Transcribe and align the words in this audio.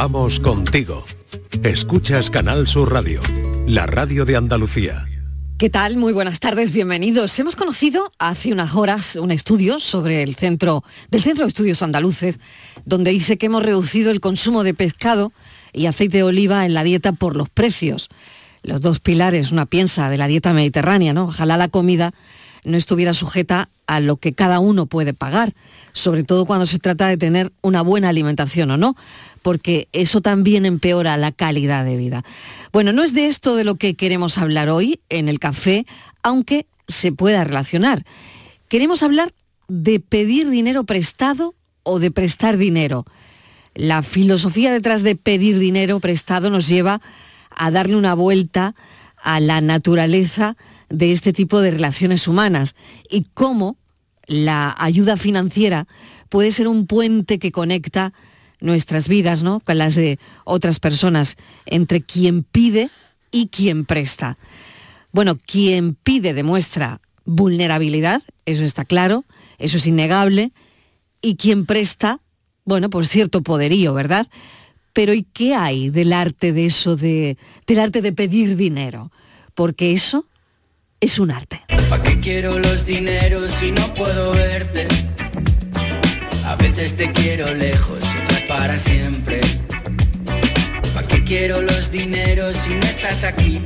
Vamos 0.00 0.38
contigo. 0.38 1.04
Escuchas 1.64 2.30
Canal 2.30 2.68
Sur 2.68 2.92
Radio, 2.92 3.20
la 3.66 3.84
radio 3.84 4.24
de 4.24 4.36
Andalucía. 4.36 5.04
¿Qué 5.58 5.70
tal? 5.70 5.96
Muy 5.96 6.12
buenas 6.12 6.38
tardes, 6.38 6.70
bienvenidos. 6.70 7.36
Hemos 7.40 7.56
conocido 7.56 8.12
hace 8.20 8.52
unas 8.52 8.76
horas 8.76 9.16
un 9.16 9.32
estudio 9.32 9.80
sobre 9.80 10.22
el 10.22 10.36
centro 10.36 10.84
del 11.10 11.20
Centro 11.20 11.46
de 11.46 11.48
Estudios 11.48 11.82
Andaluces, 11.82 12.38
donde 12.84 13.10
dice 13.10 13.38
que 13.38 13.46
hemos 13.46 13.64
reducido 13.64 14.12
el 14.12 14.20
consumo 14.20 14.62
de 14.62 14.72
pescado 14.72 15.32
y 15.72 15.86
aceite 15.86 16.18
de 16.18 16.22
oliva 16.22 16.64
en 16.64 16.74
la 16.74 16.84
dieta 16.84 17.10
por 17.10 17.36
los 17.36 17.48
precios. 17.48 18.08
Los 18.62 18.80
dos 18.80 19.00
pilares, 19.00 19.50
una 19.50 19.66
piensa 19.66 20.10
de 20.10 20.16
la 20.16 20.28
dieta 20.28 20.52
mediterránea, 20.52 21.12
¿no? 21.12 21.24
Ojalá 21.24 21.56
la 21.56 21.70
comida 21.70 22.14
no 22.68 22.76
estuviera 22.76 23.14
sujeta 23.14 23.68
a 23.86 24.00
lo 24.00 24.16
que 24.16 24.34
cada 24.34 24.60
uno 24.60 24.86
puede 24.86 25.14
pagar, 25.14 25.54
sobre 25.92 26.22
todo 26.22 26.44
cuando 26.44 26.66
se 26.66 26.78
trata 26.78 27.08
de 27.08 27.16
tener 27.16 27.52
una 27.62 27.82
buena 27.82 28.10
alimentación 28.10 28.70
o 28.70 28.76
no, 28.76 28.96
porque 29.42 29.88
eso 29.92 30.20
también 30.20 30.66
empeora 30.66 31.16
la 31.16 31.32
calidad 31.32 31.84
de 31.84 31.96
vida. 31.96 32.24
Bueno, 32.72 32.92
no 32.92 33.02
es 33.02 33.14
de 33.14 33.26
esto 33.26 33.56
de 33.56 33.64
lo 33.64 33.76
que 33.76 33.94
queremos 33.94 34.38
hablar 34.38 34.68
hoy 34.68 35.00
en 35.08 35.28
el 35.28 35.38
café, 35.38 35.86
aunque 36.22 36.66
se 36.86 37.12
pueda 37.12 37.42
relacionar. 37.44 38.04
Queremos 38.68 39.02
hablar 39.02 39.32
de 39.68 40.00
pedir 40.00 40.50
dinero 40.50 40.84
prestado 40.84 41.54
o 41.82 41.98
de 41.98 42.10
prestar 42.10 42.58
dinero. 42.58 43.06
La 43.74 44.02
filosofía 44.02 44.72
detrás 44.72 45.02
de 45.02 45.16
pedir 45.16 45.58
dinero 45.58 46.00
prestado 46.00 46.50
nos 46.50 46.68
lleva 46.68 47.00
a 47.50 47.70
darle 47.70 47.96
una 47.96 48.14
vuelta 48.14 48.74
a 49.16 49.40
la 49.40 49.60
naturaleza 49.60 50.56
de 50.88 51.12
este 51.12 51.32
tipo 51.32 51.60
de 51.60 51.70
relaciones 51.70 52.28
humanas 52.28 52.74
y 53.10 53.26
cómo 53.34 53.76
la 54.26 54.74
ayuda 54.78 55.16
financiera 55.16 55.86
puede 56.28 56.52
ser 56.52 56.68
un 56.68 56.86
puente 56.86 57.38
que 57.38 57.52
conecta 57.52 58.12
nuestras 58.60 59.08
vidas 59.08 59.42
¿no? 59.42 59.60
con 59.60 59.78
las 59.78 59.94
de 59.94 60.18
otras 60.44 60.80
personas, 60.80 61.36
entre 61.66 62.02
quien 62.02 62.42
pide 62.42 62.90
y 63.30 63.48
quien 63.48 63.84
presta. 63.84 64.36
Bueno, 65.12 65.38
quien 65.38 65.94
pide 65.94 66.34
demuestra 66.34 67.00
vulnerabilidad, 67.24 68.22
eso 68.46 68.64
está 68.64 68.84
claro, 68.84 69.24
eso 69.58 69.76
es 69.76 69.86
innegable, 69.86 70.52
y 71.20 71.36
quien 71.36 71.66
presta, 71.66 72.20
bueno, 72.64 72.90
por 72.90 73.06
cierto 73.06 73.42
poderío, 73.42 73.94
¿verdad? 73.94 74.28
Pero 74.92 75.12
¿y 75.12 75.22
qué 75.22 75.54
hay 75.54 75.90
del 75.90 76.12
arte 76.12 76.52
de 76.52 76.66
eso, 76.66 76.96
de, 76.96 77.36
del 77.66 77.78
arte 77.78 78.02
de 78.02 78.12
pedir 78.12 78.56
dinero? 78.56 79.12
Porque 79.54 79.92
eso 79.92 80.26
es 81.00 81.18
un 81.18 81.30
arte. 81.30 81.62
¿Para 81.88 82.02
qué 82.02 82.20
quiero 82.20 82.58
los 82.58 82.84
dineros 82.84 83.50
si 83.50 83.70
no 83.70 83.94
puedo 83.94 84.32
verte? 84.32 84.88
A 86.44 86.56
veces 86.56 86.96
te 86.96 87.12
quiero 87.12 87.52
lejos, 87.54 88.02
otras 88.22 88.42
para 88.48 88.78
siempre. 88.78 89.40
¿Para 90.94 91.06
qué 91.06 91.22
quiero 91.24 91.62
los 91.62 91.90
dineros 91.92 92.56
si 92.56 92.74
no 92.74 92.82
estás 92.82 93.24
aquí? 93.24 93.60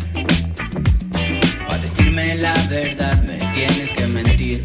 Para 1.66 1.78
decirme 1.78 2.34
la 2.36 2.54
verdad 2.68 3.22
me 3.22 3.38
tienes 3.52 3.94
que 3.94 4.06
mentir. 4.08 4.64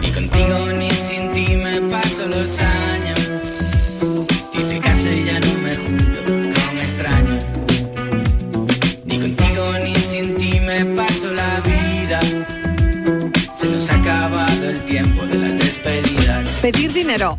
Ni 0.00 0.10
contigo 0.10 0.72
ni 0.78 0.90
sin 0.90 1.32
ti 1.32 1.56
me 1.56 1.80
paso 1.82 2.26
los 2.26 2.60
años. 2.60 3.03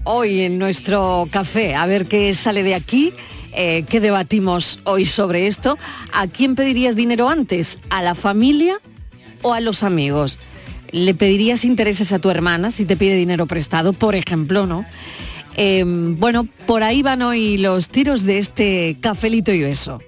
Hoy 0.05 0.41
en 0.43 0.57
nuestro 0.57 1.27
café, 1.29 1.75
a 1.75 1.85
ver 1.85 2.07
qué 2.07 2.33
sale 2.33 2.63
de 2.63 2.75
aquí. 2.75 3.11
eh, 3.51 3.83
¿Qué 3.89 3.99
debatimos 3.99 4.79
hoy 4.85 5.05
sobre 5.05 5.47
esto? 5.47 5.77
¿A 6.13 6.27
quién 6.27 6.55
pedirías 6.55 6.95
dinero 6.95 7.29
antes? 7.29 7.79
¿A 7.89 8.01
la 8.01 8.15
familia 8.15 8.79
o 9.41 9.53
a 9.53 9.59
los 9.59 9.83
amigos? 9.83 10.37
¿Le 10.91 11.13
pedirías 11.13 11.65
intereses 11.65 12.13
a 12.13 12.19
tu 12.19 12.29
hermana 12.29 12.71
si 12.71 12.85
te 12.85 12.95
pide 12.95 13.15
dinero 13.15 13.47
prestado, 13.47 13.91
por 13.91 14.15
ejemplo, 14.15 14.65
no? 14.65 14.85
Eh, 15.57 15.83
bueno, 15.85 16.47
por 16.65 16.81
ahí 16.81 17.01
van 17.01 17.21
hoy 17.21 17.57
los 17.57 17.89
tiros 17.89 18.23
de 18.23 18.37
este 18.37 18.95
cafelito 19.01 19.51
y 19.51 19.59
beso. 19.61 19.99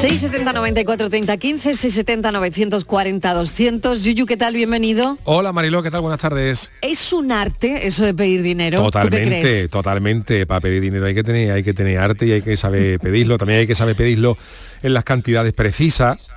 670 0.00 0.54
94 0.54 1.10
30 1.10 1.36
15, 1.36 1.74
670 1.74 2.32
940 2.32 3.34
200. 3.34 4.02
Yuyu, 4.02 4.24
¿qué 4.24 4.38
tal? 4.38 4.54
Bienvenido. 4.54 5.18
Hola 5.24 5.52
Mariló, 5.52 5.82
¿qué 5.82 5.90
tal? 5.90 6.00
Buenas 6.00 6.22
tardes. 6.22 6.70
¿Es 6.80 7.12
un 7.12 7.30
arte 7.30 7.86
eso 7.86 8.06
de 8.06 8.14
pedir 8.14 8.40
dinero? 8.40 8.78
¿Tú 8.78 8.84
qué 8.86 8.90
Totalmente, 8.92 9.68
totalmente. 9.68 10.46
Para 10.46 10.62
pedir 10.62 10.80
dinero 10.80 11.04
hay 11.04 11.14
que 11.14 11.22
tener, 11.22 11.52
hay 11.52 11.62
que 11.62 11.74
tener 11.74 11.98
arte 11.98 12.24
y 12.24 12.32
hay 12.32 12.40
que 12.40 12.56
saber 12.56 12.98
pedirlo. 12.98 13.36
También 13.36 13.60
hay 13.60 13.66
que 13.66 13.74
saber 13.74 13.94
pedirlo 13.94 14.38
en 14.82 14.94
las 14.94 15.04
cantidades 15.04 15.52
precisas. 15.52 16.30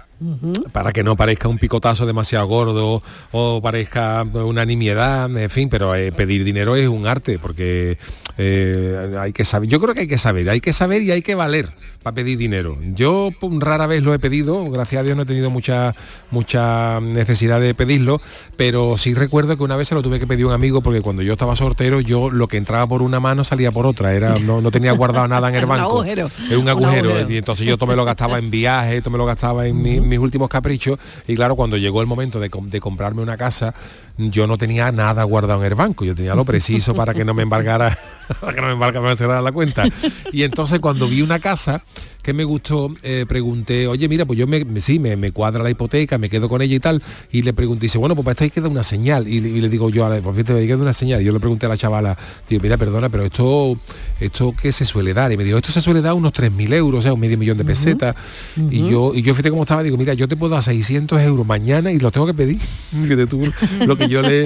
para 0.73 0.91
que 0.91 1.03
no 1.03 1.16
parezca 1.16 1.47
un 1.47 1.57
picotazo 1.57 2.06
demasiado 2.06 2.46
gordo 2.47 3.02
o 3.31 3.62
parezca 3.62 4.23
una 4.23 4.66
nimiedad, 4.66 5.35
en 5.38 5.50
fin, 5.50 5.69
pero 5.69 5.96
eh, 5.96 6.12
pedir 6.12 6.44
dinero 6.44 6.75
es 6.75 6.90
un 6.90 7.07
arte 7.07 7.40
porque 7.40 7.97
eh, 8.38 9.16
hay 9.20 9.32
que 9.34 9.46
saber, 9.46 9.70
yo 9.70 9.80
creo 9.80 9.94
que 9.94 10.02
hay 10.02 10.08
que 10.08 10.18
saber, 10.18 10.50
hay 10.50 10.60
que 10.62 10.74
saber 10.74 11.02
y 11.04 11.12
hay 11.12 11.22
que 11.22 11.36
valer 11.36 11.72
para 12.02 12.16
pedir 12.16 12.38
dinero. 12.38 12.78
Yo 12.94 13.30
pum, 13.40 13.60
rara 13.62 13.88
vez 13.88 14.04
lo 14.04 14.14
he 14.14 14.20
pedido, 14.20 14.70
gracias 14.72 15.00
a 15.00 15.04
Dios 15.04 15.16
no 15.16 15.24
he 15.24 15.26
tenido 15.26 15.50
mucha 15.50 15.94
mucha 16.32 17.00
necesidad 17.00 17.62
de 17.62 17.74
pedirlo, 17.76 18.20
pero 18.58 18.98
sí 18.98 19.14
recuerdo 19.14 19.56
que 19.56 19.64
una 19.64 19.76
vez 19.76 19.88
se 19.88 19.96
lo 19.96 20.02
tuve 20.02 20.20
que 20.20 20.28
pedir 20.28 20.46
a 20.46 20.48
un 20.50 20.54
amigo 20.54 20.82
porque 20.82 21.02
cuando 21.02 21.22
yo 21.22 21.34
estaba 21.34 21.56
soltero 21.56 22.02
yo 22.02 22.30
lo 22.32 22.48
que 22.48 22.58
entraba 22.58 22.88
por 22.88 23.02
una 23.02 23.20
mano 23.20 23.44
salía 23.44 23.72
por 23.72 23.86
otra, 23.86 24.14
era 24.14 24.34
no, 24.40 24.62
no 24.62 24.72
tenía 24.72 24.92
guardado 24.94 25.28
nada 25.28 25.50
en 25.50 25.56
el 25.56 25.64
Un 25.64 25.70
banco. 25.70 25.86
agujero. 25.92 26.28
Era 26.48 26.58
un 26.58 26.64
Un 26.64 26.70
agujero, 26.70 27.30
y 27.32 27.38
entonces 27.38 27.66
yo 27.68 27.78
todo 27.78 27.88
me 27.88 27.96
lo 27.96 28.04
gastaba 28.06 28.40
en 28.40 28.50
viajes, 28.50 29.02
todo 29.04 29.12
me 29.12 29.18
lo 29.18 29.26
gastaba 29.26 29.68
en 29.68 29.82
mi- 29.82 30.00
mis 30.00 30.20
últimos 30.20 30.50
caprichos 30.50 30.98
y 31.28 31.36
claro, 31.36 31.56
cuando 31.56 31.78
llegó 31.78 32.02
el 32.02 32.08
momento 32.08 32.40
de 32.40 32.50
comprarme 32.80 33.22
una 33.22 33.38
casa, 33.38 33.74
yo 34.18 34.46
no 34.47 34.57
tenía 34.57 34.91
nada 34.91 35.24
guardado 35.24 35.62
en 35.62 35.68
el 35.68 35.75
banco, 35.75 36.06
yo 36.06 36.13
tenía 36.13 36.35
lo 36.35 36.46
preciso 36.46 36.94
para 36.94 37.13
que 37.13 37.25
no 37.25 37.34
me 37.34 37.44
embargara, 37.44 37.97
para 38.41 38.53
que 38.53 38.62
no 38.62 38.68
me 38.68 38.74
embargara 38.74 39.16
me 39.16 39.41
la 39.41 39.51
cuenta. 39.51 39.85
Y 40.31 40.44
entonces 40.44 40.79
cuando 40.79 41.07
vi 41.07 41.22
una 41.22 41.40
casa 41.40 41.81
que 42.22 42.31
me 42.34 42.44
gustó, 42.46 42.90
eh, 43.02 43.25
pregunté, 43.28 43.85
oye, 43.88 44.07
mira, 44.07 44.25
pues 44.25 44.40
yo 44.40 44.47
me, 44.47 44.63
me- 44.63 44.79
sí, 44.79 44.97
me, 44.97 45.18
me 45.18 45.31
cuadra 45.31 45.62
la 45.62 45.69
hipoteca, 45.69 46.18
me 46.18 46.29
quedo 46.29 46.47
con 46.47 46.62
ella 46.62 46.75
y 46.75 46.79
tal, 46.79 47.03
y 47.31 47.41
le 47.41 47.52
pregunté, 47.53 47.88
dice, 47.88 47.97
bueno, 47.97 48.16
pues 48.16 48.23
para 48.23 48.31
esto 48.34 48.44
hay 48.46 48.50
que 48.50 48.62
dar 48.62 48.69
una 48.72 48.84
señal, 48.84 49.28
y, 49.28 49.41
le- 49.41 49.68
digo 49.68 49.90
yo, 49.90 50.06
a 50.06 50.09
la, 50.09 50.22
pues 50.22 50.34
fíjate, 50.35 50.53
hay 50.57 50.66
que 50.68 50.72
dar 50.73 50.81
una 50.81 50.94
señal, 50.94 51.22
y 51.22 51.25
yo 51.25 51.34
le 51.34 51.40
pregunté 51.41 51.66
a 51.66 51.69
la 51.69 51.75
chavala, 51.78 52.18
tío, 52.47 52.59
mira, 52.62 52.78
perdona, 52.78 53.09
pero 53.09 53.25
esto, 53.25 53.78
esto 54.25 54.53
¿qué 54.59 54.72
se 54.72 54.85
suele 54.85 55.13
dar? 55.13 55.31
Y 55.31 55.38
me 55.38 55.44
dijo, 55.44 55.57
esto 55.57 55.72
se 55.72 55.81
suele 55.81 56.01
dar 56.01 56.13
unos 56.13 56.34
3.000 56.34 56.73
euros, 56.73 57.00
o 57.00 57.01
sea, 57.01 57.13
un 57.13 57.19
medio 57.19 57.38
millón 57.38 57.57
de 57.57 57.63
pesetas, 57.66 58.16
y 58.69 58.89
yo, 58.89 59.13
y 59.13 59.22
yo 59.22 59.34
fíjate 59.34 59.50
cómo 59.50 59.63
estaba, 59.63 59.84
digo, 59.84 59.97
mira, 59.97 60.13
yo 60.13 60.28
te 60.28 60.35
puedo 60.35 60.53
dar 60.53 60.63
600 60.63 61.22
euros 61.22 61.45
mañana 61.45 61.91
y 61.91 62.00
los 62.00 62.11
tengo 62.11 62.25
que 62.25 62.34
pedir, 62.34 62.59
tú 63.29 63.41
lo 63.85 63.97
que 63.97 64.07
yo 64.07 64.22
le... 64.22 64.45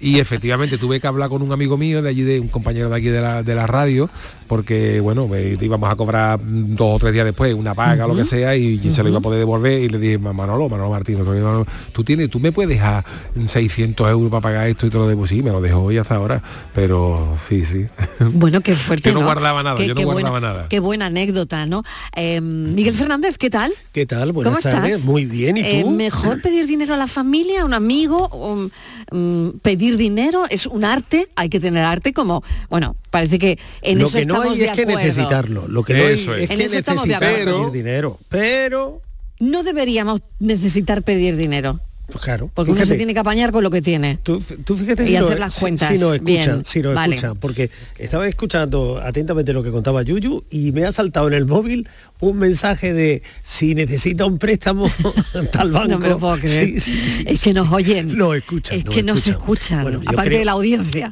Y 0.00 0.18
efectivamente 0.18 0.78
tuve 0.78 1.00
que 1.00 1.06
hablar 1.06 1.28
con 1.28 1.42
un 1.42 1.52
amigo 1.52 1.76
mío 1.76 2.02
de 2.02 2.08
allí, 2.10 2.22
de 2.22 2.40
un 2.40 2.48
compañero 2.48 2.88
de 2.90 2.96
aquí 2.96 3.06
de 3.06 3.20
la, 3.20 3.42
de 3.42 3.54
la 3.54 3.66
radio, 3.66 4.10
porque, 4.46 5.00
bueno, 5.00 5.26
me- 5.28 5.56
íbamos 5.60 5.90
a 5.90 5.96
cobrar 5.96 6.38
dos 6.42 6.96
o 6.96 6.98
tres 6.98 7.12
días 7.12 7.24
después 7.24 7.54
una 7.54 7.74
paga, 7.74 8.06
lo 8.06 8.14
que 8.14 8.24
sea, 8.24 8.56
y 8.56 8.78
se 8.90 9.02
lo 9.02 9.08
iba 9.08 9.18
a 9.18 9.22
poder 9.22 9.38
devolver, 9.38 9.80
y 9.82 9.88
le 9.88 9.98
dije, 9.98 10.18
Manolo, 10.18 10.68
Manolo 10.68 10.90
Martín, 10.90 11.18
Manolo, 11.18 11.66
tú 11.92 12.04
tienes, 12.04 12.28
tú 12.30 12.40
me 12.40 12.52
puedes 12.52 12.68
dejar 12.68 13.04
600 13.46 14.10
euros 14.10 14.30
para 14.30 14.40
pagar 14.40 14.68
esto 14.68 14.86
y 14.86 14.90
te 14.90 14.98
lo 14.98 15.08
debo, 15.08 15.26
sí, 15.26 15.42
me 15.42 15.50
lo 15.50 15.60
dejó 15.60 15.82
hoy 15.82 15.98
hasta 15.98 16.16
ahora, 16.16 16.42
pero 16.74 17.36
sí, 17.46 17.64
sí. 17.64 17.86
Bueno, 18.32 18.60
qué 18.60 18.74
fuerte. 18.74 19.10
Yo 19.14 19.20
no 19.20 19.26
guardaba 19.26 19.62
nada, 19.62 19.76
Qué- 19.78 19.86
yo 19.86 19.94
no 19.94 19.98
qué 20.00 20.04
guardaba 20.04 20.30
buena, 20.30 20.48
nada. 20.52 20.68
Qué 20.68 20.80
buena 20.80 21.06
anécdota, 21.06 21.66
¿no? 21.66 21.82
Eh, 22.16 22.40
Miguel 22.40 22.94
Fernández, 22.94 23.38
¿qué 23.38 23.50
tal? 23.50 23.72
¿Qué 23.92 24.06
tal? 24.06 24.32
Buenas 24.32 24.52
¿Cómo 24.52 24.62
tardes. 24.62 24.92
estás? 24.92 25.06
Muy 25.06 25.24
bien, 25.24 25.56
¿y 25.56 25.62
tú? 25.62 25.66
Eh, 25.68 25.84
¿Mejor 25.90 26.40
pedir 26.42 26.66
dinero 26.66 26.94
a 26.94 26.96
la 26.96 27.06
familia, 27.06 27.62
a 27.62 27.64
un 27.64 27.74
amigo? 27.74 28.28
o, 28.32 28.68
mm, 29.12 29.58
pedir 29.62 29.96
dinero 29.96 30.44
es 30.50 30.66
un 30.66 30.84
arte, 30.84 31.28
hay 31.36 31.48
que 31.48 31.60
tener 31.60 31.84
arte 31.84 32.12
como, 32.12 32.42
bueno, 32.70 32.96
parece 33.10 33.38
que 33.38 33.58
en 33.82 33.98
lo 33.98 34.06
eso 34.06 34.18
que 34.18 34.24
no 34.26 34.34
estamos 34.34 34.52
hay 34.54 34.58
de 34.60 34.64
es 34.66 34.72
que 34.72 34.82
acuerdo. 34.82 35.00
necesitarlo. 35.00 35.68
Lo 35.68 35.82
que 35.84 35.94
no 35.94 36.00
hay 36.04 36.14
Eso 36.14 36.34
es. 36.34 36.42
es, 36.44 36.50
En 36.50 36.58
que 36.58 36.64
eso 36.64 36.78
estamos 36.78 37.02
de 37.04 37.08
necesitar 37.10 37.32
acuerdo. 37.40 37.58
pedir 37.60 37.72
dinero. 37.72 38.18
Pero, 38.28 39.00
No 39.40 39.62
deberíamos 39.62 40.20
necesitar 40.38 41.02
pedir 41.02 41.36
dinero, 41.36 41.80
pues 42.06 42.22
claro, 42.22 42.50
porque 42.52 42.70
uno 42.72 42.84
se 42.84 42.96
tiene 42.96 43.14
que 43.14 43.20
apañar 43.20 43.50
con 43.50 43.62
lo 43.62 43.70
que 43.70 43.80
tiene. 43.80 44.18
Tú, 44.22 44.42
tú 44.64 44.76
fíjate 44.76 45.04
Y 45.04 45.08
si, 45.08 45.16
hacer 45.16 45.38
las 45.40 45.54
si- 45.54 45.60
cuentas. 45.60 45.88
si 45.88 45.94
nos 45.98 46.14
escuchan, 46.14 46.24
Bien, 46.24 46.64
si 46.64 46.80
nos 46.82 46.94
vale. 46.94 47.16
escuchan, 47.16 47.36
porque 47.38 47.70
estaba 47.98 48.28
escuchando 48.28 49.00
atentamente 49.02 49.52
lo 49.52 49.62
que 49.62 49.70
contaba 49.70 50.02
Yuyu 50.02 50.44
y 50.50 50.72
me 50.72 50.84
ha 50.84 50.92
saltado 50.92 51.28
en 51.28 51.34
el 51.34 51.46
móvil 51.46 51.88
un 52.20 52.38
mensaje 52.38 52.92
de 52.92 53.22
si 53.42 53.74
necesita 53.74 54.26
un 54.26 54.38
préstamo 54.38 54.90
tal 55.52 55.70
banco. 55.72 55.88
No 55.88 55.98
me 55.98 56.08
lo 56.10 56.18
puedo 56.18 56.36
creer. 56.38 56.80
Sí, 56.80 56.80
sí, 56.80 57.08
sí, 57.08 57.24
es 57.26 57.40
que 57.42 57.52
nos 57.54 57.72
oyen. 57.72 58.16
Nos 58.16 58.36
escuchan, 58.36 58.78
Es 58.78 58.84
que 58.84 59.02
nos 59.02 59.26
escuchan. 59.26 59.40
escuchan, 59.40 59.82
Bueno, 59.82 60.00
aparte 60.06 60.28
creo- 60.28 60.38
de 60.40 60.44
la 60.44 60.52
audiencia. 60.52 61.10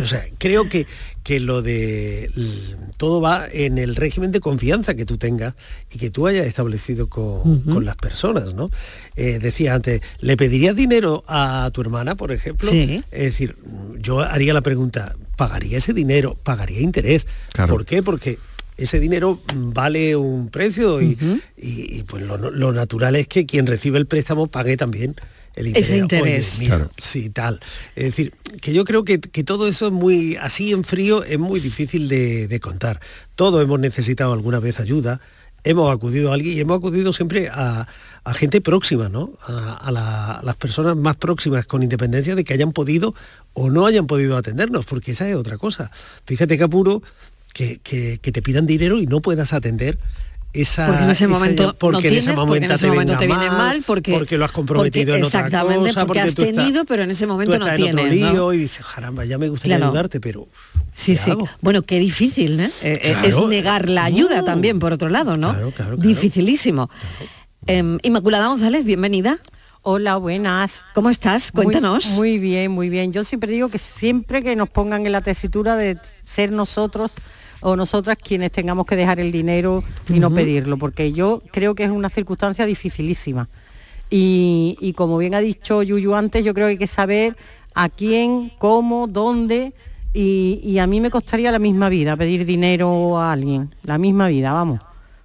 O 0.00 0.04
sea, 0.06 0.26
creo 0.38 0.68
que, 0.68 0.86
que 1.24 1.40
lo 1.40 1.62
de 1.62 2.30
todo 2.98 3.20
va 3.20 3.46
en 3.50 3.78
el 3.78 3.96
régimen 3.96 4.30
de 4.30 4.40
confianza 4.40 4.94
que 4.94 5.06
tú 5.06 5.16
tengas 5.16 5.54
y 5.92 5.98
que 5.98 6.10
tú 6.10 6.26
hayas 6.26 6.46
establecido 6.46 7.08
con, 7.08 7.64
las 7.84 7.96
personas, 7.96 8.54
¿no? 8.54 8.70
Eh, 9.16 9.38
decía 9.40 9.74
antes, 9.74 10.02
¿le 10.20 10.36
pedirías 10.36 10.76
dinero 10.76 11.24
a 11.26 11.70
tu 11.72 11.80
hermana, 11.80 12.14
por 12.14 12.30
ejemplo? 12.30 12.70
Sí. 12.70 13.02
Es 13.10 13.22
decir, 13.22 13.56
yo 13.98 14.20
haría 14.20 14.52
la 14.52 14.60
pregunta, 14.60 15.14
¿pagaría 15.36 15.78
ese 15.78 15.94
dinero? 15.94 16.36
¿Pagaría 16.42 16.80
interés? 16.80 17.26
¿Por 17.68 17.86
qué? 17.86 18.02
Porque 18.02 18.38
ese 18.76 19.00
dinero 19.00 19.40
vale 19.54 20.16
un 20.16 20.50
precio 20.50 21.00
y, 21.00 21.16
pues 22.06 22.22
lo, 22.22 22.72
natural 22.72 23.16
es 23.16 23.28
que 23.28 23.46
quien 23.46 23.66
recibe 23.66 23.98
el 23.98 24.06
préstamo 24.06 24.46
pague 24.48 24.76
también 24.76 25.16
el 25.56 25.68
interés. 25.68 25.90
Ese 25.90 25.98
interés. 25.98 26.60
Sí, 26.98 27.30
tal. 27.30 27.60
Es 27.94 28.04
decir, 28.04 28.32
que 28.60 28.72
yo 28.72 28.84
creo 28.84 29.04
que, 29.04 29.18
todo 29.18 29.68
eso 29.68 29.86
es 29.86 29.92
muy, 29.92 30.36
así 30.36 30.72
en 30.72 30.84
frío, 30.84 31.22
es 31.24 31.38
muy 31.38 31.60
difícil 31.60 32.08
de, 32.08 32.60
contar. 32.60 33.00
Todos 33.34 33.62
hemos 33.62 33.78
necesitado 33.78 34.32
alguna 34.32 34.58
vez 34.58 34.80
ayuda, 34.80 35.20
hemos 35.62 35.92
acudido 35.92 36.30
a 36.30 36.34
alguien 36.34 36.56
y 36.56 36.60
hemos 36.60 36.78
acudido 36.78 37.12
siempre 37.12 37.48
a, 37.52 37.86
gente 38.34 38.60
próxima, 38.60 39.08
¿no? 39.08 39.32
A, 39.46 40.40
las 40.42 40.56
personas 40.56 40.96
más 40.96 41.16
próximas, 41.16 41.66
con 41.66 41.82
independencia 41.82 42.34
de 42.34 42.44
que 42.44 42.54
hayan 42.54 42.72
podido 42.72 43.14
o 43.52 43.70
no 43.70 43.86
hayan 43.86 44.06
podido 44.06 44.36
atendernos, 44.36 44.86
porque 44.86 45.12
esa 45.12 45.28
es 45.28 45.36
otra 45.36 45.58
cosa. 45.58 45.90
Fíjate 46.24 46.58
que 46.58 46.64
apuro 46.64 47.02
que, 47.52 47.78
que, 47.78 48.18
te 48.18 48.42
pidan 48.42 48.66
dinero 48.66 48.98
y 48.98 49.06
no 49.06 49.20
puedas 49.20 49.52
atender 49.52 49.98
esa, 50.54 50.86
porque 50.86 51.04
en 51.04 51.10
ese 51.10 51.26
momento 51.26 51.74
porque 51.78 51.96
no 51.96 52.00
tienes, 52.00 52.24
en 52.24 52.30
ese 52.30 52.36
momento, 52.36 52.46
porque 52.46 52.66
en 52.66 52.72
ese 52.72 52.86
momento 52.86 53.18
te, 53.18 53.26
viene 53.26 53.50
mal, 53.50 53.82
porque, 53.86 54.12
porque 54.12 54.38
lo 54.38 54.44
has 54.44 54.52
comprometido 54.52 55.14
en 55.14 55.24
otra 55.24 55.50
cosa, 55.50 56.06
porque, 56.06 56.20
has 56.20 56.34
tenido, 56.34 56.84
pero 56.84 57.02
en 57.02 57.10
ese 57.10 57.26
momento 57.26 57.58
no 57.58 57.74
tienes. 57.74 58.12
Lío 58.12 58.52
y 58.52 58.58
dices, 58.58 58.86
caramba, 58.86 59.24
ya 59.24 59.36
me 59.36 59.48
gustaría 59.48 59.76
ayudarte, 59.76 60.20
pero 60.20 60.48
Sí, 60.94 61.16
sí. 61.16 61.32
Bueno, 61.60 61.82
qué 61.82 61.98
difícil, 61.98 62.60
¿eh? 62.60 62.70
eh, 62.82 63.00
eh 63.02 63.16
es 63.24 63.36
negar 63.48 63.90
la 63.90 64.04
ayuda 64.04 64.44
también, 64.44 64.78
por 64.78 64.92
otro 64.92 65.08
lado, 65.08 65.36
¿no? 65.36 65.50
Claro, 65.50 65.70
claro, 65.72 65.96
Dificilísimo. 65.96 66.88
Eh, 67.66 67.98
Inmaculada 68.02 68.46
González, 68.46 68.84
bienvenida. 68.84 69.38
Hola, 69.82 70.16
buenas. 70.16 70.84
¿Cómo 70.94 71.10
estás? 71.10 71.50
Cuéntanos. 71.52 72.06
Muy, 72.10 72.38
bien, 72.38 72.70
muy 72.70 72.88
bien. 72.88 73.12
Yo 73.12 73.24
siempre 73.24 73.52
digo 73.52 73.68
que 73.68 73.78
siempre 73.78 74.42
que 74.42 74.56
nos 74.56 74.70
pongan 74.70 75.04
en 75.04 75.12
la 75.12 75.20
tesitura 75.20 75.76
de 75.76 75.98
ser 76.22 76.52
nosotros 76.52 77.12
o 77.64 77.76
nosotras 77.76 78.18
quienes 78.22 78.52
tengamos 78.52 78.84
que 78.84 78.94
dejar 78.94 79.20
el 79.20 79.32
dinero 79.32 79.82
y 80.08 80.20
no 80.20 80.32
pedirlo, 80.32 80.76
porque 80.76 81.12
yo 81.12 81.42
creo 81.50 81.74
que 81.74 81.84
es 81.84 81.90
una 81.90 82.10
circunstancia 82.10 82.66
dificilísima. 82.66 83.48
Y, 84.10 84.92
como 84.96 85.16
bien 85.16 85.34
ha 85.34 85.40
dicho 85.40 85.82
Yuyu 85.82 86.14
antes, 86.14 86.44
yo 86.44 86.52
creo 86.52 86.66
que 86.66 86.72
hay 86.72 86.78
que 86.78 86.86
saber 86.86 87.36
a 87.74 87.88
quién, 87.88 88.52
cómo, 88.58 89.06
dónde, 89.06 89.72
y, 90.12 90.60
y 90.62 90.78
a 90.78 90.86
mí 90.86 91.00
me 91.00 91.10
costaría 91.10 91.50
la 91.50 91.58
misma 91.58 91.88
vida 91.88 92.16
pedir 92.16 92.44
dinero 92.44 93.18
a 93.18 93.32
alguien, 93.32 93.74
la 93.82 93.96
misma 93.96 94.28
vida, 94.28 94.52
vamos 94.52 94.80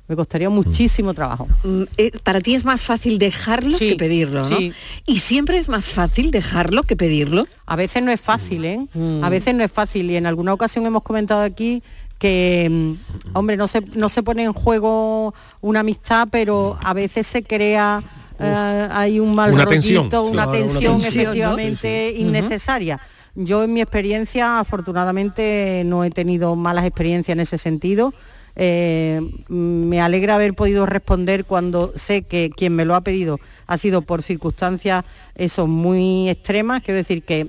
me 0.10 0.16
costaría 0.16 0.50
muchísimo 0.50 1.14
trabajo. 1.14 1.48
Mm, 1.64 1.84
eh, 1.98 2.12
para 2.24 2.42
ti 2.42 2.56
es 2.56 2.66
más 2.66 2.84
fácil 2.84 3.20
dejarlo 3.20 3.78
que 3.78 3.96
pedirlo, 3.96 4.50
¿no? 4.50 4.58
Y 5.06 5.20
siempre 5.20 5.60
es 5.60 5.70
más 5.70 5.88
fácil 5.88 6.32
dejarlo 6.32 6.82
que 6.82 6.96
pedirlo. 6.96 7.46
A 7.68 7.76
veces 7.76 8.02
no 8.02 8.12
es 8.12 8.20
fácil, 8.20 8.66
¿eh? 8.66 8.88
Mm. 8.96 9.24
A 9.24 9.30
veces 9.30 9.54
no 9.54 9.64
es 9.64 9.72
fácil 9.72 10.10
y 10.10 10.16
en 10.16 10.26
alguna 10.26 10.52
ocasión 10.52 10.84
hemos 10.88 11.04
comentado 11.04 11.44
aquí 11.44 11.84
que, 12.20 12.68
mm, 12.70 13.38
hombre, 13.38 13.58
no 13.58 13.68
se, 13.68 13.82
no 13.96 14.10
se 14.10 14.22
pone 14.22 14.44
en 14.44 14.54
juego 14.54 15.34
una 15.62 15.80
amistad, 15.80 16.28
pero 16.30 16.78
a 16.84 16.94
veces 16.94 17.26
se 17.26 17.42
crea 17.42 18.04
eh, 18.40 18.88
hay 18.92 19.20
un 19.20 19.36
mal 19.36 19.54
una 19.54 19.66
rollito, 19.66 20.02
tensión, 20.02 20.28
una, 20.28 20.50
tensión, 20.50 21.02
efectivamente 21.02 22.14
innecesaria. 22.16 23.00
Yo 23.36 23.64
en 23.64 23.74
mi 23.74 23.82
experiencia, 23.82 24.60
afortunadamente, 24.60 25.84
no 25.86 26.04
he 26.04 26.10
tenido 26.10 26.56
malas 26.56 26.86
experiencias 26.86 27.36
en 27.36 27.42
ese 27.42 27.58
sentido. 27.58 28.14
Eh, 28.56 29.22
me 29.48 30.02
alegra 30.02 30.36
haber 30.36 30.54
podido 30.54 30.86
responder 30.86 31.46
cuando 31.46 31.94
sé 31.96 32.24
que 32.24 32.50
quien 32.50 32.76
me 32.76 32.84
lo 32.84 32.96
ha 32.96 33.02
pedido 33.02 33.40
ha 33.68 33.78
sido 33.78 34.02
por 34.02 34.22
circunstancias 34.22 35.06
eso 35.36 35.68
muy 35.68 36.28
extremas, 36.28 36.82
quiero 36.84 36.98
decir 36.98 37.24
que 37.24 37.48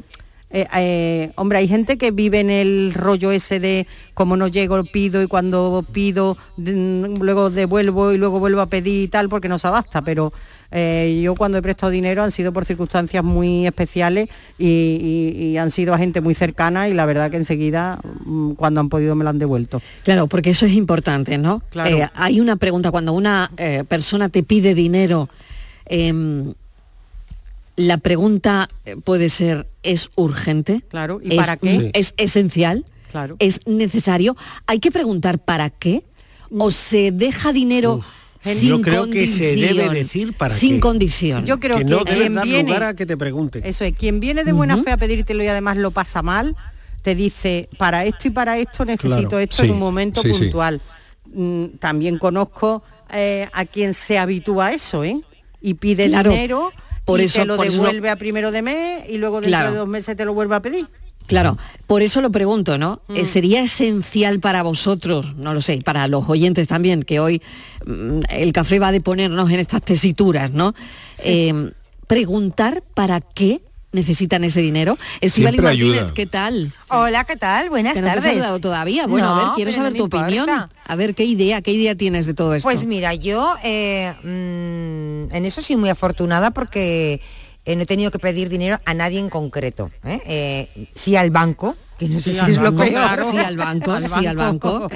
eh, 0.53 0.67
eh, 0.77 1.31
hombre, 1.37 1.59
hay 1.59 1.69
gente 1.69 1.97
que 1.97 2.11
vive 2.11 2.41
en 2.41 2.51
el 2.51 2.93
rollo 2.93 3.31
ese 3.31 3.61
de 3.61 3.87
como 4.15 4.37
no 4.37 4.49
llego, 4.49 4.83
pido 4.83 5.23
y 5.23 5.29
cuando 5.29 5.85
pido, 5.93 6.37
mm, 6.57 7.21
luego 7.21 7.51
devuelvo 7.51 8.13
y 8.13 8.19
luego 8.19 8.41
vuelvo 8.41 8.61
a 8.61 8.67
pedir 8.67 9.05
y 9.05 9.09
tal, 9.09 9.29
porque 9.29 9.49
no 9.49 9.61
se 9.61 9.69
adapta, 9.69 10.03
pero 10.03 10.33
eh, 10.73 11.21
yo 11.23 11.37
cuando 11.37 11.59
he 11.59 11.63
prestado 11.63 11.91
dinero 11.91 12.25
han 12.25 12.33
sido 12.33 12.53
por 12.53 12.65
circunstancias 12.65 13.23
muy 13.23 13.65
especiales 13.67 14.29
y, 14.59 15.57
han 15.57 15.71
sido 15.71 15.95
a 15.95 15.99
gente 15.99 16.21
muy 16.21 16.35
cercana 16.35 16.89
y 16.89 16.95
la 16.95 17.07
verdad 17.07 17.31
que 17.31 17.37
enseguida, 17.37 18.01
mm, 18.25 18.53
cuando 18.53 18.81
han 18.81 18.89
podido, 18.89 19.15
me 19.15 19.23
lo 19.23 19.31
han 19.31 19.39
devuelto. 19.39 19.81
Claro, 20.03 20.27
porque 20.27 20.51
eso 20.51 20.67
es 20.67 20.73
importante, 20.73 21.39
¿no? 21.39 21.63
hay 22.15 22.41
una 22.41 22.57
pregunta, 22.57 22.91
cuando 22.91 23.13
una 23.13 23.51
persona 23.89 24.29
te 24.29 24.43
pide 24.43 24.75
dinero, 24.75 25.29
em, 25.87 26.55
la 27.81 27.99
pregunta 27.99 28.69
eh, 28.85 28.97
puede 28.97 29.29
ser, 29.29 29.67
¿es 29.83 30.11
urgente? 30.17 30.83
Claro, 30.89 31.21
¿y 31.23 31.37
para 31.37 31.57
qué? 31.57 31.91
¿Es 31.95 32.15
esencial? 32.19 32.85
Claro. 33.11 33.37
¿Es 33.39 33.67
necesario? 33.67 34.37
¿Hay 34.67 34.79
que 34.81 34.91
preguntar 34.91 35.39
para 35.39 35.71
qué? 35.71 36.05
¿O 36.51 36.71
se 36.71 37.11
deja 37.11 37.53
dinero 37.53 38.03
sin 38.43 38.69
Yo 38.69 38.83
creo 38.83 39.09
que 39.09 39.27
se 39.27 39.57
debe 39.57 39.89
decir 39.89 40.35
para 40.35 40.55
sin 40.55 40.81
condición. 40.81 41.45
Yo 41.47 41.59
creo 41.59 41.79
que, 41.79 41.85
no 41.85 42.05
quien 42.05 42.35
dar 42.35 42.45
viene, 42.45 42.71
lugar 42.71 42.83
a 42.83 42.95
que 42.95 43.07
te 43.07 43.17
pregunte. 43.17 43.63
Eso 43.65 43.85
es, 43.85 43.95
quien 43.95 44.21
viene 44.21 44.45
de 44.45 44.53
buena 44.53 44.77
fe 44.77 44.93
a 44.93 44.97
pedírtelo 44.97 45.43
y 45.43 45.47
además 45.47 45.77
lo 45.77 45.91
pasa 45.91 46.23
mal, 46.23 46.57
te 47.03 47.15
dice, 47.15 47.69
para 47.79 48.05
esto 48.05 48.29
y 48.29 48.31
para 48.31 48.59
esto 48.59 48.85
necesito 48.85 49.39
esto 49.39 49.63
en 49.63 49.71
un 49.71 49.79
momento 49.79 50.23
puntual. 50.23 50.81
Mm, 51.33 51.65
también 51.79 52.19
conozco 52.19 52.83
eh, 53.13 53.49
a 53.53 53.65
quien 53.65 53.95
se 53.95 54.19
habitúa 54.19 54.67
a 54.67 54.73
eso, 54.73 55.03
¿eh? 55.05 55.21
Y 55.63 55.75
pide 55.75 56.09
dinero 56.09 56.73
por 57.11 57.21
y 57.21 57.25
eso, 57.25 57.41
te 57.41 57.47
lo 57.47 57.57
devuelve 57.57 58.11
a 58.11 58.17
primero 58.17 58.51
de 58.51 58.63
mes 58.63 59.05
y 59.09 59.19
luego 59.19 59.41
dentro 59.41 59.71
de 59.71 59.77
dos 59.77 59.89
meses 59.89 60.17
te 60.17 60.25
lo 60.25 60.35
vuelve 60.35 60.55
a 60.55 60.63
pedir. 60.63 60.87
Claro, 61.27 61.59
por 61.87 62.03
eso 62.03 62.21
lo 62.21 62.33
pregunto, 62.33 62.77
¿no? 62.77 63.03
Eh, 63.15 63.23
mm. 63.23 63.27
¿Sería 63.27 63.63
esencial 63.63 64.41
para 64.41 64.65
vosotros, 64.65 65.37
no 65.37 65.55
lo 65.55 65.61
sé, 65.61 65.81
para 65.85 66.09
los 66.09 66.29
oyentes 66.29 66.67
también, 66.67 67.05
que 67.05 67.21
hoy 67.21 67.41
mm, 67.87 68.23
el 68.31 68.53
café 68.53 68.81
va 68.81 68.91
de 68.91 69.01
ponernos 69.01 69.49
en 69.51 69.61
estas 69.61 69.83
tesituras, 69.83 70.51
¿no? 70.51 70.75
Eh, 71.23 71.71
preguntar 72.09 72.83
para 72.95 73.21
qué 73.21 73.61
necesitan 73.93 74.45
ese 74.45 74.61
dinero. 74.61 74.99
Estivali 75.21 75.59
Martínez, 75.59 76.13
¿qué 76.13 76.27
tal? 76.27 76.73
Hola, 76.89 77.25
¿qué 77.25 77.37
tal? 77.37 77.71
Buenas 77.71 77.95
tardes. 77.95 78.17
No 78.17 78.23
te 78.23 78.29
saludado 78.29 78.59
todavía. 78.61 79.07
Bueno, 79.07 79.29
a 79.29 79.45
ver, 79.45 79.47
quiero 79.57 79.73
saber 79.73 79.95
tu 79.95 80.05
opinión. 80.05 80.49
A 80.49 80.97
ver, 80.97 81.15
¿qué 81.15 81.25
idea, 81.25 81.63
qué 81.63 81.73
idea 81.73 81.95
tienes 81.95 82.27
de 82.27 82.35
todo 82.35 82.55
esto? 82.55 82.67
Pues 82.67 82.85
mira, 82.85 83.15
yo 83.15 83.55
eh, 83.63 84.15
mm, 84.23 85.35
en 85.35 85.45
eso 85.45 85.63
soy 85.63 85.77
muy 85.77 85.89
afortunada 85.89 86.51
porque 86.51 87.21
eh, 87.65 87.77
no 87.77 87.83
he 87.83 87.87
tenido 87.87 88.11
que 88.11 88.19
pedir 88.19 88.49
dinero 88.49 88.79
a 88.85 88.95
nadie 88.95 89.19
en 89.19 89.29
concreto. 89.29 89.91
¿eh? 90.05 90.69
sí 90.95 91.17
al 91.17 91.31
banco, 91.31 91.77
que 91.99 92.09
no 92.09 92.21
sé 92.21 92.33
si 92.33 92.53
es 92.53 92.59
lo 92.59 92.75
peor. 92.75 93.25
Sí 93.31 93.37
al 93.39 93.57
banco, 93.57 93.97
sí 94.01 94.27
al 94.27 94.37
banco. 94.37 94.89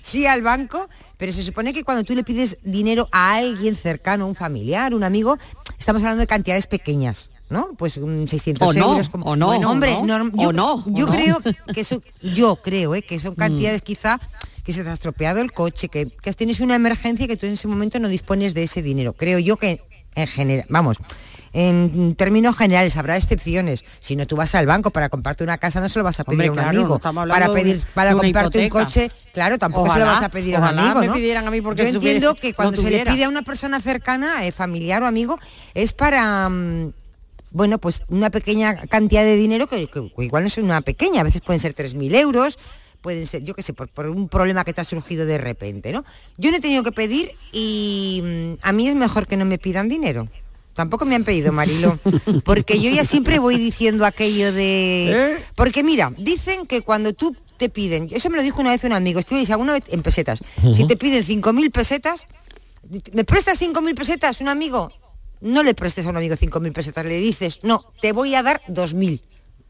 sí 0.00 0.26
al 0.26 0.42
banco, 0.42 0.88
pero 1.16 1.32
se 1.32 1.42
supone 1.42 1.72
que 1.72 1.84
cuando 1.84 2.04
tú 2.04 2.14
le 2.14 2.24
pides 2.24 2.58
dinero 2.62 3.08
a 3.12 3.36
alguien 3.36 3.76
cercano, 3.76 4.26
un 4.26 4.34
familiar, 4.34 4.94
un 4.94 5.04
amigo, 5.04 5.38
estamos 5.78 6.02
hablando 6.02 6.20
de 6.20 6.26
cantidades 6.26 6.66
pequeñas. 6.66 7.29
¿No? 7.50 7.74
Pues 7.76 7.94
600 7.94 8.66
o 8.66 8.72
euros. 8.72 9.08
Como, 9.10 9.26
o 9.26 9.36
no, 9.36 9.50
hombre, 9.50 9.96
yo, 10.34 10.52
no, 10.52 10.84
yo 10.86 11.06
creo 11.06 11.40
que 11.74 11.80
eso, 11.80 12.02
yo 12.22 12.56
creo 12.56 12.94
¿eh? 12.94 13.02
que 13.02 13.20
son 13.20 13.32
mm. 13.32 13.36
cantidades 13.36 13.82
quizá 13.82 14.18
que 14.64 14.72
se 14.72 14.84
te 14.84 14.90
ha 14.90 14.92
estropeado 14.92 15.40
el 15.40 15.52
coche, 15.52 15.88
que, 15.88 16.06
que 16.06 16.32
tienes 16.32 16.60
una 16.60 16.76
emergencia 16.76 17.26
que 17.26 17.36
tú 17.36 17.46
en 17.46 17.54
ese 17.54 17.68
momento 17.68 17.98
no 17.98 18.08
dispones 18.08 18.54
de 18.54 18.62
ese 18.62 18.82
dinero. 18.82 19.12
Creo 19.14 19.38
yo 19.38 19.56
que 19.56 19.80
en 20.14 20.26
general, 20.26 20.66
vamos, 20.68 20.98
en 21.52 22.14
términos 22.14 22.56
generales 22.56 22.96
habrá 22.96 23.16
excepciones. 23.16 23.84
Si 23.98 24.14
no 24.14 24.26
tú 24.26 24.36
vas 24.36 24.54
al 24.54 24.66
banco 24.66 24.90
para 24.90 25.08
comprarte 25.08 25.42
una 25.42 25.58
casa 25.58 25.80
no 25.80 25.88
se 25.88 25.98
lo 25.98 26.04
vas 26.04 26.20
a 26.20 26.24
pedir 26.24 26.48
a 26.48 26.52
un 26.52 26.58
amigo. 26.60 26.98
para 26.98 27.52
pedir 27.52 27.80
para 27.94 28.14
comprarte 28.14 28.60
un 28.60 28.68
coche, 28.68 29.10
claro, 29.32 29.58
tampoco 29.58 29.92
se 29.92 29.98
lo 29.98 30.06
vas 30.06 30.22
a 30.22 30.28
pedir 30.28 30.56
a 30.56 30.58
un 30.60 30.64
amigo. 30.64 31.02
¿no? 31.02 31.12
a 31.12 31.50
mí 31.50 31.60
porque 31.60 31.82
Yo 31.82 31.88
entiendo 31.88 32.34
que 32.34 32.54
cuando 32.54 32.80
se 32.80 32.90
le 32.90 33.04
pide 33.04 33.24
a 33.24 33.28
una 33.28 33.42
persona 33.42 33.80
cercana, 33.80 34.44
eh, 34.44 34.52
familiar 34.52 35.02
o 35.02 35.06
amigo, 35.06 35.38
es 35.74 35.92
para 35.92 36.48
mm, 36.48 36.92
bueno, 37.50 37.78
pues 37.78 38.02
una 38.08 38.30
pequeña 38.30 38.86
cantidad 38.86 39.22
de 39.22 39.36
dinero 39.36 39.66
que, 39.66 39.88
igual 40.18 40.42
no 40.42 40.46
es 40.46 40.58
una 40.58 40.80
pequeña, 40.80 41.20
a 41.20 41.24
veces 41.24 41.40
pueden 41.40 41.60
ser 41.60 41.74
3.000 41.74 42.14
euros, 42.16 42.58
pueden 43.00 43.26
ser, 43.26 43.42
yo 43.42 43.54
qué 43.54 43.62
sé, 43.62 43.72
por, 43.72 44.06
un 44.06 44.28
problema 44.28 44.64
que 44.64 44.72
te 44.72 44.80
ha 44.80 44.84
surgido 44.84 45.26
de 45.26 45.38
repente, 45.38 45.92
¿no? 45.92 46.04
Yo 46.36 46.50
no 46.50 46.58
he 46.58 46.60
tenido 46.60 46.82
que 46.82 46.92
pedir 46.92 47.32
y 47.52 48.22
mm, 48.22 48.52
a 48.62 48.72
mí 48.72 48.88
es 48.88 48.94
mejor 48.94 49.26
que 49.26 49.36
no 49.36 49.44
me 49.44 49.58
pidan 49.58 49.88
dinero. 49.88 50.28
Tampoco 50.74 51.04
me 51.04 51.14
han 51.16 51.24
pedido, 51.24 51.52
Marilo, 51.52 51.98
porque 52.44 52.80
yo 52.80 52.90
ya 52.90 53.04
siempre 53.04 53.38
voy 53.38 53.58
diciendo 53.58 54.06
aquello 54.06 54.52
de... 54.52 55.10
¿Eh? 55.10 55.44
Porque 55.56 55.82
mira, 55.82 56.12
dicen 56.16 56.66
que 56.66 56.82
cuando 56.82 57.12
tú 57.12 57.36
te 57.56 57.68
piden, 57.68 58.08
eso 58.10 58.30
me 58.30 58.36
lo 58.36 58.42
dijo 58.42 58.60
una 58.60 58.70
vez 58.70 58.84
un 58.84 58.92
amigo, 58.92 59.20
estuve 59.20 59.44
alguna 59.52 59.74
vez 59.74 59.84
en 59.88 60.02
pesetas, 60.02 60.40
si 60.74 60.86
te 60.86 60.96
piden 60.96 61.22
5.000 61.22 61.70
pesetas, 61.70 62.26
¿me 63.12 63.24
prestas 63.24 63.60
5.000 63.60 63.94
pesetas 63.94 64.40
un 64.40 64.48
amigo? 64.48 64.90
No 65.40 65.62
le 65.62 65.74
prestes 65.74 66.06
a 66.06 66.10
un 66.10 66.16
amigo 66.16 66.36
5.000 66.36 66.72
pesetas, 66.72 67.04
le 67.04 67.18
dices, 67.18 67.60
no, 67.62 67.82
te 68.00 68.12
voy 68.12 68.34
a 68.34 68.42
dar 68.42 68.60
2.000. 68.68 69.20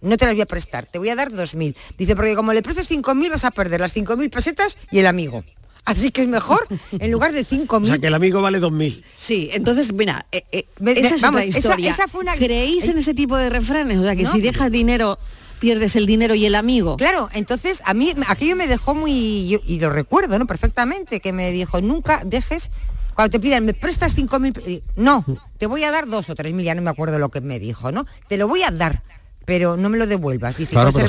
no 0.03 0.17
te 0.17 0.27
las 0.27 0.35
voy 0.35 0.43
a 0.43 0.47
prestar, 0.47 0.87
te 0.87 0.99
voy 0.99 1.11
a 1.11 1.17
dar 1.17 1.31
2.000. 1.31 1.75
Dice, 1.99 2.17
porque 2.17 2.35
como 2.35 2.53
le 2.53 2.63
prestas 2.63 2.91
5.000 2.91 3.31
vas 3.31 3.45
a 3.45 3.51
perder 3.51 3.81
las 3.81 3.95
5.000 3.95 4.31
pesetas 4.31 4.77
y 4.91 4.99
el 4.99 5.07
amigo. 5.07 5.45
Así 5.85 6.11
que 6.11 6.23
es 6.23 6.29
mejor, 6.29 6.67
en 6.93 7.11
lugar 7.11 7.33
de 7.33 7.45
5.000... 7.45 7.83
O 7.83 7.87
sea, 7.87 7.99
que 7.99 8.07
el 8.07 8.15
amigo 8.15 8.43
vale 8.43 8.61
2.000. 8.61 9.03
Sí, 9.17 9.51
entonces, 9.53 9.93
mira, 9.93 10.27
eh, 10.31 10.45
eh, 10.53 10.65
esa 10.87 11.15
es 11.15 11.25
otra 11.25 11.45
historia. 11.45 11.97
¿Creéis 12.37 12.85
en 12.89 12.99
ese 12.99 13.15
tipo 13.15 13.37
de 13.37 13.51
refranes? 13.51 13.99
O 13.99 14.03
sea, 14.03 14.15
que 14.15 14.27
si 14.27 14.41
dejas 14.41 14.71
dinero 14.71 15.19
pierdes 15.61 15.95
el 15.95 16.07
dinero 16.07 16.35
y 16.35 16.47
el 16.47 16.55
amigo. 16.55 16.97
Claro, 16.97 17.29
entonces 17.33 17.83
a 17.85 17.95
mí 17.95 18.15
aquello 18.27 18.57
me 18.57 18.67
dejó 18.67 18.95
muy, 18.95 19.61
y 19.65 19.79
lo 19.79 19.91
recuerdo, 19.91 20.39
¿no? 20.39 20.47
Perfectamente, 20.47 21.21
que 21.21 21.33
me 21.33 21.53
dijo, 21.53 21.81
nunca 21.81 22.23
dejes, 22.25 22.71
cuando 23.15 23.31
te 23.31 23.41
pidan, 23.41 23.65
me 23.65 23.75
prestas 23.75 24.15
cinco 24.15 24.39
mil, 24.39 24.55
no, 24.97 25.25
te 25.59 25.67
voy 25.67 25.85
a 25.85 25.91
dar 25.91 26.09
dos 26.09 26.31
o 26.31 26.35
tres 26.35 26.55
mil, 26.55 26.65
ya 26.65 26.75
no 26.75 26.83
me 26.83 26.91
acuerdo 26.91 27.19
lo 27.19 27.29
que 27.29 27.41
me 27.41 27.59
dijo, 27.59 27.93
¿no? 27.93 28.07
Te 28.29 28.37
lo 28.37 28.49
voy 28.49 28.63
a 28.63 28.71
dar, 28.71 29.03
pero 29.45 29.77
no 29.77 29.89
me 29.89 29.99
lo 29.99 30.07
devuelvas. 30.07 30.57
Dice, 30.57 30.73
claro, 30.73 30.93
pero 30.93 31.09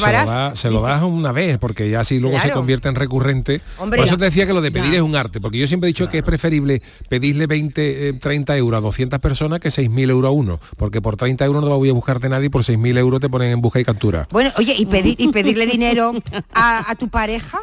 se 0.55 0.71
lo, 0.71 0.81
das 0.81 1.03
una 1.03 1.31
vez, 1.31 1.59
porque 1.59 1.89
ya 1.89 1.99
así 1.99 2.19
luego 2.19 2.39
se 2.39 2.49
convierte 2.49 2.89
en 2.89 2.95
recurrente. 2.95 3.61
Por 3.77 3.99
eso 3.99 4.17
te 4.17 4.25
decía 4.25 4.47
que 4.47 4.53
lo 4.53 4.61
de 4.61 4.71
pedir 4.71 4.95
es 4.95 5.01
un 5.01 5.15
arte, 5.15 5.39
porque 5.39 5.59
yo 5.59 5.67
siempre 5.67 5.89
he 5.89 5.93
dicho 5.93 6.09
que 6.09 6.19
es 6.19 6.23
preferible 6.23 6.81
pedirle 7.07 7.45
20, 7.45 8.13
30 8.13 8.55
eh, 8.55 8.57
euros 8.57 8.77
a 8.79 8.81
200 8.81 9.19
personas 9.19 9.59
que 9.59 9.69
6.000 9.69 10.09
euros 10.09 10.29
a 10.29 10.31
uno, 10.31 10.59
porque 10.77 11.01
por 11.01 11.17
30 11.17 11.45
euros 11.45 11.63
no 11.63 11.77
voy 11.77 11.89
a 11.89 11.93
buscarte 11.93 12.29
nadie, 12.29 12.49
por 12.49 12.63
6.000 12.63 12.97
euros 12.97 13.21
te 13.21 13.29
ponen 13.29 13.51
en 13.51 13.61
busca 13.61 13.79
y 13.79 13.85
captura. 13.85 14.27
Bueno, 14.31 14.51
oye, 14.57 14.73
y, 14.75 14.87
pedir, 14.87 15.15
y 15.19 15.27
pedirle 15.29 15.65
dinero 15.71 16.11
a 16.53 16.95
tu 16.97 17.09
pareja, 17.09 17.59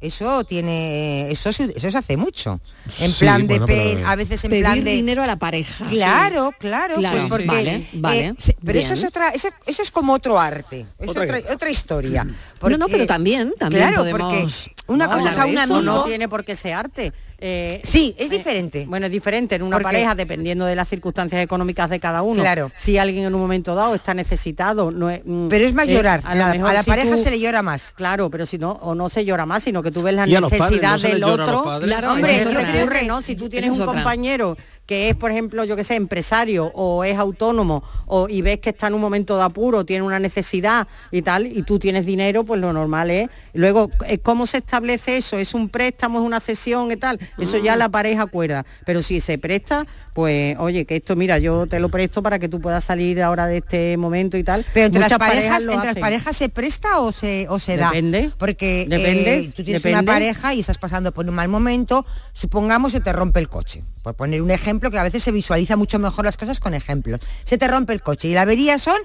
eso 0.00 0.44
tiene 0.44 1.30
eso 1.30 1.50
eso 1.50 1.90
se 1.90 1.98
hace 1.98 2.16
mucho. 2.16 2.60
En 2.98 3.12
plan 3.12 3.46
de 3.46 4.02
a 4.06 4.14
veces 4.16 4.44
en 4.44 4.50
plan 4.50 4.84
de 4.84 4.92
dinero 4.92 5.22
a 5.22 5.26
la 5.26 5.36
pareja 5.36 5.86
claro 5.86 6.52
claro, 6.58 6.96
pues 6.96 7.24
porque, 7.28 7.46
vale, 7.46 7.86
vale, 7.94 8.26
eh, 8.28 8.56
pero 8.64 8.78
eso 8.78 8.94
es 8.94 9.04
otra 9.04 9.30
eso, 9.30 9.48
es 9.66 9.90
como 9.90 10.12
otro 10.12 10.38
arte 10.38 10.86
es 10.98 11.08
otra, 11.08 11.70
historia. 11.70 12.26
No 12.62 12.78
no 12.78 12.88
pero 12.88 13.06
también 13.06 13.54
también 13.58 13.88
claro 13.88 14.06
porque 14.10 14.46
una 14.86 15.10
cosa 15.10 15.30
es 15.30 15.38
a 15.38 15.46
un 15.46 15.58
amigo 15.58 15.82
no 15.82 16.04
tiene 16.04 16.28
por 16.28 16.44
qué 16.44 16.56
ser 16.56 16.74
arte 16.74 17.12
eh, 17.38 17.80
sí, 17.84 18.14
es 18.18 18.30
eh, 18.30 18.36
diferente. 18.38 18.86
bueno, 18.88 19.06
es 19.06 19.12
diferente 19.12 19.56
en 19.56 19.62
una 19.62 19.78
pareja 19.80 20.14
dependiendo 20.14 20.64
de 20.64 20.74
las 20.74 20.88
circunstancias 20.88 21.42
económicas 21.42 21.90
de 21.90 22.00
cada 22.00 22.22
uno. 22.22 22.40
Claro. 22.40 22.70
Si 22.74 22.96
alguien 22.96 23.26
en 23.26 23.34
un 23.34 23.40
momento 23.40 23.74
dado 23.74 23.94
está 23.94 24.14
necesitado, 24.14 24.90
no 24.90 25.10
es, 25.10 25.20
mm, 25.24 25.48
Pero 25.48 25.66
es 25.66 25.74
más 25.74 25.88
llorar. 25.88 26.22
A, 26.24 26.34
la, 26.34 26.82
pareja 26.82 27.16
se 27.16 27.30
le 27.30 27.38
llora 27.38 27.62
más. 27.62 27.92
Claro, 27.92 28.30
pero 28.30 28.46
si 28.46 28.58
no, 28.58 28.72
o 28.72 28.94
no 28.94 29.08
se 29.08 29.24
llora 29.24 29.44
más, 29.44 29.64
sino 29.64 29.82
que 29.82 29.90
tú 29.90 30.02
ves 30.02 30.14
la 30.14 30.26
necesidad 30.26 31.00
del 31.00 31.22
otro. 31.24 31.78
Claro, 31.82 32.12
hombre, 32.12 32.36
eso 32.36 32.50
ocurre, 32.50 33.06
¿no? 33.06 33.20
Si 33.20 33.36
tú 33.36 33.48
tienes 33.48 33.78
un 33.78 33.84
compañero 33.84 34.56
que 34.86 35.10
es, 35.10 35.16
por 35.16 35.30
ejemplo, 35.30 35.64
yo 35.64 35.76
que 35.76 35.84
sé, 35.84 35.96
empresario 35.96 36.70
o 36.74 37.04
es 37.04 37.18
autónomo 37.18 37.82
o, 38.06 38.28
y 38.28 38.40
ves 38.40 38.60
que 38.60 38.70
está 38.70 38.86
en 38.86 38.94
un 38.94 39.00
momento 39.00 39.36
de 39.36 39.42
apuro, 39.42 39.84
tiene 39.84 40.04
una 40.04 40.18
necesidad 40.18 40.86
y 41.10 41.22
tal, 41.22 41.46
y 41.46 41.62
tú 41.62 41.78
tienes 41.78 42.06
dinero, 42.06 42.44
pues 42.44 42.60
lo 42.60 42.72
normal 42.72 43.10
es. 43.10 43.28
Luego, 43.52 43.90
eh, 44.06 44.18
¿cómo 44.18 44.46
se 44.46 44.58
establece 44.58 45.16
eso? 45.16 45.38
¿Es 45.38 45.54
un 45.54 45.68
préstamo, 45.68 46.20
es 46.20 46.24
una 46.24 46.40
cesión 46.40 46.92
y 46.92 46.96
tal? 46.96 47.18
Eso 47.38 47.58
ya 47.58 47.74
la 47.76 47.88
pareja 47.88 48.22
acuerda. 48.22 48.64
Pero 48.84 49.02
si 49.02 49.20
se 49.20 49.38
presta, 49.38 49.86
pues 50.12 50.56
oye, 50.58 50.84
que 50.84 50.96
esto, 50.96 51.16
mira, 51.16 51.38
yo 51.38 51.66
te 51.66 51.80
lo 51.80 51.88
presto 51.88 52.22
para 52.22 52.38
que 52.38 52.48
tú 52.48 52.60
puedas 52.60 52.84
salir 52.84 53.22
ahora 53.22 53.46
de 53.46 53.58
este 53.58 53.96
momento 53.96 54.36
y 54.38 54.44
tal. 54.44 54.64
Pero 54.72 54.86
entre, 54.86 55.00
las 55.00 55.12
parejas, 55.12 55.62
entre 55.62 55.84
las 55.84 55.96
parejas 55.96 56.36
se 56.36 56.48
presta 56.48 57.00
o 57.00 57.12
se, 57.12 57.46
o 57.48 57.58
se 57.58 57.76
da. 57.76 57.88
Depende. 57.88 58.30
Porque 58.38 58.86
Depende. 58.88 59.38
Eh, 59.38 59.52
tú 59.54 59.64
tienes 59.64 59.84
una 59.84 60.02
pareja 60.02 60.54
y 60.54 60.60
estás 60.60 60.78
pasando 60.78 61.12
por 61.12 61.28
un 61.28 61.34
mal 61.34 61.48
momento, 61.48 62.06
supongamos 62.32 62.92
se 62.92 63.00
te 63.00 63.12
rompe 63.12 63.40
el 63.40 63.48
coche. 63.48 63.82
Por 64.02 64.14
poner 64.14 64.40
un 64.40 64.50
ejemplo 64.50 64.75
que 64.80 64.98
a 64.98 65.02
veces 65.02 65.22
se 65.22 65.32
visualiza 65.32 65.76
mucho 65.76 65.98
mejor 65.98 66.24
las 66.24 66.36
cosas 66.36 66.60
con 66.60 66.74
ejemplos. 66.74 67.20
Se 67.44 67.58
te 67.58 67.68
rompe 67.68 67.92
el 67.92 68.02
coche 68.02 68.28
y 68.28 68.34
la 68.34 68.42
avería 68.42 68.78
son 68.78 68.96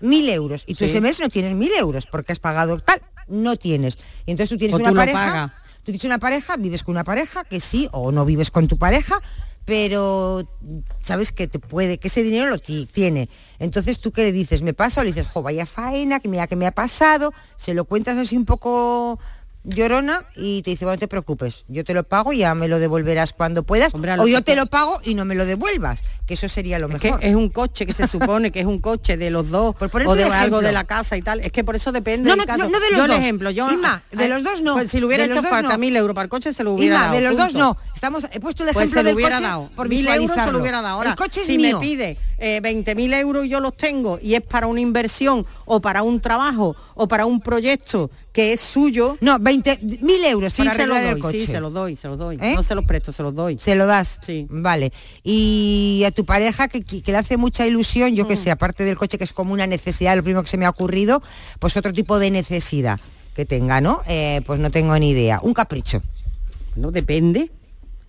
mil 0.00 0.28
euros 0.28 0.64
y 0.66 0.74
tú 0.74 0.84
ese 0.84 1.00
mes 1.00 1.20
no 1.20 1.28
tienes 1.28 1.54
mil 1.54 1.72
euros 1.72 2.06
porque 2.06 2.32
has 2.32 2.38
pagado 2.38 2.78
tal, 2.78 3.00
no 3.28 3.56
tienes. 3.56 3.98
Y 4.26 4.32
entonces 4.32 4.50
tú 4.50 4.58
tienes 4.58 4.76
una 4.76 4.92
pareja, 4.92 5.54
tú 5.78 5.84
tienes 5.86 6.04
una 6.04 6.18
pareja, 6.18 6.56
vives 6.56 6.82
con 6.82 6.94
una 6.94 7.04
pareja 7.04 7.44
que 7.44 7.60
sí 7.60 7.88
o 7.92 8.12
no 8.12 8.24
vives 8.24 8.50
con 8.50 8.68
tu 8.68 8.78
pareja, 8.78 9.20
pero 9.64 10.48
sabes 11.02 11.32
que 11.32 11.46
te 11.46 11.58
puede, 11.58 11.98
que 11.98 12.08
ese 12.08 12.22
dinero 12.22 12.46
lo 12.48 12.58
tiene. 12.58 13.28
Entonces 13.58 14.00
tú 14.00 14.12
qué 14.12 14.22
le 14.22 14.32
dices, 14.32 14.62
me 14.62 14.72
pasa 14.72 15.00
o 15.00 15.04
le 15.04 15.10
dices, 15.10 15.26
jo, 15.26 15.42
vaya 15.42 15.66
faena, 15.66 16.20
que 16.20 16.28
mira 16.28 16.46
que 16.46 16.56
me 16.56 16.66
ha 16.66 16.72
pasado, 16.72 17.34
se 17.56 17.74
lo 17.74 17.84
cuentas 17.84 18.16
así 18.16 18.36
un 18.36 18.46
poco 18.46 19.18
llorona 19.68 20.24
y 20.34 20.62
te 20.62 20.70
dice, 20.70 20.84
bueno, 20.84 20.96
no 20.96 21.00
te 21.00 21.08
preocupes, 21.08 21.64
yo 21.68 21.84
te 21.84 21.94
lo 21.94 22.02
pago 22.02 22.32
y 22.32 22.38
ya 22.38 22.54
me 22.54 22.68
lo 22.68 22.78
devolverás 22.78 23.32
cuando 23.32 23.62
puedas, 23.62 23.92
o 23.94 24.26
yo 24.26 24.42
te 24.42 24.56
lo 24.56 24.66
pago 24.66 25.00
y 25.04 25.14
no 25.14 25.24
me 25.24 25.34
lo 25.34 25.44
devuelvas, 25.46 26.02
que 26.26 26.34
eso 26.34 26.48
sería 26.48 26.78
lo 26.78 26.88
mejor. 26.88 27.18
es 27.22 27.34
un 27.34 27.50
coche 27.50 27.86
que 27.86 27.92
se 27.92 28.06
supone 28.06 28.50
que 28.50 28.60
es 28.60 28.66
un 28.66 28.80
coche 28.80 29.16
de 29.16 29.30
los 29.30 29.50
dos, 29.50 29.74
o 29.78 30.14
de 30.14 30.24
algo 30.24 30.60
de 30.60 30.72
la 30.72 30.84
casa 30.84 31.16
y 31.16 31.22
tal, 31.22 31.40
es 31.40 31.52
que 31.52 31.64
por 31.64 31.76
eso 31.76 31.92
depende 31.92 32.28
no, 32.28 32.36
no, 32.36 32.44
No, 32.44 32.80
de 32.80 32.96
los 32.96 33.06
yo 33.06 33.14
ejemplo, 33.14 33.50
yo... 33.50 33.68
de 34.12 34.28
los 34.28 34.42
dos 34.42 34.62
no. 34.62 34.74
Pues 34.74 34.90
si 34.90 35.00
lo 35.00 35.06
hubiera 35.06 35.24
hecho 35.24 35.42
falta 35.42 35.76
mil 35.76 35.94
euros 35.96 36.14
para 36.14 36.24
el 36.24 36.30
coche, 36.30 36.52
se 36.52 36.64
lo 36.64 36.72
hubiera 36.72 37.00
dado. 37.00 37.14
de 37.14 37.20
los 37.20 37.36
dos 37.36 37.54
no. 37.54 37.76
Estamos, 37.98 38.28
he 38.30 38.38
puesto 38.38 38.62
el 38.62 38.72
pues 38.72 38.84
ejemplo 38.84 39.02
del 39.02 39.16
hubiera 39.16 39.40
dado. 39.40 39.70
por 39.74 39.88
mil 39.88 40.06
euros 40.06 40.36
se 40.40 40.52
lo 40.52 40.60
hubiera 40.60 40.80
dado. 40.80 40.98
Ahora, 40.98 41.10
el 41.10 41.16
coche 41.16 41.40
es 41.40 41.48
si 41.48 41.58
me 41.58 41.74
pide 41.78 42.16
eh, 42.38 42.60
20.000 42.62 43.12
euros 43.14 43.44
y 43.44 43.48
yo 43.48 43.58
los 43.58 43.76
tengo 43.76 44.20
y 44.22 44.36
es 44.36 44.40
para 44.42 44.68
una 44.68 44.80
inversión 44.80 45.44
o 45.64 45.80
para 45.80 46.04
un 46.04 46.20
trabajo 46.20 46.76
o 46.94 47.08
para 47.08 47.26
un 47.26 47.40
proyecto 47.40 48.08
que 48.32 48.52
es 48.52 48.60
suyo. 48.60 49.18
No, 49.20 49.40
20.000 49.40 50.24
euros 50.26 50.52
sí, 50.52 50.62
se 50.62 50.86
los 50.86 51.20
doy, 51.20 51.32
Sí, 51.32 51.44
se 51.44 51.58
los 51.60 51.72
doy, 51.72 51.96
se 51.96 52.06
los 52.06 52.18
doy. 52.18 52.38
¿Eh? 52.40 52.54
No 52.54 52.62
se 52.62 52.76
los 52.76 52.84
presto, 52.84 53.10
se 53.10 53.24
los 53.24 53.34
doy. 53.34 53.58
Se 53.58 53.74
lo 53.74 53.84
das. 53.86 54.20
Sí. 54.24 54.46
Vale. 54.48 54.92
Y 55.24 56.04
a 56.06 56.12
tu 56.12 56.24
pareja 56.24 56.68
que, 56.68 56.84
le 57.04 57.16
hace 57.16 57.36
mucha 57.36 57.66
ilusión, 57.66 58.14
yo 58.14 58.28
que 58.28 58.34
mm. 58.34 58.36
sé, 58.44 58.50
aparte 58.52 58.84
del 58.84 58.96
coche 58.96 59.18
que 59.18 59.24
es 59.24 59.32
como 59.32 59.52
una 59.52 59.66
necesidad, 59.66 60.14
lo 60.14 60.22
primero 60.22 60.44
que 60.44 60.50
se 60.50 60.56
me 60.56 60.66
ha 60.66 60.70
ocurrido, 60.70 61.20
pues 61.58 61.76
otro 61.76 61.92
tipo 61.92 62.20
de 62.20 62.30
necesidad 62.30 63.00
que 63.34 63.44
tenga, 63.44 63.80
¿no? 63.80 64.02
Eh, 64.06 64.42
pues 64.46 64.60
no 64.60 64.70
tengo 64.70 64.96
ni 65.00 65.10
idea. 65.10 65.40
Un 65.42 65.52
capricho. 65.52 66.00
No 66.76 66.92
depende. 66.92 67.50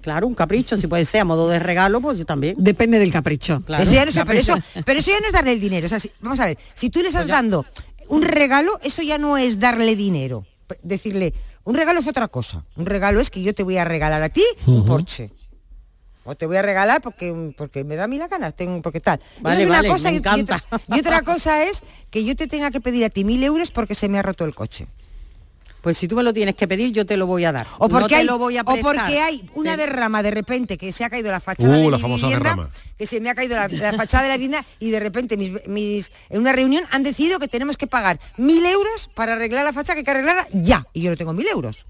Claro, 0.01 0.27
un 0.27 0.35
capricho, 0.35 0.77
si 0.77 0.87
puede 0.87 1.03
ser 1.05 1.21
a 1.21 1.25
modo 1.25 1.49
de 1.49 1.59
regalo, 1.59 1.99
pues 1.99 2.17
yo 2.17 2.25
también. 2.25 2.55
Depende 2.57 2.99
del 2.99 3.11
capricho. 3.11 3.61
Claro. 3.65 3.83
Eso 3.83 3.93
ya 3.93 4.05
no 4.05 4.11
pero, 4.25 4.39
eso, 4.39 4.55
pero, 4.85 4.99
eso, 4.99 5.11
ya 5.11 5.19
no 5.19 5.27
es 5.27 5.33
darle 5.33 5.51
el 5.51 5.59
dinero. 5.59 5.87
vamos 6.21 6.39
a 6.39 6.45
ver, 6.45 6.57
si 6.73 6.89
tú 6.89 7.01
le 7.01 7.07
estás 7.07 7.23
pues 7.23 7.31
dando 7.31 7.65
un 8.07 8.21
regalo, 8.21 8.79
eso 8.81 9.01
ya 9.01 9.17
no 9.17 9.37
es 9.37 9.59
darle 9.59 9.95
dinero. 9.95 10.45
Decirle, 10.83 11.33
un 11.63 11.75
regalo 11.75 11.99
es 11.99 12.07
otra 12.07 12.27
cosa. 12.27 12.63
Un 12.75 12.85
regalo 12.85 13.19
es 13.19 13.29
que 13.29 13.41
yo 13.41 13.53
te 13.53 13.63
voy 13.63 13.77
a 13.77 13.85
regalar 13.85 14.23
a 14.23 14.29
ti 14.29 14.43
un 14.67 14.85
Porsche. 14.85 15.31
O 16.23 16.35
te 16.35 16.45
voy 16.45 16.57
a 16.57 16.61
regalar 16.61 17.01
porque, 17.01 17.53
porque 17.57 17.83
me 17.83 17.95
da 17.95 18.03
a 18.03 18.07
mí 18.07 18.17
la 18.17 18.27
gana, 18.27 18.51
tengo, 18.51 18.81
porque 18.81 18.99
tal. 18.99 19.19
Vale, 19.41 19.65
una 19.65 19.83
cosa, 19.83 20.11
y, 20.11 20.17
y 20.17 20.99
otra 20.99 21.21
cosa 21.23 21.63
es 21.63 21.81
que 22.11 22.23
yo 22.23 22.35
te 22.35 22.47
tenga 22.47 22.71
que 22.71 22.79
pedir 22.79 23.03
a 23.03 23.09
ti 23.09 23.23
mil 23.23 23.43
euros 23.43 23.71
porque 23.71 23.95
se 23.95 24.09
me 24.09 24.19
ha 24.19 24.21
roto 24.21 24.45
el 24.45 24.53
coche. 24.53 24.87
Pues 25.81 25.97
si 25.97 26.07
tú 26.07 26.15
me 26.15 26.23
lo 26.23 26.33
tienes 26.33 26.55
que 26.55 26.67
pedir, 26.67 26.91
yo 26.91 27.05
te 27.05 27.17
lo 27.17 27.25
voy 27.27 27.45
a 27.45 27.51
dar. 27.51 27.67
O 27.77 27.89
porque, 27.89 28.15
hay, 28.15 28.25
lo 28.25 28.37
voy 28.37 28.57
a 28.57 28.61
o 28.61 28.75
porque 28.77 29.19
hay 29.19 29.49
una 29.55 29.77
derrama 29.77 30.21
de 30.23 30.31
repente 30.31 30.77
que 30.77 30.91
se 30.91 31.03
ha 31.03 31.09
caído 31.09 31.31
la 31.31 31.39
fachada 31.39 31.77
uh, 31.77 31.81
de 31.81 31.91
la 31.91 31.97
mi 31.97 32.01
famosa 32.01 32.27
vivienda, 32.27 32.69
que 32.97 33.05
se 33.05 33.19
me 33.21 33.29
ha 33.29 33.35
caído 33.35 33.55
la, 33.55 33.69
fachada 33.93 34.23
de 34.23 34.29
la 34.29 34.35
vivienda 34.35 34.65
y 34.79 34.89
de 34.91 34.99
repente 34.99 35.37
mis, 35.37 36.11
en 36.29 36.39
una 36.39 36.53
reunión 36.53 36.83
han 36.91 37.03
decidido 37.03 37.39
que 37.39 37.47
tenemos 37.47 37.77
que 37.77 37.87
pagar 37.87 38.19
mil 38.37 38.65
euros 38.65 39.09
para 39.13 39.33
arreglar 39.33 39.63
la 39.63 39.73
fachada 39.73 39.95
que 39.95 39.99
hay 39.99 40.05
que 40.05 40.11
arreglarla 40.11 40.47
ya. 40.53 40.85
Y 40.93 41.01
yo 41.01 41.11
no 41.11 41.17
tengo 41.17 41.33
mil 41.33 41.47
euros. 41.47 41.85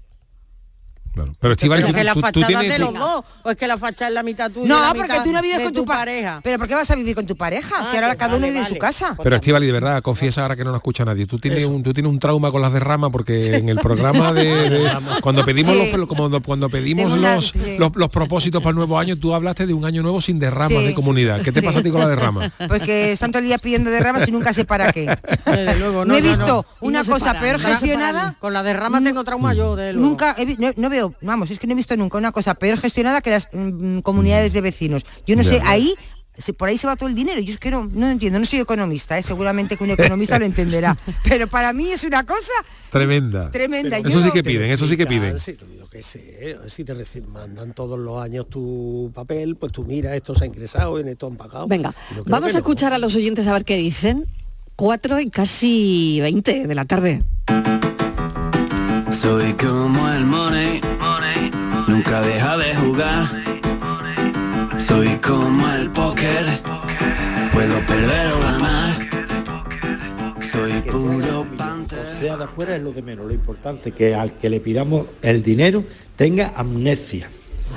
Pero 1.12 1.52
Estivali, 1.52 1.84
tú, 1.84 1.92
que 1.92 2.04
la 2.04 2.14
fachada 2.14 2.62
de 2.62 2.78
los 2.78 2.94
dos, 2.94 3.24
o 3.42 3.50
es 3.50 3.56
que 3.56 3.66
la 3.66 3.76
fachada 3.76 4.08
es 4.08 4.14
la 4.14 4.22
mitad 4.22 4.50
tuya. 4.50 4.68
No, 4.68 4.94
porque 4.94 5.14
tú 5.24 5.32
no 5.32 5.42
vives 5.42 5.60
con 5.60 5.72
tu 5.72 5.84
pareja. 5.84 6.40
Pero 6.42 6.58
¿por 6.58 6.68
qué 6.68 6.74
vas 6.74 6.90
a 6.90 6.96
vivir 6.96 7.14
con 7.14 7.26
tu 7.26 7.36
pareja? 7.36 7.84
si 7.90 7.96
ah, 7.96 8.00
ahora 8.02 8.16
cada 8.16 8.36
uno 8.36 8.46
vive 8.46 8.60
en 8.60 8.66
su 8.66 8.76
casa. 8.76 9.16
Pero 9.22 9.36
Estivali, 9.36 9.66
de 9.66 9.72
verdad, 9.72 10.02
confiesa 10.02 10.42
ahora 10.42 10.56
que 10.56 10.64
no 10.64 10.70
nos 10.70 10.78
escucha 10.78 11.04
nadie. 11.04 11.26
Tú 11.26 11.38
tienes 11.38 11.64
un, 11.64 11.82
tú 11.82 11.92
tienes 11.92 12.10
un 12.10 12.18
trauma 12.18 12.50
con 12.50 12.62
las 12.62 12.72
derramas 12.72 13.10
porque 13.10 13.56
en 13.56 13.68
el 13.68 13.78
programa 13.78 14.32
de, 14.32 14.90
cuando 15.22 15.44
pedimos 15.44 15.74
los 15.76 16.06
cuando, 16.06 16.40
cuando 16.42 16.68
pedimos 16.68 17.18
los, 17.18 17.52
los, 17.78 18.10
propósitos 18.10 18.62
para 18.62 18.70
el 18.70 18.76
nuevo 18.76 18.98
año, 18.98 19.16
tú 19.16 19.34
hablaste 19.34 19.66
de 19.66 19.74
un 19.74 19.84
año 19.84 20.02
nuevo 20.02 20.20
sin 20.20 20.38
derramas 20.38 20.84
de 20.84 20.94
comunidad. 20.94 21.42
¿Qué 21.42 21.52
te 21.52 21.62
pasa 21.62 21.80
a 21.80 21.82
ti 21.82 21.90
con 21.90 22.00
la 22.00 22.08
derrama? 22.08 22.50
Pues 22.68 22.82
que 22.82 23.12
están 23.12 23.32
todo 23.32 23.40
el 23.40 23.46
día 23.46 23.58
pidiendo 23.58 23.90
derramas 23.90 24.28
y 24.28 24.32
nunca 24.32 24.52
sé 24.52 24.64
para 24.64 24.92
qué. 24.92 25.06
no, 26.06 26.14
he 26.14 26.22
visto 26.22 26.66
una 26.80 27.04
cosa 27.04 27.38
peor 27.38 27.58
gestionada. 27.58 28.36
Con 28.38 28.52
la 28.52 28.62
derrama 28.62 29.02
tengo 29.02 29.24
trauma 29.24 29.54
yo 29.54 29.76
de 29.76 29.92
Nunca 29.92 30.36
no 30.76 30.90
veo, 30.90 30.99
vamos, 31.20 31.50
es 31.50 31.58
que 31.58 31.66
no 31.66 31.72
he 31.72 31.76
visto 31.76 31.96
nunca 31.96 32.18
una 32.18 32.32
cosa 32.32 32.54
peor 32.54 32.78
gestionada 32.78 33.20
que 33.20 33.30
las 33.30 33.48
mm, 33.52 34.00
comunidades 34.00 34.52
de 34.52 34.60
vecinos. 34.60 35.04
Yo 35.26 35.36
no 35.36 35.44
sé, 35.44 35.60
ahí 35.64 35.94
por 36.56 36.68
ahí 36.68 36.78
se 36.78 36.86
va 36.86 36.96
todo 36.96 37.08
el 37.08 37.14
dinero. 37.14 37.40
Yo 37.40 37.52
es 37.52 37.58
que 37.58 37.70
no, 37.70 37.88
no 37.92 38.10
entiendo, 38.10 38.38
no 38.38 38.44
soy 38.44 38.60
economista, 38.60 39.18
¿eh? 39.18 39.22
seguramente 39.22 39.76
que 39.76 39.84
un 39.84 39.90
economista 39.90 40.38
lo 40.38 40.44
entenderá. 40.44 40.96
Pero 41.24 41.46
para 41.46 41.72
mí 41.72 41.90
es 41.90 42.04
una 42.04 42.24
cosa 42.24 42.52
tremenda. 42.90 43.50
Tremenda. 43.50 43.98
eso 43.98 44.22
sí 44.22 44.30
que 44.32 44.42
piden, 44.42 44.70
eso 44.70 44.86
sí 44.86 44.96
que 44.96 45.06
piden. 45.06 45.38
si 45.38 46.84
te 46.84 47.22
mandan 47.28 47.72
todos 47.74 47.98
los 47.98 48.22
años 48.22 48.48
tu 48.48 49.10
papel, 49.14 49.56
pues 49.56 49.72
tú 49.72 49.84
mira, 49.84 50.16
esto 50.16 50.34
se 50.34 50.44
ha 50.44 50.46
ingresado, 50.46 50.98
en 50.98 51.08
esto 51.08 51.26
han 51.26 51.36
pagado. 51.36 51.66
Venga, 51.66 51.94
vamos 52.26 52.54
a 52.54 52.58
escuchar 52.58 52.92
a 52.92 52.98
los 52.98 53.14
oyentes 53.16 53.46
a 53.46 53.52
ver 53.52 53.64
qué 53.64 53.76
dicen. 53.76 54.26
Cuatro 54.76 55.20
y 55.20 55.28
casi 55.28 56.20
20 56.22 56.66
de 56.66 56.74
la 56.74 56.86
tarde. 56.86 57.22
Soy 59.10 59.52
como 59.54 60.08
el 60.10 60.24
money 60.24 60.80
nunca 61.90 62.22
deja 62.22 62.56
de 62.56 62.74
jugar. 62.76 63.30
Soy 64.78 65.08
como 65.18 65.68
el 65.74 65.90
póker, 65.90 66.44
puedo 67.52 67.84
perder 67.86 68.32
o 68.32 68.40
ganar. 68.40 69.10
Soy 70.40 70.72
puro 70.90 71.46
pante. 71.56 71.96
sea 72.20 72.36
de 72.36 72.44
afuera 72.44 72.76
es 72.76 72.82
lo 72.82 72.92
de 72.92 73.02
menos. 73.02 73.26
Lo 73.26 73.32
importante 73.34 73.88
es 73.90 73.94
que 73.94 74.14
al 74.14 74.38
que 74.38 74.48
le 74.48 74.60
pidamos 74.60 75.06
el 75.22 75.42
dinero 75.42 75.84
tenga 76.16 76.52
amnesia. 76.56 77.28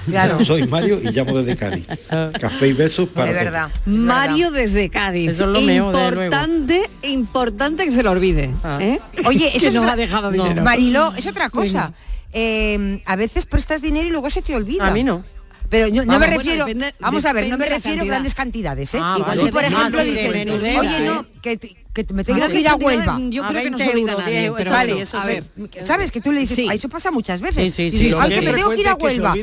Claro. 0.07 0.43
Soy 0.43 0.67
Mario 0.67 0.99
y 1.03 1.11
llamo 1.11 1.37
desde 1.37 1.55
Cádiz. 1.55 1.85
Café 2.39 2.67
y 2.69 2.73
besos 2.73 3.09
para 3.09 3.27
De 3.27 3.31
todos. 3.33 3.43
verdad. 3.45 3.69
Mario 3.85 4.49
desde 4.51 4.89
Cádiz. 4.89 5.31
Eso 5.31 5.43
es 5.43 5.49
lo 5.49 5.61
mejor, 5.61 5.93
desde 5.95 6.15
luego. 6.15 6.23
importante, 6.35 6.81
importante 7.03 7.85
que 7.85 7.91
se 7.91 8.03
lo 8.03 8.11
olvide. 8.11 8.49
Ah. 8.63 8.77
¿eh? 8.81 8.99
Oye, 9.25 9.47
eso 9.55 9.59
que 9.59 9.67
es 9.67 9.73
nos 9.75 9.83
otra- 9.83 9.93
ha 9.93 9.95
dejado 9.95 10.31
No, 10.31 10.43
dinero. 10.43 10.63
Mariló, 10.63 11.13
es 11.15 11.27
otra 11.27 11.49
cosa. 11.49 11.93
Eh, 12.33 13.01
a 13.05 13.15
veces 13.15 13.45
prestas 13.45 13.81
dinero 13.81 14.07
y 14.07 14.11
luego 14.11 14.29
se 14.29 14.41
te 14.41 14.55
olvida. 14.55 14.87
A 14.87 14.91
mí 14.91 15.03
no. 15.03 15.23
Pero 15.69 15.87
yo, 15.87 16.05
no 16.05 16.13
me 16.13 16.17
bueno, 16.19 16.37
refiero, 16.37 16.65
depende- 16.65 16.93
vamos 16.99 17.25
a 17.25 17.33
ver, 17.33 17.47
no 17.47 17.57
me 17.57 17.65
refiero 17.65 17.77
a 17.77 17.81
cantidad. 17.97 18.05
grandes 18.05 18.35
cantidades, 18.35 18.93
¿eh? 18.93 18.99
Ah, 19.01 19.15
Igual 19.17 19.37
vale. 19.37 19.49
Tú, 19.49 19.55
por 19.55 19.63
ejemplo, 19.63 20.03
dices, 20.03 20.35
oye, 20.77 20.99
no, 21.05 21.25
que, 21.41 21.82
que 21.93 22.05
me 22.13 22.23
tengo 22.23 22.47
que 22.47 22.59
ir 22.59 22.67
a 22.67 22.75
Huelva. 22.75 23.17
Yo 23.29 23.43
creo 23.47 23.63
que 23.63 23.69
no 23.69 23.77
20 23.77 23.83
se 23.83 23.89
olvida 23.91 24.15
nadie, 24.17 24.39
10, 24.41 24.53
pero 24.57 24.71
vale, 24.71 25.01
eso 25.01 25.17
a 25.17 25.21
sí. 25.21 25.27
ver. 25.27 25.43
¿Sabes? 25.85 26.11
Que 26.11 26.21
tú 26.21 26.31
le 26.31 26.39
dices, 26.41 26.55
Sí. 26.55 26.67
"Ah, 26.69 26.73
eso 26.73 26.89
pasa 26.89 27.11
muchas 27.11 27.39
veces. 27.41 27.73
Sí, 27.73 27.91
sí, 27.91 28.09
que 28.09 28.41
me 28.41 28.53
tengo 28.53 28.69
que 28.71 28.81
ir 28.81 28.87
a 28.87 28.95
Huelva. 28.95 29.33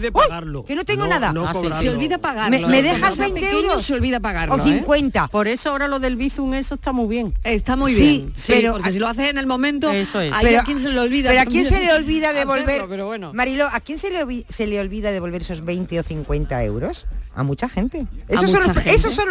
que 0.67 0.75
no 0.75 0.85
tengo 0.85 1.05
No, 1.05 1.09
nada. 1.11 1.33
no 1.33 1.47
Ah. 1.47 1.55
Se 1.81 1.89
olvida 1.91 2.19
pagarlo. 2.19 2.59
¿Me, 2.59 2.67
me 2.67 2.79
¿eh? 2.81 2.83
dejas 2.83 3.01
Cuando 3.17 3.23
20 3.35 3.41
pequeño 3.41 3.61
euros? 3.69 3.83
Se 3.85 3.95
olvida 3.95 4.21
pagarlo. 4.21 4.55
O 4.55 4.59
¿eh? 4.59 4.63
50. 4.63 5.29
Por 5.29 5.49
eso 5.49 5.71
ahora 5.71 5.87
lo 5.89 6.01
del 6.01 6.17
Bizum, 6.17 6.53
eso 6.55 6.75
está 6.75 6.93
muy 6.93 7.07
bien. 7.09 7.35
Está 7.45 7.77
muy 7.77 7.95
bien. 7.95 8.33
Sí, 8.35 8.45
pero- 8.53 8.73
porque 8.73 8.93
si 8.93 8.99
lo 8.99 9.07
haces 9.09 9.31
en 9.31 9.39
el 9.39 9.47
momento, 9.47 9.91
Eso 9.93 10.21
es. 10.21 10.33
a 10.33 10.41
quién 10.65 10.79
se 10.79 10.89
le 10.91 10.99
olvida. 10.99 11.31
Pero 11.31 11.41
a 11.43 11.47
quién 11.47 11.65
se 11.65 11.79
le 11.81 11.93
olvida 11.93 12.33
devolver, 12.33 12.83
Pero 12.89 13.07
bueno. 13.07 13.33
Marilo, 13.33 13.69
¿a 13.73 13.81
quién 13.81 13.99
se 13.99 14.11
le, 14.11 14.25
olvi- 14.25 14.45
se 14.49 14.67
le 14.67 14.81
olvida 14.81 15.13
devolver 15.13 15.43
esos 15.43 15.65
20 15.65 15.99
o 16.01 16.03
50 16.03 16.63
euros? 16.65 17.07
A 17.33 17.45
mucha 17.45 17.69
gente. 17.69 18.07
Esos, 18.29 18.51
son 18.51 18.61
los, 18.65 18.73
peligrosos. 18.73 18.97
Esos 19.01 19.15
son 19.15 19.29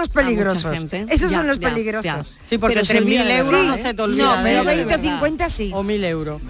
los 1.47 1.57
peligrosos. 1.59 2.37
Sí, 2.49 2.57
porque 2.57 2.79
olvida 3.17 3.23
3.000 3.23 3.27
de 3.27 3.37
euros 3.37 3.65
no 3.67 3.73
¿eh? 3.75 3.77
se 3.77 3.87
te 3.93 3.97
No, 3.97 4.03
olvida. 4.03 4.41
pero 4.43 4.59
de 4.59 4.65
20 4.65 4.83
o 4.83 4.87
verdad. 4.97 5.03
50 5.13 5.49
sí. 5.49 5.71
O 5.73 5.83
1.000 5.83 6.03
euros. 6.05 6.41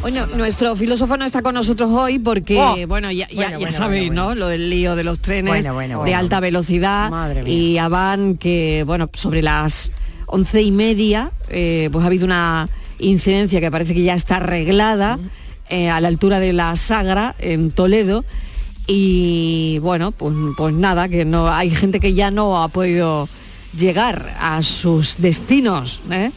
Bueno, 0.00 0.26
nuestro 0.36 0.74
filósofo 0.74 1.16
no 1.16 1.24
está 1.24 1.42
con 1.42 1.54
nosotros 1.54 1.90
hoy 1.92 2.18
porque, 2.18 2.58
Oh. 2.58 2.76
bueno, 2.88 3.10
ya, 3.12 3.28
ya- 3.28 3.34
Bueno, 3.36 3.50
ya 3.52 3.56
bueno, 3.58 3.72
sabéis, 3.76 4.06
bueno, 4.08 4.28
¿no? 4.30 4.34
Lo 4.34 4.48
del 4.48 4.68
lío 4.68 4.96
de 4.96 5.04
los 5.04 5.20
trenes 5.20 5.52
Bueno, 5.52 5.74
bueno, 5.74 6.02
de 6.04 6.14
alta 6.14 6.40
velocidad 6.40 7.08
Madre 7.10 7.42
mía. 7.44 7.52
y 7.54 7.78
Avan 7.78 8.36
que, 8.36 8.82
bueno, 8.86 9.08
sobre 9.14 9.42
las 9.42 9.92
once 10.26 10.60
y 10.62 10.72
media, 10.72 11.30
eh, 11.50 11.88
pues 11.92 12.02
ha 12.02 12.06
habido 12.06 12.24
una 12.24 12.68
incidencia 12.98 13.60
que 13.60 13.70
parece 13.70 13.94
que 13.94 14.02
ya 14.02 14.14
está 14.14 14.36
arreglada 14.38 15.18
eh, 15.68 15.88
a 15.88 16.00
la 16.00 16.08
altura 16.08 16.40
de 16.40 16.52
la 16.52 16.74
Sagra 16.74 17.34
en 17.38 17.70
Toledo 17.70 18.24
y 18.88 19.78
bueno, 19.80 20.10
pues, 20.10 20.34
pues 20.56 20.74
nada, 20.74 21.08
que 21.08 21.24
no 21.24 21.48
hay 21.48 21.70
gente 21.70 22.00
que 22.00 22.14
ya 22.14 22.30
no 22.32 22.60
ha 22.62 22.68
podido 22.68 23.28
llegar 23.76 24.34
a 24.40 24.62
sus 24.62 25.16
destinos. 25.18 26.00
¿eh? 26.10 26.30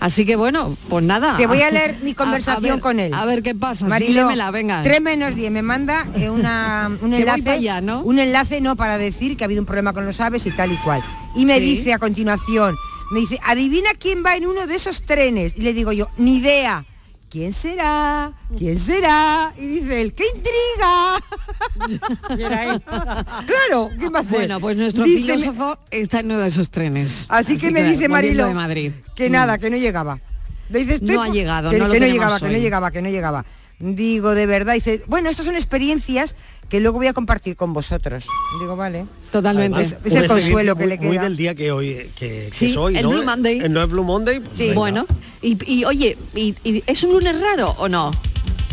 Así 0.00 0.24
que 0.24 0.36
bueno, 0.36 0.76
pues 0.88 1.04
nada. 1.04 1.36
Te 1.36 1.46
voy 1.46 1.60
a 1.62 1.70
leer 1.72 1.98
mi 2.02 2.10
A- 2.10 2.12
a 2.12 2.16
conversación 2.16 2.74
ver- 2.76 2.80
con 2.80 3.00
él. 3.00 3.12
A 3.14 3.24
ver 3.24 3.42
qué 3.42 3.54
pasa. 3.54 3.84
sí, 3.86 3.90
Marilo, 3.90 4.22
léemela, 4.22 4.50
venga. 4.50 4.82
3 4.82 5.00
menos 5.00 5.34
10 5.34 5.50
me 5.50 5.62
manda 5.62 6.06
eh, 6.16 6.30
una, 6.30 6.90
un 7.00 7.14
enlace, 7.14 7.50
allá, 7.50 7.80
¿no? 7.80 8.00
un 8.02 8.18
enlace 8.18 8.60
no 8.60 8.76
para 8.76 8.98
decir 8.98 9.36
que 9.36 9.44
ha 9.44 9.46
habido 9.46 9.60
un 9.62 9.66
problema 9.66 9.92
con 9.92 10.04
los 10.06 10.20
aves 10.20 10.46
y 10.46 10.50
tal 10.52 10.72
y 10.72 10.76
cual. 10.76 11.02
Y 11.34 11.44
me 11.46 11.58
Sí. 11.58 11.64
dice 11.64 11.92
a 11.92 11.98
continuación, 11.98 12.76
me 13.10 13.20
dice, 13.20 13.38
adivina 13.44 13.90
quién 13.98 14.22
va 14.24 14.36
en 14.36 14.46
uno 14.46 14.66
de 14.66 14.74
esos 14.76 15.02
trenes. 15.02 15.54
Y 15.56 15.62
le 15.62 15.72
digo 15.74 15.92
yo, 15.92 16.08
ni 16.16 16.36
idea. 16.38 16.84
¿Quién 17.30 17.52
será? 17.52 18.32
¿Quién 18.56 18.78
será? 18.78 19.52
Y 19.58 19.66
dice 19.66 20.00
él, 20.00 20.14
¡qué 20.14 20.24
intriga! 20.34 22.08
Y 22.38 22.42
era 22.42 22.64
él. 22.74 22.82
claro, 22.82 23.90
¿quién 23.98 24.14
va 24.14 24.20
a 24.20 24.24
ser? 24.24 24.38
Bueno, 24.38 24.60
pues 24.60 24.76
nuestro 24.78 25.04
Dice, 25.04 25.32
me- 25.32 25.38
filósofo 25.38 25.78
está 25.90 26.20
en 26.20 26.26
uno 26.26 26.38
de 26.38 26.48
esos 26.48 26.70
trenes. 26.70 27.26
Así, 27.28 27.58
que 27.58 27.70
me 27.70 27.82
dice 27.84 28.08
Marilo 28.08 28.46
de 28.46 28.54
Madrid. 28.54 28.92
que 29.14 29.28
Mm. 29.28 29.32
nada, 29.32 29.58
que 29.58 29.68
no 29.68 29.76
llegaba. 29.76 30.18
Le 30.70 30.78
dice, 30.80 30.94
"Estoy 30.94 31.14
No 31.16 31.22
ha 31.22 31.26
por-". 31.26 31.34
llegado, 31.34 31.70
que, 31.70 31.78
no 31.78 31.86
lo 31.88 31.92
que 31.92 32.00
no 32.00 32.06
llegaba, 32.06 32.38
que 32.40 32.46
no 32.46 32.58
llegaba, 32.58 32.90
que 32.90 33.02
no 33.02 33.08
llegaba. 33.10 33.44
Digo, 33.78 34.34
de 34.34 34.46
verdad, 34.46 34.74
dice, 34.74 35.02
bueno, 35.06 35.28
estas 35.28 35.44
son 35.46 35.54
experiencias 35.54 36.34
que 36.68 36.80
luego 36.80 36.98
voy 36.98 37.06
a 37.06 37.12
compartir 37.12 37.56
con 37.56 37.72
vosotros. 37.72 38.26
Digo, 38.60 38.76
vale. 38.76 39.06
Totalmente. 39.32 39.80
Es- 39.80 39.96
es 40.04 40.14
el 40.14 40.26
consuelo 40.28 40.76
que 40.76 40.84
muy- 40.84 40.88
le 40.90 40.98
Muy 40.98 41.10
queda. 41.16 41.22
del 41.24 41.36
día 41.36 41.54
que 41.54 41.72
hoy, 41.72 42.10
que, 42.16 42.48
que 42.50 42.50
Sí, 42.52 42.66
es 42.66 42.76
hoy, 42.76 42.96
el 42.96 43.02
¿no? 43.04 43.10
Blue 43.10 43.24
Monday. 43.24 43.60
Eh, 43.60 43.68
¿No 43.68 43.82
es 43.82 43.88
Blue 43.88 44.04
Monday? 44.04 44.40
Pues 44.40 44.56
Sí. 44.56 44.62
venga. 44.64 44.74
Bueno, 44.78 45.06
y, 45.42 45.56
y, 45.72 45.84
oye, 45.84 46.16
y, 46.34 46.54
y 46.64 46.82
¿es 46.86 47.02
un 47.02 47.12
lunes 47.12 47.40
raro 47.40 47.74
o 47.78 47.88
no? 47.88 48.10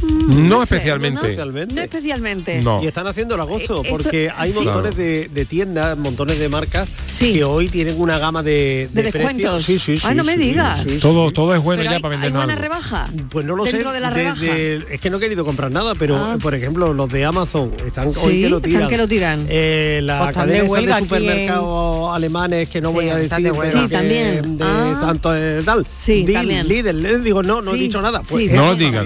No, 0.03 0.65
sé, 0.65 0.75
especialmente. 0.75 1.15
¿no? 1.15 1.21
Especialmente. 1.21 1.75
No 1.75 1.81
especialmente. 1.81 2.61
No. 2.61 2.83
Y 2.83 2.87
están 2.87 3.07
haciendo 3.07 3.35
el 3.35 3.41
agosto 3.41 3.77
Eh, 3.77 3.81
esto- 3.83 3.93
porque 3.95 4.29
hay 4.35 4.51
sí. 4.51 4.59
montones 4.61 4.95
de, 4.95 5.29
de 5.33 5.45
tiendas, 5.45 5.97
montones 5.97 6.37
de 6.39 6.49
marcas 6.49 6.87
Sí. 7.11 7.33
que 7.33 7.43
hoy 7.43 7.67
tienen 7.69 7.99
una 7.99 8.17
gama 8.17 8.43
de, 8.43 8.89
De 8.91 9.01
precios. 9.01 9.13
descuentos. 9.13 9.63
Sí, 9.65 9.79
sí, 9.79 9.97
sí, 9.97 10.05
Ay, 10.07 10.15
no 10.15 10.23
me 10.23 10.37
digas. 10.37 10.81
sí, 10.83 10.89
sí. 10.91 10.99
Todo, 10.99 11.31
todo 11.31 11.55
es 11.55 11.61
bueno 11.63 11.81
Pero 11.81 11.91
ya 11.91 11.95
hay, 11.97 12.01
para 12.01 12.15
hay 12.15 12.21
vendernos 12.21 12.45
buena 12.45 12.53
algo. 12.53 12.63
rebaja. 12.63 13.09
Pues 13.29 13.45
no 13.45 13.55
lo 13.55 13.65
sé. 13.65 13.77
de 13.77 13.83
la 13.99 14.09
de- 14.09 14.15
rebaja. 14.15 14.41
de- 14.41 14.85
es 14.91 14.99
que 14.99 15.09
no 15.09 15.17
he 15.17 15.19
querido 15.19 15.45
comprar 15.45 15.71
nada, 15.71 15.93
pero 15.95 16.15
Ah. 16.15 16.37
por 16.41 16.53
ejemplo 16.55 16.93
los 16.93 17.09
de 17.09 17.25
Amazon 17.25 17.73
están 17.85 18.11
Sí, 18.13 18.19
hoy 18.23 18.41
que 18.41 18.49
lo 18.49 18.57
están 18.57 18.71
tiran. 18.71 18.89
que 18.89 18.97
lo 18.97 19.07
tiran. 19.07 19.45
Eh, 19.49 19.99
la 20.03 20.17
Pues 20.19 20.29
están 20.31 20.47
de 20.49 20.59
cadena 20.67 20.95
de 20.95 21.01
supermercados 21.03 22.15
alemanes 22.15 22.69
que 22.69 22.81
no 22.81 22.89
Sí, 22.89 22.95
voy 22.95 23.09
a 23.09 23.19
están 23.19 23.43
decir 23.43 23.69
Sí, 23.71 23.87
también. 23.89 24.57
de 24.57 24.63
Ah. 24.63 24.97
tanto 25.01 25.31
de 25.31 25.63
tal. 25.63 25.85
Sí, 25.97 26.25
también. 26.31 26.67
Lidl, 26.67 27.05
eh, 27.05 27.17
digo 27.19 27.43
no, 27.43 27.61
no 27.61 27.73
he 27.73 27.77
dicho 27.77 28.01
nada. 28.01 28.21
Pues 28.23 28.51
No 28.51 28.75
digan. 28.75 29.05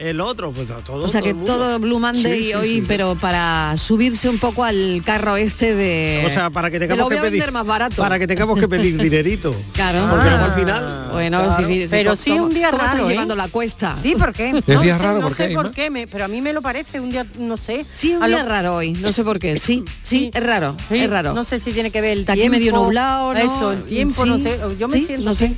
El 0.00 0.18
otro, 0.22 0.50
pues 0.50 0.70
a 0.70 0.76
todo. 0.76 1.04
O 1.04 1.08
sea 1.10 1.20
que 1.20 1.34
todo 1.34 1.78
Blue 1.78 1.98
Monday 2.00 2.22
Sí, 2.38 2.44
sí, 2.46 2.54
hoy, 2.54 2.68
sí, 2.68 2.74
sí. 2.76 2.84
pero 2.88 3.16
para 3.16 3.74
subirse 3.76 4.30
un 4.30 4.38
poco 4.38 4.64
al 4.64 5.02
carro 5.04 5.36
este 5.36 5.74
de... 5.74 6.24
O 6.26 6.30
sea, 6.32 6.48
para 6.48 6.70
que 6.70 6.78
Te 6.78 6.86
tengamos 6.88 6.98
lo 7.00 7.04
voy 7.04 7.14
que 7.16 7.18
a 7.18 7.22
pedir 7.24 7.32
vender 7.40 7.52
más 7.52 7.66
barato. 7.66 7.96
Para 7.96 8.18
que 8.18 8.26
tengamos 8.26 8.58
que 8.58 8.66
pedir 8.66 8.96
dinerito. 9.02 9.54
Claro. 9.74 10.06
Porque 10.10 10.28
Ah. 10.30 10.44
al 10.46 10.54
final. 10.54 11.08
Bueno, 11.12 11.44
claro. 11.44 11.66
si, 11.68 11.82
si- 11.82 11.88
Pero 11.88 12.12
¿cómo- 12.12 12.16
sí 12.22 12.30
un 12.30 12.54
día 12.54 12.70
¿cómo 12.70 12.78
raro, 12.82 12.92
estás 12.94 13.08
¿eh? 13.08 13.12
llevando 13.12 13.36
la 13.36 13.48
cuesta? 13.48 13.94
Sí, 14.00 14.14
¿por 14.16 14.32
qué? 14.32 14.50
Es 14.56 14.66
no 14.68 14.80
día 14.80 14.96
sé, 14.96 15.02
raro, 15.02 15.18
no 15.20 15.26
¿por 15.26 15.34
sé 15.36 15.48
qué, 15.48 15.54
por 15.54 15.64
Inma? 15.66 15.74
qué, 15.74 15.90
me- 15.90 16.06
pero 16.06 16.24
a 16.24 16.28
mí 16.28 16.40
me 16.40 16.54
lo 16.54 16.62
parece 16.62 16.98
un 16.98 17.10
día, 17.10 17.26
no 17.38 17.58
sé. 17.58 17.84
Sí, 17.92 18.14
un 18.14 18.22
A 18.22 18.28
lo- 18.28 18.36
día 18.38 18.44
raro 18.46 18.76
hoy, 18.76 18.92
no 18.92 19.12
sé 19.12 19.22
por 19.22 19.38
qué. 19.38 19.58
Sí, 19.58 19.84
sí, 20.02 20.30
es 20.32 20.42
raro, 20.42 20.76
Sí, 20.88 20.96
es 20.98 21.10
raro. 21.10 21.34
No 21.34 21.44
sé 21.44 21.60
si 21.60 21.72
tiene 21.72 21.90
que 21.90 22.00
ver 22.00 22.12
el 22.12 22.20
Está 22.20 22.32
aquí 22.32 22.40
tiempo. 22.40 22.56
medio 22.58 22.72
nublado, 22.72 23.34
¿no? 23.34 23.38
Eso, 23.38 23.72
el 23.72 23.82
tiempo, 23.82 24.24
no 24.24 24.38
sé. 24.38 24.58
Yo 24.78 24.88
me 24.88 24.98
siento 25.04 25.24
no 25.26 25.34
sé. 25.34 25.54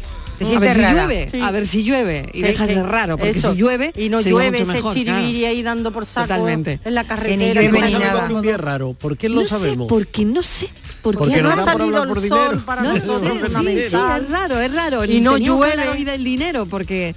A 0.46 0.58
ver 0.60 0.74
si 0.74 0.80
rara. 0.80 0.92
llueve, 1.06 1.28
Sí. 1.30 1.40
a 1.40 1.50
ver 1.50 1.66
si 1.66 1.82
llueve 1.84 2.30
y 2.32 2.40
Que- 2.40 2.46
deja 2.48 2.62
de 2.66 2.68
que- 2.68 2.74
ser 2.80 2.86
raro, 2.86 3.16
porque 3.18 3.30
eso. 3.30 3.52
si 3.52 3.58
llueve 3.58 3.92
y 3.96 4.08
no 4.08 4.20
llueve 4.20 4.50
mucho 4.50 4.62
ese 4.64 4.72
mejor, 4.72 4.94
claro. 4.94 5.18
ahí 5.18 5.62
dando 5.62 5.92
por 5.92 6.06
saco 6.06 6.28
Totalmente. 6.28 6.80
en 6.84 6.94
la 6.94 7.02
ni 7.02 7.08
carretera. 7.08 7.62
llueve 7.62 7.80
con 7.80 7.86
ni 7.86 7.92
nada. 7.92 8.12
todo. 8.12 8.24
Es 8.26 8.30
un 8.32 8.42
día 8.42 8.56
raro. 8.56 8.92
¿Por 8.94 9.16
qué 9.16 9.28
lo 9.28 9.36
no 9.36 9.42
sé, 9.42 9.48
sabemos? 9.48 9.88
porque 9.88 10.24
no 10.24 10.42
sé, 10.42 10.68
por 11.02 11.16
Porque 11.18 11.42
no 11.42 11.48
no 11.48 11.54
ha 11.54 11.64
salido 11.64 12.02
el 12.04 12.14
dinero. 12.14 12.46
sol 12.50 12.62
para 12.64 12.82
No 12.82 12.88
sé, 12.98 13.06
nosotros 13.06 13.20
sí, 13.32 13.38
sí, 13.38 13.44
ornamental. 13.44 14.22
es 14.22 14.30
raro, 14.30 14.58
es 14.60 14.74
raro. 14.74 15.04
Y 15.04 15.20
no 15.20 15.34
que 15.34 15.40
llueve. 15.40 15.72
hablar 15.72 15.88
hoy 15.90 16.04
del 16.04 16.22
dinero 16.24 16.66
porque 16.66 17.14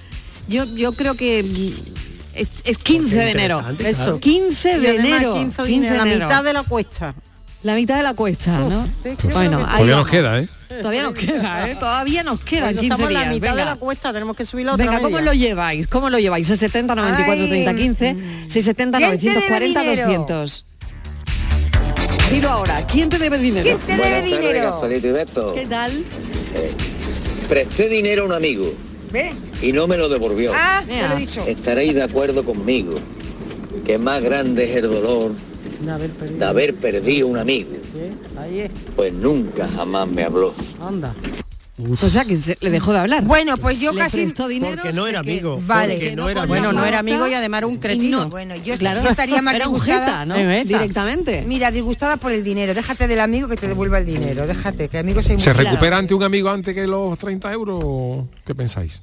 yo, 0.47 0.65
yo 0.75 0.91
creo 0.93 1.13
que 1.15 1.43
mm, 1.43 1.93
es, 2.35 2.49
es 2.63 2.77
15 2.79 3.15
de 3.15 3.31
enero. 3.31 3.63
Eso. 3.79 4.03
claro. 4.03 4.19
15 4.19 4.77
Y 4.77 4.79
de 4.81 4.95
enero. 4.95 5.33
15 5.35 5.61
de 5.61 5.67
15 5.67 5.91
de 5.91 5.97
la 5.97 6.03
enero. 6.03 6.25
mitad 6.27 6.43
de 6.43 6.53
la 6.53 6.63
cuesta. 6.63 7.13
La 7.65 7.73
mitad 7.73 7.97
de 7.97 8.04
la 8.04 8.13
cuesta, 8.13 8.60
¿no? 8.60 8.82
Uf, 8.82 8.86
sí, 9.01 9.10
creo 9.17 9.34
Bueno, 9.34 9.58
que- 9.58 9.63
ahí 9.63 9.78
Todavía 9.80 9.95
nos 9.95 10.08
queda, 10.08 10.39
¿eh? 10.39 10.47
Todavía 10.82 11.04
nos 11.04 11.13
queda, 11.15 11.69
¿eh? 11.71 11.75
Todavía 11.80 12.23
nos 12.23 12.39
quedan 12.41 12.63
Bueno, 12.75 12.82
15 12.82 12.93
estamos 12.93 13.08
en 13.08 13.13
la 13.15 13.25
mitad 13.34 13.56
de 13.56 13.65
la 13.65 13.75
cuesta, 13.78 14.13
tenemos 14.13 14.38
que 14.38 14.45
subir 14.45 14.67
la 14.67 14.73
otra 14.73 14.86
Venga, 14.86 14.97
¿cómo 14.99 15.17
media. 15.17 15.25
lo 15.25 15.34
lleváis? 15.34 15.88
¿Cómo 15.88 16.10
lo 16.12 16.19
lleváis? 16.19 16.45
670 16.45 16.93
94 16.93 17.43
Ay, 17.43 17.49
30 17.49 17.73
15, 17.73 18.15
670 18.49 18.97
¿quién 18.99 19.10
te 19.10 19.17
debe 19.17 19.34
940 19.49 19.82
dinero? 19.82 20.08
200. 20.08 20.65
Giro 22.30 22.49
ahora, 22.51 22.86
¿quién 22.86 23.10
te 23.10 23.17
debe 23.17 23.39
dinero? 23.39 23.63
¿Quién 23.65 23.80
te 23.80 23.97
debe 23.97 24.21
dinero? 24.21 24.82
Besos. 25.13 25.54
¿Qué 25.56 25.65
tal? 25.65 26.04
Presté 27.49 27.89
dinero 27.89 28.23
a 28.23 28.25
un 28.28 28.34
amigo 28.34 28.71
¿Ve? 29.12 29.32
y 29.63 29.71
no 29.71 29.88
me 29.88 29.97
lo 29.97 30.08
devolvió. 30.08 30.51
Ah, 30.54 30.84
lo 30.88 31.15
he 31.15 31.19
dicho. 31.19 31.43
Estaréis 31.47 31.95
de 31.95 32.04
acuerdo 32.04 32.45
conmigo 32.45 32.93
que 33.84 33.97
más 33.97 34.21
grande 34.21 34.65
es 34.69 34.75
el 34.75 34.84
dolor 34.84 35.32
De 35.85 35.91
haber 35.91 36.09
perdido. 36.11 36.39
de 36.39 36.45
haber 36.45 36.75
perdido 36.75 37.27
un 37.27 37.37
amigo. 37.37 37.69
Pues 38.95 39.13
nunca 39.13 39.67
jamás 39.67 40.07
me 40.07 40.23
habló. 40.23 40.53
anda. 40.81 41.13
O 42.01 42.09
sea, 42.09 42.23
que 42.23 42.37
se- 42.37 42.57
le 42.61 42.69
dejó 42.69 42.93
de 42.93 42.99
hablar. 42.99 43.25
Bueno, 43.25 43.57
pues 43.57 43.81
yo 43.81 43.91
Le 43.91 43.99
casi... 43.99 44.25
dinero. 44.47 44.81
Porque 44.81 44.93
no 44.93 45.07
era 45.07 45.21
que- 45.21 45.31
amigo. 45.31 45.59
Vale. 45.67 45.95
porque 45.95 46.15
no 46.15 46.29
era. 46.29 46.45
Bueno, 46.45 46.71
no 46.71 46.85
era 46.85 46.99
amigo 46.99 47.27
y 47.27 47.33
además 47.33 47.57
era 47.59 47.67
un 47.67 47.77
cretino. 47.79 48.23
no- 48.23 48.29
Bueno, 48.29 48.55
yo, 48.55 48.77
claro, 48.77 49.01
estaría 49.09 49.41
más 49.41 49.55
era 49.55 49.67
un 49.67 49.81
jeta, 49.81 50.25
¿no? 50.25 50.35
Es 50.35 50.47
jeta. 50.63 50.77
Directamente. 50.79 51.43
Mira, 51.45 51.71
disgustada 51.71 52.15
por 52.15 52.31
el 52.31 52.45
dinero. 52.45 52.73
Déjate 52.73 53.09
del 53.09 53.19
amigo 53.19 53.49
que 53.49 53.57
te 53.57 53.67
devuelva 53.67 53.97
el 53.97 54.05
dinero. 54.05 54.47
Déjate, 54.47 54.87
que 54.87 54.99
amigo 54.99 55.21
soy 55.21 55.33
muy... 55.35 55.43
¿Se 55.43 55.51
Claro. 55.51 55.69
recupera 55.71 55.97
ante 55.97 56.13
un 56.13 56.23
amigo 56.23 56.49
antes 56.49 56.73
que 56.73 56.87
los 56.87 57.17
30 57.17 57.51
euros? 57.51 58.23
¿Qué 58.45 58.55
pensáis? 58.55 59.01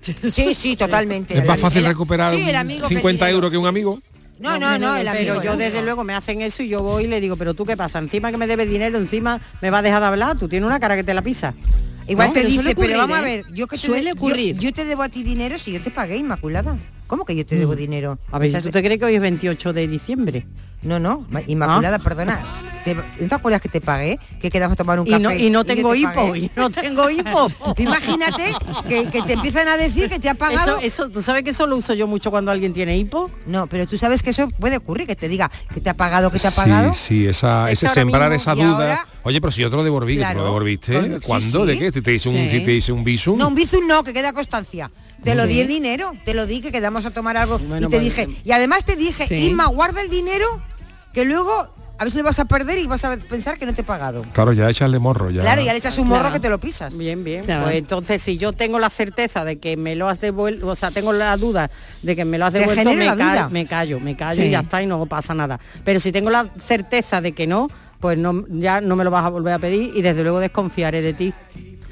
Sí, 0.00 0.54
sí, 0.54 0.76
totalmente. 0.76 1.36
¿Es 1.36 1.44
más 1.46 1.58
fácil 1.58 1.80
el- 1.80 1.86
recuperar 1.88 2.32
sí, 2.32 2.48
el 2.48 2.54
amigo 2.54 2.86
que 2.86 2.94
el 2.94 2.98
50 3.00 3.24
dinero. 3.26 3.36
euros 3.38 3.50
que 3.50 3.58
un 3.58 3.66
amigo? 3.66 3.98
No, 4.44 4.58
no, 4.58 4.78
no, 4.78 4.96
el 4.96 5.08
amigo. 5.08 5.34
Pero 5.38 5.42
yo 5.42 5.56
desde 5.56 5.82
luego 5.82 6.04
me 6.04 6.14
hacen 6.14 6.42
eso 6.42 6.62
y 6.62 6.68
yo 6.68 6.82
voy 6.82 7.04
y 7.04 7.06
le 7.08 7.20
digo, 7.20 7.36
pero 7.36 7.54
tú 7.54 7.64
qué 7.64 7.76
pasa, 7.76 7.98
encima 7.98 8.30
que 8.30 8.36
me 8.36 8.46
debes 8.46 8.68
dinero, 8.68 8.98
encima 8.98 9.40
me 9.60 9.70
va 9.70 9.78
a 9.78 9.82
dejar 9.82 10.00
de 10.00 10.06
hablar, 10.08 10.38
tú 10.38 10.48
tienes 10.48 10.66
una 10.66 10.78
cara 10.78 10.96
que 10.96 11.04
te 11.04 11.14
la 11.14 11.22
pisa. 11.22 11.54
Igual 12.06 12.28
No, 12.28 12.34
te 12.34 12.40
dice, 12.44 12.54
suele 12.56 12.70
pero 12.74 12.80
ocurrir, 12.82 12.96
vamos 12.98 13.18
a 13.18 13.20
ver, 13.22 13.44
yo 13.54 13.66
que 13.66 13.76
te 13.78 13.86
Suele 13.86 14.10
yo- 14.10 14.14
ocurrir. 14.14 14.58
Yo, 14.58 14.72
te 14.72 14.84
debo 14.84 15.02
a 15.02 15.08
ti 15.08 15.22
dinero 15.22 15.56
si 15.58 15.72
yo 15.72 15.80
te 15.80 15.90
pagué, 15.90 16.16
Inmaculada. 16.18 16.76
¿Cómo 17.06 17.24
que 17.24 17.34
yo 17.36 17.44
te 17.46 17.56
debo 17.56 17.74
dinero? 17.76 18.18
A 18.30 18.38
ver, 18.38 18.62
¿tú 18.62 18.70
te 18.70 18.82
crees 18.82 18.98
que 18.98 19.04
hoy 19.06 19.14
es 19.14 19.20
28 19.20 19.72
de 19.72 19.88
diciembre? 19.88 20.46
No, 20.84 20.98
no, 20.98 21.26
Ma- 21.30 21.42
Inmaculada, 21.46 21.96
Ah. 21.96 22.02
perdona. 22.02 22.40
te, 22.84 22.94
¿no 22.94 23.28
te 23.28 23.34
acuerdas 23.34 23.62
que 23.62 23.70
te 23.70 23.80
pagué? 23.80 24.18
Que 24.42 24.50
quedamos 24.50 24.74
a 24.74 24.76
tomar 24.76 25.00
un 25.00 25.06
Y 25.06 25.10
café. 25.10 25.22
no, 25.22 25.32
y 25.32 25.48
no 25.48 25.64
tengo 25.64 25.92
te 25.92 25.98
hipo, 26.00 26.12
pagué? 26.12 26.38
y 26.38 26.50
no 26.54 26.68
tengo 26.68 27.08
hipo. 27.08 27.48
Imagínate 27.78 28.52
que, 28.86 29.06
que 29.08 29.22
te 29.22 29.32
empiezan 29.32 29.68
a 29.68 29.78
decir 29.78 30.10
que 30.10 30.18
te 30.18 30.28
ha 30.28 30.34
pagado. 30.34 30.78
Eso, 30.80 31.04
eso, 31.04 31.08
¿Tú 31.10 31.22
sabes 31.22 31.42
que 31.44 31.50
eso 31.50 31.66
lo 31.66 31.76
uso 31.76 31.94
yo 31.94 32.06
mucho 32.06 32.30
cuando 32.30 32.50
alguien 32.50 32.74
tiene 32.74 32.98
hipo? 32.98 33.30
No, 33.46 33.66
pero 33.68 33.86
tú 33.86 33.96
sabes 33.96 34.22
que 34.22 34.30
eso 34.30 34.48
puede 34.60 34.76
ocurrir, 34.76 35.06
que 35.06 35.16
te 35.16 35.28
diga 35.28 35.50
que 35.72 35.80
te 35.80 35.88
ha 35.88 35.94
pagado, 35.94 36.30
que 36.30 36.38
te 36.38 36.48
ha 36.48 36.50
Sí, 36.50 36.56
pagado. 36.60 36.92
sí, 36.92 37.26
esa, 37.26 37.70
Es 37.70 37.78
ese 37.78 37.86
que 37.86 37.92
sembrar 37.94 38.30
mismo- 38.30 38.52
esa 38.52 38.52
y 38.52 38.64
duda. 38.66 38.76
ahora- 38.76 39.06
Oye, 39.22 39.40
pero 39.40 39.50
si 39.50 39.62
yo 39.62 39.70
te 39.70 39.76
lo 39.76 39.84
devolví, 39.84 40.14
que 40.16 40.18
Claro. 40.20 40.40
lo 40.40 40.44
devolviste, 40.44 40.92
Pues, 40.98 41.06
sí, 41.14 41.20
¿cuándo? 41.26 41.64
¿De 41.64 41.72
sí. 41.72 41.78
qué? 41.78 41.92
¿Te, 41.92 42.02
te 42.02 42.12
hice 42.14 42.28
un, 42.28 42.50
Sí. 42.50 42.60
te 42.60 42.72
hice 42.74 42.92
un 42.92 43.02
visum? 43.04 43.38
No, 43.38 43.48
un 43.48 43.54
bizum 43.54 43.86
no, 43.86 44.04
que 44.04 44.12
queda 44.12 44.34
constancia. 44.34 44.90
Te 45.22 45.34
lo 45.34 45.44
Sí. 45.46 45.54
di 45.54 45.60
en 45.62 45.68
dinero, 45.68 46.12
te 46.26 46.34
lo 46.34 46.44
di 46.46 46.60
que 46.60 46.70
quedamos 46.70 47.06
a 47.06 47.10
tomar 47.10 47.38
algo 47.38 47.58
Bueno, 47.58 47.86
y 47.86 47.90
te 47.90 47.98
dije, 47.98 48.28
y 48.44 48.52
además 48.52 48.84
te 48.84 48.94
dije, 48.96 49.26
Sí. 49.26 49.46
Inma, 49.46 49.68
guarda 49.68 50.02
el 50.02 50.10
dinero 50.10 50.44
que 51.14 51.24
luego 51.24 51.68
a 51.96 52.10
si 52.10 52.18
lo 52.18 52.24
vas 52.24 52.40
a 52.40 52.44
perder 52.44 52.78
y 52.80 52.88
vas 52.88 53.04
a 53.04 53.16
pensar 53.16 53.56
que 53.56 53.64
no 53.66 53.72
te 53.72 53.82
he 53.82 53.84
pagado. 53.84 54.22
Claro, 54.32 54.52
ya 54.52 54.68
echarle 54.68 54.98
morro, 54.98 55.30
ya. 55.30 55.42
Claro, 55.42 55.62
ya 55.62 55.72
le 55.72 55.78
echas 55.78 55.96
un 55.98 56.08
morro 56.08 56.22
Claro. 56.22 56.34
que 56.34 56.40
te 56.40 56.48
lo 56.50 56.58
pisas. 56.58 56.98
Bien, 56.98 57.22
bien. 57.22 57.44
Claro. 57.44 57.64
Pues 57.64 57.76
entonces 57.76 58.20
si 58.20 58.36
yo 58.36 58.52
tengo 58.52 58.80
la 58.80 58.90
certeza 58.90 59.44
de 59.44 59.58
que 59.60 59.76
me 59.76 59.94
lo 59.94 60.08
has 60.08 60.20
devuelto, 60.20 60.66
o 60.66 60.74
sea, 60.74 60.90
tengo 60.90 61.12
la 61.12 61.36
duda 61.36 61.70
de 62.02 62.16
que 62.16 62.24
me 62.24 62.36
lo 62.36 62.46
has 62.46 62.52
devuelto, 62.52 62.92
me, 62.94 63.06
ca- 63.16 63.48
me 63.48 63.66
callo, 63.66 64.00
me 64.00 64.16
callo 64.16 64.42
Sí. 64.42 64.48
y 64.48 64.50
ya 64.50 64.60
está 64.60 64.82
y 64.82 64.86
no 64.86 65.06
pasa 65.06 65.34
nada. 65.34 65.60
Pero 65.84 66.00
si 66.00 66.10
tengo 66.10 66.30
la 66.30 66.48
certeza 66.58 67.20
de 67.20 67.30
que 67.32 67.46
no, 67.46 67.70
pues 68.00 68.18
no, 68.18 68.44
ya 68.50 68.80
no 68.80 68.96
me 68.96 69.04
lo 69.04 69.12
vas 69.12 69.24
a 69.24 69.28
volver 69.28 69.54
a 69.54 69.58
pedir 69.60 69.92
y 69.94 70.02
desde 70.02 70.24
luego 70.24 70.40
desconfiaré 70.40 71.00
de 71.00 71.14
ti. 71.14 71.32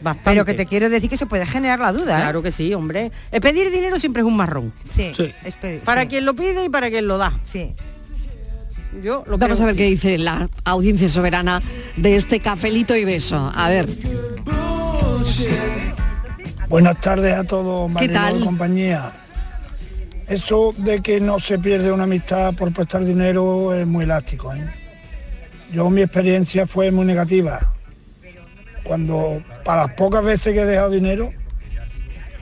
Bastante. 0.03 0.31
Pero 0.31 0.45
que 0.45 0.55
te 0.55 0.67
quiero 0.67 0.89
decir 0.91 1.09
que 1.09 1.17
se 1.17 1.27
puede 1.27 1.47
generar 1.47 1.79
la 1.79 1.93
duda, 1.93 2.19
¿eh? 2.19 2.23
Claro 2.23 2.43
que 2.43 2.51
sí, 2.51 2.75
hombre. 2.75 3.13
El 3.31 3.41
pedir 3.41 3.71
dinero 3.71 4.01
siempre 4.01 4.23
es 4.23 4.27
un 4.27 4.37
marrón. 4.37 4.73
Sí, 4.85 5.13
Sí. 5.17 5.33
es 5.45 5.57
Para 5.85 6.03
sí, 6.03 6.09
quien 6.09 6.25
lo 6.25 6.35
pide 6.35 6.65
y 6.65 6.69
para 6.69 6.91
quien 6.91 7.07
lo 7.07 7.19
da. 7.19 7.33
Sí. 7.45 7.73
Yo 9.01 9.25
lo 9.27 9.39
Vamos 9.39 9.59
creo 9.59 9.65
a 9.65 9.67
ver 9.73 9.77
que 9.77 9.85
qué 9.85 9.91
dice 9.91 10.19
la 10.19 10.49
audiencia 10.65 11.09
soberana 11.09 11.63
de 11.97 12.17
este 12.17 12.41
cafelito 12.41 12.95
y 12.97 13.05
beso. 13.05 13.51
A 13.55 13.69
ver, 13.69 13.89
Buenas 16.69 16.99
tardes 17.03 17.35
a 17.35 17.45
todos, 17.45 17.89
¿Qué 17.89 17.95
Mariló 17.95 18.15
tal? 18.15 18.41
y 18.41 18.45
compañía. 18.45 19.13
Eso 20.27 20.73
de 20.79 21.03
que 21.03 21.21
no 21.21 21.39
se 21.39 21.59
pierde 21.59 21.93
una 21.93 22.05
amistad 22.05 22.55
por 22.55 22.73
prestar 22.73 23.05
dinero 23.05 23.75
es 23.75 23.87
muy 23.87 24.05
elástico. 24.05 24.55
¿eh? 24.55 24.65
Yo 25.71 25.91
mi 25.91 26.01
experiencia 26.01 26.67
fue 26.67 26.91
muy 26.91 27.05
negativa. 27.05 27.75
Cuando 28.85 29.43
para 29.65 29.87
las 29.87 29.95
pocas 29.97 30.25
veces 30.25 30.55
que 30.55 30.61
he 30.63 30.65
dejado 30.65 30.89
dinero, 30.89 31.31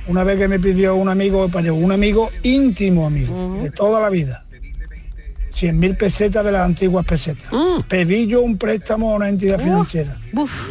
una 0.07 0.23
vez 0.23 0.39
que 0.39 0.47
me 0.47 0.61
pidió 0.61 0.95
un 0.95 1.09
amigo, 1.09 1.47
un 1.47 1.93
amigo 1.93 2.31
íntimo 2.45 3.07
amigo, 3.07 3.59
de 3.63 3.71
toda 3.71 4.01
la 4.01 4.11
vida, 4.11 4.45
100 5.61 5.79
mil 5.79 5.95
pesetas 5.95 6.43
de 6.43 6.53
las 6.53 6.63
antiguas 6.65 7.05
pesetas. 7.05 7.45
Pedí 7.87 8.27
yo 8.27 8.41
un 8.41 8.57
préstamo 8.57 9.13
a 9.13 9.17
una 9.17 9.29
entidad 9.29 9.59
financiera. 9.61 10.17
uf, 10.33 10.71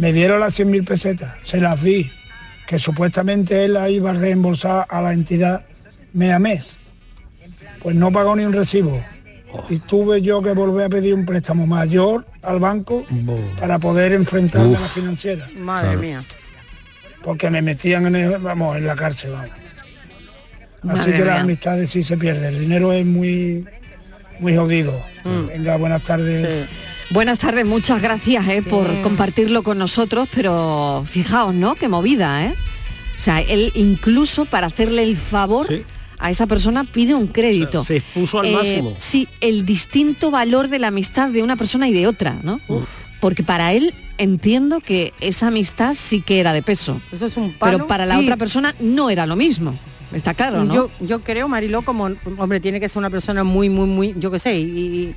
Me 0.00 0.12
dieron 0.12 0.40
las 0.40 0.52
100 0.54 0.68
mil 0.68 0.82
pesetas, 0.84 1.36
se 1.44 1.60
las 1.60 1.80
di, 1.80 2.10
que 2.66 2.80
supuestamente 2.80 3.64
él 3.64 3.74
las 3.74 3.88
iba 3.90 4.10
a 4.10 4.14
reembolsar 4.14 4.84
a 4.88 5.00
la 5.00 5.12
entidad 5.12 5.64
mes 6.12 6.32
a 6.32 6.40
mes. 6.40 6.76
Pues 7.84 7.94
no 7.94 8.10
pagó 8.10 8.34
ni 8.34 8.44
un 8.44 8.52
recibo. 8.52 9.00
Y 9.70 9.78
tuve 9.78 10.20
yo 10.22 10.42
que 10.42 10.50
volver 10.54 10.86
a 10.86 10.88
pedir 10.88 11.14
un 11.14 11.24
préstamo 11.24 11.64
mayor 11.64 12.26
al 12.42 12.58
banco 12.58 13.04
para 13.60 13.78
poder 13.78 14.10
enfrentarme 14.12 14.76
a 14.76 14.80
la 14.80 14.88
financiera, 14.88 15.48
Madre 15.56 15.86
Claro. 15.90 16.00
mía. 16.00 16.24
porque 17.22 17.48
me 17.48 17.62
metían 17.62 18.06
en, 18.06 18.16
el- 18.16 18.38
vamos, 18.38 18.76
en 18.76 18.86
la 18.88 18.96
cárcel. 18.96 19.30
Vamos. 19.30 19.50
Así 20.82 20.86
Madre 20.88 21.12
que 21.16 21.24
las 21.24 21.40
amistades 21.42 21.90
sí 21.90 22.02
se 22.02 22.16
pierden, 22.18 22.52
el 22.54 22.58
dinero 22.60 22.92
es 22.92 23.06
muy, 23.06 23.64
muy 24.40 24.56
jodido. 24.56 25.00
Venga, 25.24 25.76
buenas 25.76 26.02
tardes. 26.02 26.52
Sí. 26.68 27.14
buenas 27.14 27.38
tardes, 27.38 27.64
muchas 27.64 28.00
gracias 28.02 28.46
eh, 28.48 28.62
por 28.62 28.86
compartirlo 29.02 29.62
con 29.62 29.78
nosotros, 29.78 30.28
pero 30.34 31.04
fijaos, 31.10 31.54
¿no? 31.54 31.74
Qué 31.74 31.88
movida, 31.88 32.44
¿eh? 32.46 32.54
O 33.18 33.20
sea, 33.20 33.40
él 33.40 33.70
incluso 33.74 34.44
para 34.44 34.66
hacerle 34.66 35.02
el 35.04 35.16
favor 35.16 35.66
Sí. 35.68 35.82
a 36.18 36.30
esa 36.30 36.46
persona 36.46 36.84
pide 36.84 37.14
un 37.14 37.28
crédito. 37.28 37.80
O 37.80 37.84
sea, 37.84 37.96
se 37.96 37.96
expuso 37.98 38.40
al 38.40 38.46
Eh, 38.46 38.52
máximo. 38.52 38.94
Sí, 38.98 39.28
el 39.40 39.64
distinto 39.64 40.30
valor 40.30 40.68
de 40.68 40.78
la 40.78 40.88
amistad 40.88 41.28
de 41.30 41.42
una 41.42 41.56
persona 41.56 41.88
y 41.88 41.92
de 41.92 42.06
otra, 42.06 42.36
¿no? 42.42 42.60
Porque 43.20 43.42
para 43.42 43.72
él 43.72 43.94
entiendo 44.18 44.80
que 44.80 45.12
esa 45.20 45.48
amistad 45.48 45.94
sí 45.94 46.20
que 46.20 46.38
era 46.40 46.52
de 46.52 46.62
peso, 46.62 47.00
Eso 47.12 47.26
es 47.26 47.36
un 47.36 47.52
palo. 47.52 47.72
pero 47.78 47.86
para 47.88 48.04
la 48.06 48.16
Sí. 48.18 48.24
otra 48.24 48.36
persona 48.36 48.74
no 48.80 49.10
era 49.10 49.26
lo 49.26 49.36
mismo. 49.36 49.78
Está 50.14 50.32
claro. 50.32 50.64
Yo, 50.72 50.90
yo 51.00 51.20
creo, 51.20 51.48
Mariló, 51.48 51.82
como 51.82 52.08
hombre, 52.38 52.60
tiene 52.60 52.80
que 52.80 52.88
ser 52.88 52.98
una 52.98 53.10
persona 53.10 53.44
muy, 53.44 53.68
muy, 53.68 53.86
muy, 53.86 54.14
yo 54.16 54.30
qué 54.30 54.38
sé, 54.38 54.56
y, 54.56 55.14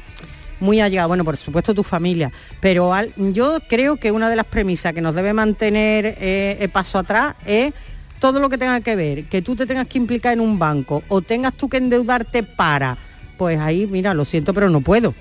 muy 0.60 0.80
allegada, 0.80 1.08
bueno, 1.08 1.24
por 1.24 1.38
supuesto 1.38 1.74
tu 1.76 1.84
familia, 1.84 2.32
pero 2.60 2.92
yo 3.16 3.60
creo 3.70 3.98
que 3.98 4.12
una 4.12 4.28
de 4.28 4.36
las 4.36 4.46
premisas 4.46 4.92
que 4.92 5.02
nos 5.02 5.14
debe 5.14 5.32
mantener 5.32 6.16
eh, 6.18 6.68
paso 6.74 6.98
atrás 6.98 7.36
es 7.46 7.74
todo 8.20 8.40
lo 8.40 8.50
que 8.50 8.58
tenga 8.58 8.82
que 8.82 8.96
ver, 8.96 9.26
que 9.26 9.44
tú 9.44 9.56
te 9.56 9.68
tengas 9.68 9.88
que 9.88 10.00
implicar 10.00 10.34
en 10.34 10.40
un 10.40 10.58
banco 10.58 11.04
o 11.10 11.22
tengas 11.22 11.54
tú 11.54 11.70
que 11.70 11.78
endeudarte 11.78 12.42
para, 12.42 12.98
pues 13.38 13.60
ahí, 13.60 13.86
mira, 13.86 14.14
lo 14.16 14.26
siento, 14.26 14.54
pero 14.54 14.70
no 14.70 14.82
puedo. 14.82 15.14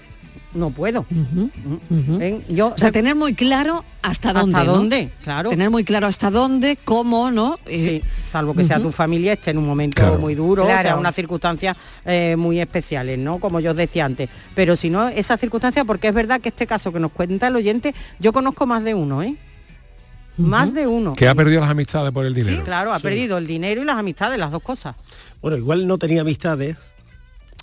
No 0.54 0.70
puedo. 0.70 1.04
Ven, 1.90 2.42
Yo, 2.48 2.68
O 2.68 2.78
sea, 2.78 2.90
tener 2.90 3.14
muy 3.14 3.34
claro 3.34 3.84
hasta 4.02 4.28
¿Hasta 4.28 4.40
dónde. 4.40 4.58
¿no? 4.64 4.64
dónde? 4.72 5.10
Claro. 5.22 5.50
Tener 5.50 5.68
muy 5.70 5.84
claro 5.84 6.06
hasta 6.06 6.30
dónde, 6.30 6.78
cómo, 6.82 7.30
¿no? 7.30 7.58
Eh, 7.66 8.02
Sí, 8.02 8.10
salvo 8.26 8.54
que 8.54 8.64
sea 8.64 8.80
tu 8.80 8.90
familia 8.90 9.34
esté 9.34 9.50
en 9.50 9.58
un 9.58 9.66
momento 9.66 10.00
Claro. 10.02 10.18
muy 10.18 10.34
duro, 10.34 10.64
o 10.64 10.66
sea, 10.66 10.96
unas 10.96 11.14
circunstancias 11.14 11.76
eh, 12.04 12.36
muy 12.38 12.60
especiales, 12.60 13.18
¿no? 13.18 13.38
Como 13.38 13.60
yo 13.60 13.72
os 13.72 13.76
decía 13.76 14.04
antes. 14.06 14.30
Pero 14.54 14.76
si 14.76 14.88
no, 14.88 15.08
esas 15.08 15.38
circunstancias, 15.40 15.84
porque 15.86 16.08
es 16.08 16.14
verdad 16.14 16.40
que 16.40 16.48
este 16.48 16.66
caso 16.66 16.90
que 16.92 17.00
nos 17.00 17.12
cuenta 17.12 17.48
el 17.48 17.56
oyente, 17.56 17.94
yo 18.18 18.32
conozco 18.32 18.64
más 18.66 18.82
de 18.82 18.94
uno, 18.94 19.22
¿eh? 19.22 19.36
Más 20.38 20.72
de 20.74 20.86
uno. 20.86 21.14
Que 21.14 21.28
ha 21.28 21.34
perdido 21.34 21.60
las 21.62 21.70
amistades 21.70 22.12
por 22.12 22.24
el 22.26 22.34
Sí, 22.34 22.42
dinero. 22.42 22.64
claro, 22.64 22.92
ha 22.92 22.98
perdido 23.00 23.38
el 23.38 23.46
dinero 23.46 23.80
y 23.82 23.84
las 23.84 23.96
amistades, 23.96 24.38
las 24.38 24.50
dos 24.52 24.62
cosas. 24.62 24.94
Bueno, 25.40 25.56
igual 25.56 25.86
no 25.86 25.96
tenía 25.98 26.20
amistades. 26.20 26.76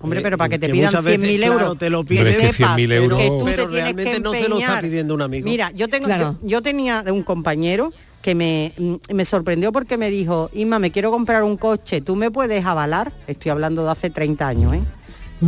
Hombre, 0.04 0.20
eh, 0.20 0.24
pero 0.24 0.38
para 0.38 0.50
que 0.50 0.60
te 0.60 0.70
pidan 0.70 0.86
muchas 0.88 1.04
veces, 1.04 1.22
100.000 1.22 1.38
claro, 1.38 1.54
euros, 1.54 1.78
te 1.78 1.89
lo 1.89 2.04
que 2.04 2.16
Pero 2.16 2.30
es 2.30 2.38
que 2.38 2.54
sepas 2.54 2.78
100.000 2.78 2.92
euros- 2.92 3.20
que 3.20 3.28
tú 3.30 3.46
Pero 3.46 3.63
te 3.68 3.72
tienes 3.72 4.06
que 4.06 4.20
no 4.20 4.32
te 4.32 4.50
lo 4.50 4.60
está 4.60 4.82
pidiendo 4.82 5.13
un 5.16 5.22
amigo. 5.22 5.46
Mira, 5.46 5.72
yo 5.72 5.88
tengo, 5.88 6.06
Claro. 6.06 6.36
yo, 6.42 6.48
yo 6.48 6.62
tenía 6.62 7.04
un 7.08 7.24
compañero 7.24 7.92
que 8.22 8.36
me, 8.36 8.74
mm, 8.78 8.96
me 9.13 9.26
sorprendió 9.26 9.72
porque 9.72 9.98
me 9.98 10.10
dijo, 10.12 10.50
Inma, 10.54 10.78
me 10.80 10.92
quiero 10.92 11.10
comprar 11.12 11.44
un 11.44 11.58
coche, 11.58 12.02
¿tú 12.02 12.16
me 12.16 12.30
puedes 12.32 12.66
avalar? 12.66 13.12
Estoy 13.28 13.52
hablando 13.52 13.84
de 13.86 13.92
hace 13.92 14.10
30 14.10 14.48
años, 14.48 14.74
¿eh? 14.74 14.82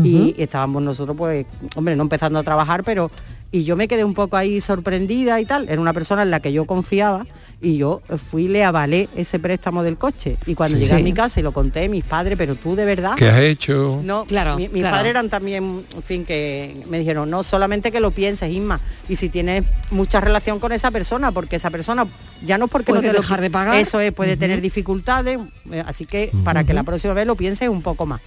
Y 0.03 0.35
estábamos 0.37 0.81
nosotros, 0.83 1.15
pues, 1.15 1.45
hombre, 1.75 1.95
no 1.95 2.03
empezando 2.03 2.37
a 2.39 2.43
trabajar, 2.43 2.83
pero... 2.83 3.09
Y 3.55 3.63
yo 3.63 3.77
me 3.77 3.87
quedé 3.87 4.03
un 4.03 4.13
poco 4.13 4.35
ahí 4.35 4.59
sorprendida 4.59 5.39
y 5.39 5.45
tal. 5.45 5.69
Era 5.69 5.79
una 5.79 5.93
persona 5.93 6.23
en 6.23 6.29
la 6.29 6.41
que 6.41 6.51
yo 6.51 6.65
confiaba 6.65 7.25
y 7.61 7.77
yo 7.77 8.01
fui 8.29 8.43
y 8.43 8.47
le 8.49 8.65
avalé 8.65 9.07
ese 9.15 9.39
préstamo 9.39 9.81
del 9.81 9.95
coche. 9.97 10.35
Y 10.45 10.55
cuando 10.55 10.75
Sí. 10.77 10.83
llegué 10.83 10.95
a 10.99 11.03
mi 11.03 11.13
casa 11.13 11.39
y 11.39 11.43
lo 11.43 11.53
conté 11.53 11.85
a 11.85 11.87
mis 11.87 12.03
padres, 12.03 12.37
pero 12.37 12.55
tú 12.55 12.75
de 12.75 12.83
verdad... 12.83 13.13
¿Qué 13.15 13.29
has 13.29 13.39
hecho? 13.39 14.01
No, 14.03 14.25
Claro, 14.25 14.57
mi- 14.57 14.67
mis 14.67 14.81
claro. 14.81 14.97
padres 14.97 15.09
eran 15.11 15.29
también, 15.29 15.85
en 15.95 16.03
fin, 16.03 16.25
que 16.25 16.83
me 16.89 16.99
dijeron, 16.99 17.29
no 17.29 17.43
solamente 17.43 17.93
que 17.93 18.01
lo 18.01 18.11
pienses, 18.11 18.51
Isma, 18.51 18.81
y 19.07 19.15
si 19.15 19.29
tienes 19.29 19.63
mucha 19.89 20.19
relación 20.19 20.59
con 20.59 20.73
esa 20.73 20.91
persona, 20.91 21.31
porque 21.31 21.55
esa 21.55 21.69
persona 21.69 22.05
ya 22.45 22.57
no 22.57 22.65
es 22.65 22.71
porque 22.71 22.91
Puede 22.91 23.03
no 23.03 23.07
te 23.07 23.13
lo- 23.13 23.21
dejar 23.21 23.39
de 23.39 23.49
pagar. 23.51 23.77
Eso 23.77 24.01
es, 24.01 24.11
puede 24.11 24.35
tener 24.35 24.59
dificultades, 24.59 25.39
eh, 25.71 25.81
así 25.87 26.03
que 26.03 26.29
para 26.43 26.65
que 26.65 26.73
la 26.73 26.83
próxima 26.83 27.13
vez 27.13 27.25
lo 27.25 27.35
pienses 27.37 27.69
un 27.69 27.81
poco 27.81 28.05
más. 28.05 28.19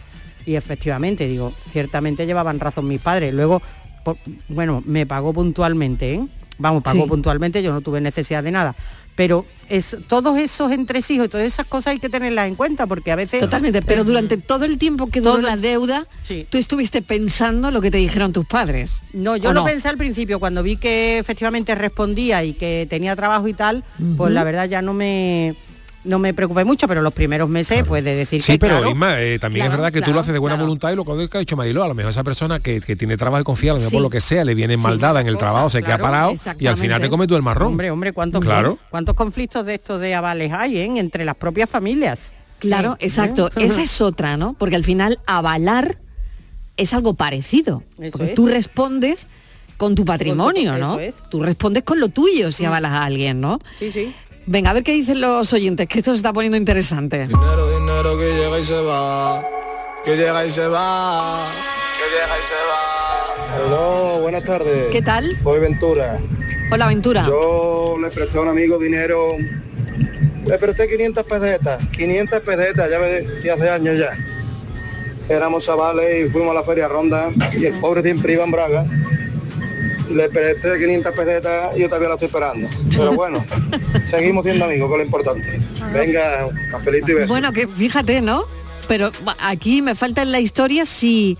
Y 0.47 0.57
efectivamente, 0.57 1.29
digo, 1.29 1.53
ciertamente 1.71 2.25
llevaban 2.25 2.59
razón 2.61 2.89
mis 2.89 3.03
padres. 3.03 3.35
Luego, 3.35 3.61
bueno, 4.49 4.83
me 4.87 5.05
pagó 5.07 5.33
puntualmente, 5.33 6.15
¿eh? 6.15 6.27
Vamos, 6.59 6.83
pagó 6.83 7.05
Sí. 7.05 7.09
puntualmente, 7.09 7.63
yo 7.63 7.73
no 7.73 7.81
tuve 7.81 8.01
necesidad 8.01 8.43
de 8.43 8.51
nada. 8.51 8.75
Pero 9.15 9.47
es, 9.69 9.97
todos 10.07 10.39
esos 10.39 10.71
entresijos 10.71 11.27
y 11.27 11.29
todas 11.29 11.45
esas 11.47 11.67
cosas 11.67 11.93
hay 11.93 11.99
que 11.99 12.09
tenerlas 12.09 12.47
en 12.47 12.55
cuenta, 12.55 12.87
porque 12.87 13.11
a 13.11 13.17
veces... 13.17 13.41
Totalmente, 13.41 13.83
pero 13.83 14.05
durante 14.05 14.37
todo 14.37 14.65
el 14.65 14.79
tiempo 14.79 15.09
que 15.09 15.21
duró 15.21 15.41
la 15.41 15.57
deuda, 15.57 16.07
Sí. 16.23 16.47
tú 16.49 16.57
estuviste 16.57 17.03
pensando 17.03 17.71
lo 17.73 17.81
que 17.81 17.91
te 17.91 17.99
dijeron 17.99 18.33
tus 18.33 18.47
padres. 18.47 19.01
No, 19.13 19.37
yo 19.37 19.51
¿O 19.51 19.53
lo 19.53 19.61
no? 19.61 19.67
pensé 19.67 19.89
al 19.89 19.97
principio, 19.97 20.39
cuando 20.39 20.63
vi 20.63 20.77
que 20.77 21.19
efectivamente 21.19 21.75
respondía 21.75 22.45
y 22.45 22.53
que 22.55 22.87
tenía 22.89 23.17
trabajo 23.17 23.49
y 23.49 23.55
tal, 23.55 23.83
pues 24.17 24.33
la 24.33 24.45
verdad 24.45 24.69
ya 24.69 24.83
no 24.83 24.95
me 24.95 25.57
no 26.05 26.19
me 26.19 26.33
preocupé 26.33 26.65
mucho, 26.65 26.87
pero 26.89 27.03
los 27.03 27.13
primeros 27.13 27.49
meses, 27.49 27.83
pues 27.87 28.03
de 28.05 28.15
decir 28.15 28.41
Sí, 28.41 28.53
que 28.53 28.59
pero 28.61 28.77
claro, 28.77 28.91
Isma, 28.91 29.21
eh, 29.21 29.39
también 29.39 29.65
claro, 29.67 29.75
es 29.75 29.79
verdad 29.79 29.93
que 29.93 29.99
tú 30.01 30.05
claro, 30.05 30.15
lo 30.15 30.21
haces 30.21 30.33
de 30.33 30.39
buena 30.39 30.55
claro. 30.57 30.67
voluntad 30.67 30.93
y 30.93 30.97
lo 30.97 31.05
que 31.05 31.37
ha 31.37 31.41
dicho 31.41 31.57
Mariló, 31.57 31.83
a 31.85 31.89
lo 31.89 31.95
mejor 31.95 32.11
esa 32.11 32.25
persona 32.25 32.61
que, 32.61 32.81
que 32.81 32.97
tiene 32.97 33.17
trabajo 33.17 33.41
y 33.43 33.45
confía, 33.45 33.73
a 33.73 33.75
lo 33.75 33.81
mejor 33.81 33.91
Sí. 33.91 33.97
por 33.97 34.03
lo 34.03 34.11
que 34.11 34.21
sea, 34.21 34.45
le 34.45 34.55
viene 34.55 34.77
maldada 34.77 35.21
en 35.21 35.27
el 35.27 35.35
cosas, 35.35 35.49
trabajo, 35.51 35.69
se 35.71 35.79
queda 35.83 35.99
claro, 35.99 36.03
parado 36.37 36.57
y 36.59 36.67
al 36.67 36.77
final 36.79 37.01
te 37.01 37.09
come 37.11 37.27
tú 37.27 37.35
el 37.37 37.43
marrón. 37.43 37.69
hombre, 37.69 37.91
hombre, 37.91 38.13
cuántos 38.13 38.43
Claro. 38.43 38.79
cuántos 38.91 39.15
conflictos 39.15 39.67
de 39.67 39.75
estos 39.75 40.01
de 40.01 40.15
avales 40.15 40.53
hay, 40.53 40.79
¿eh? 40.79 40.85
entre 40.85 41.25
las 41.25 41.35
propias 41.37 41.69
familias. 41.69 42.33
Claro, 42.61 42.97
Sí. 42.99 43.07
exacto. 43.07 43.49
¿Eh? 43.57 43.67
Esa 43.67 43.83
es 43.83 44.01
otra, 44.01 44.37
¿no? 44.37 44.55
Porque 44.59 44.77
al 44.77 44.85
final 44.85 45.19
avalar 45.27 45.99
es 46.77 46.93
algo 46.95 47.15
parecido. 47.15 47.83
Eso 48.01 48.13
porque 48.19 48.31
es. 48.31 48.35
tú 48.37 48.47
respondes 48.47 49.27
con 49.77 49.95
tu 49.95 50.05
patrimonio, 50.05 50.71
Con 50.73 50.81
tu- 50.81 50.87
¿no? 50.87 51.01
eso 51.01 51.01
es. 51.01 51.31
Tú 51.31 51.43
respondes 51.43 51.83
con 51.85 52.01
lo 52.01 52.09
tuyo 52.09 52.51
si 52.53 52.65
avalas 52.65 52.93
a 52.93 53.05
alguien, 53.05 53.41
¿no? 53.41 53.59
Sí, 53.79 53.91
sí. 53.93 54.13
Venga, 54.51 54.71
a 54.71 54.73
ver 54.73 54.83
qué 54.83 54.93
dicen 54.93 55.21
los 55.21 55.53
oyentes, 55.53 55.87
que 55.87 55.99
esto 55.99 56.13
se 56.13 56.17
está 56.17 56.33
poniendo 56.33 56.57
interesante. 56.57 57.27
Dinero, 57.27 57.79
dinero 57.79 58.17
que 58.17 58.33
llega 58.33 58.59
y 58.59 58.65
se 58.65 58.81
va. 58.81 59.45
Que 60.03 60.17
llega 60.17 60.47
y 60.47 60.51
se 60.51 60.67
va. 60.69 61.51
Que 61.99 62.15
llega 62.15 62.35
y 62.39 62.45
se 62.47 62.55
va. 62.65 64.15
Hola, 64.15 64.23
buenas 64.23 64.45
tardes. 64.45 64.87
¿Qué 64.91 65.03
tal? 65.03 65.37
Soy 65.43 65.61
Ventura. 65.61 66.19
Hola, 66.73 66.89
Ventura. 66.89 67.27
Yo 67.27 67.99
le 68.01 68.09
presté 68.09 68.39
a 68.39 68.41
un 68.41 68.49
amigo 68.49 68.79
dinero, 68.79 69.37
le 70.47 70.57
presté 70.59 70.89
500 70.89 71.27
pesetas, 71.27 71.87
500 71.95 72.41
pesetas, 72.41 72.91
ya 72.91 72.99
me 72.99 73.51
hace 73.51 73.69
años 73.69 73.99
ya. 73.99 74.17
Éramos 75.29 75.67
chavales 75.67 76.27
y 76.27 76.31
fuimos 76.31 76.53
a 76.53 76.55
la 76.55 76.63
feria 76.63 76.89
Ronda 76.89 77.29
y 77.53 77.67
el 77.67 77.79
pobre 77.81 78.03
siempre 78.03 78.33
iba 78.33 78.45
en 78.45 78.51
Braga. 78.51 78.87
Le 80.09 80.27
presté 80.31 80.79
500 80.79 81.15
pesetas 81.15 81.77
y 81.77 81.81
yo 81.81 81.89
todavía 81.89 82.09
la 82.09 82.15
estoy 82.15 82.27
esperando. 82.29 82.67
Pero 82.97 83.13
bueno, 83.13 83.45
seguimos 84.11 84.45
siendo 84.45 84.65
amigos, 84.65 84.89
que 84.89 84.95
es 84.95 84.99
lo 84.99 85.05
importante. 85.05 85.61
Venga, 85.93 86.49
cafelito 86.71 87.11
y 87.11 87.15
beso. 87.15 87.29
Bueno, 87.29 87.53
que 87.53 87.67
fíjate, 87.67 88.21
¿no? 88.21 88.45
Pero 88.89 89.11
aquí 89.41 89.83
me 89.83 89.95
falta 89.95 90.23
en 90.23 90.33
la 90.33 90.41
historia 90.41 90.87
si 90.87 91.39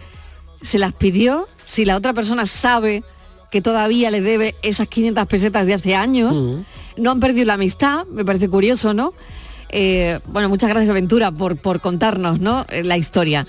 se 0.61 0.79
las 0.79 0.93
pidió, 0.93 1.49
si 1.65 1.85
la 1.85 1.97
otra 1.97 2.13
persona 2.13 2.47
sabe 2.47 3.03
que 3.51 3.63
todavía 3.63 4.11
le 4.11 4.21
debe 4.21 4.55
esas 4.63 4.89
500 4.89 5.27
pesetas 5.27 5.67
de 5.67 5.75
hace 5.75 5.95
años. 5.95 6.65
No 6.97 7.11
han 7.13 7.21
perdido 7.21 7.47
la 7.47 7.55
amistad, 7.55 8.07
me 8.07 8.25
parece 8.25 8.49
curioso, 8.49 8.93
¿no? 8.93 9.15
Eh, 9.71 10.19
bueno, 10.27 10.49
muchas 10.49 10.71
gracias 10.71 10.93
Ventura 10.93 11.31
por, 11.31 11.57
por 11.57 11.81
contarnos, 11.81 12.41
¿no? 12.41 12.67
Eh, 12.71 12.85
La 12.85 12.97
historia. 12.97 13.47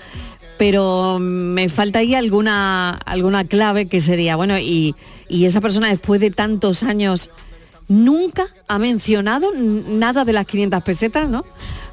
Pero 0.58 1.18
me 1.18 1.68
falta 1.68 2.00
ahí 2.00 2.14
alguna, 2.14 2.90
alguna 2.90 3.44
clave 3.44 3.88
que 3.88 4.00
sería, 4.00 4.36
bueno, 4.36 4.58
y, 4.58 4.94
y 5.28 5.46
esa 5.46 5.60
persona 5.60 5.88
después 5.88 6.20
de 6.20 6.30
tantos 6.30 6.82
años 6.82 7.30
nunca 7.90 8.46
ha 8.68 8.78
mencionado 8.78 9.50
nada 9.54 10.24
de 10.24 10.32
las 10.32 10.46
500 10.46 10.82
pesetas, 10.82 11.28
¿no? 11.28 11.44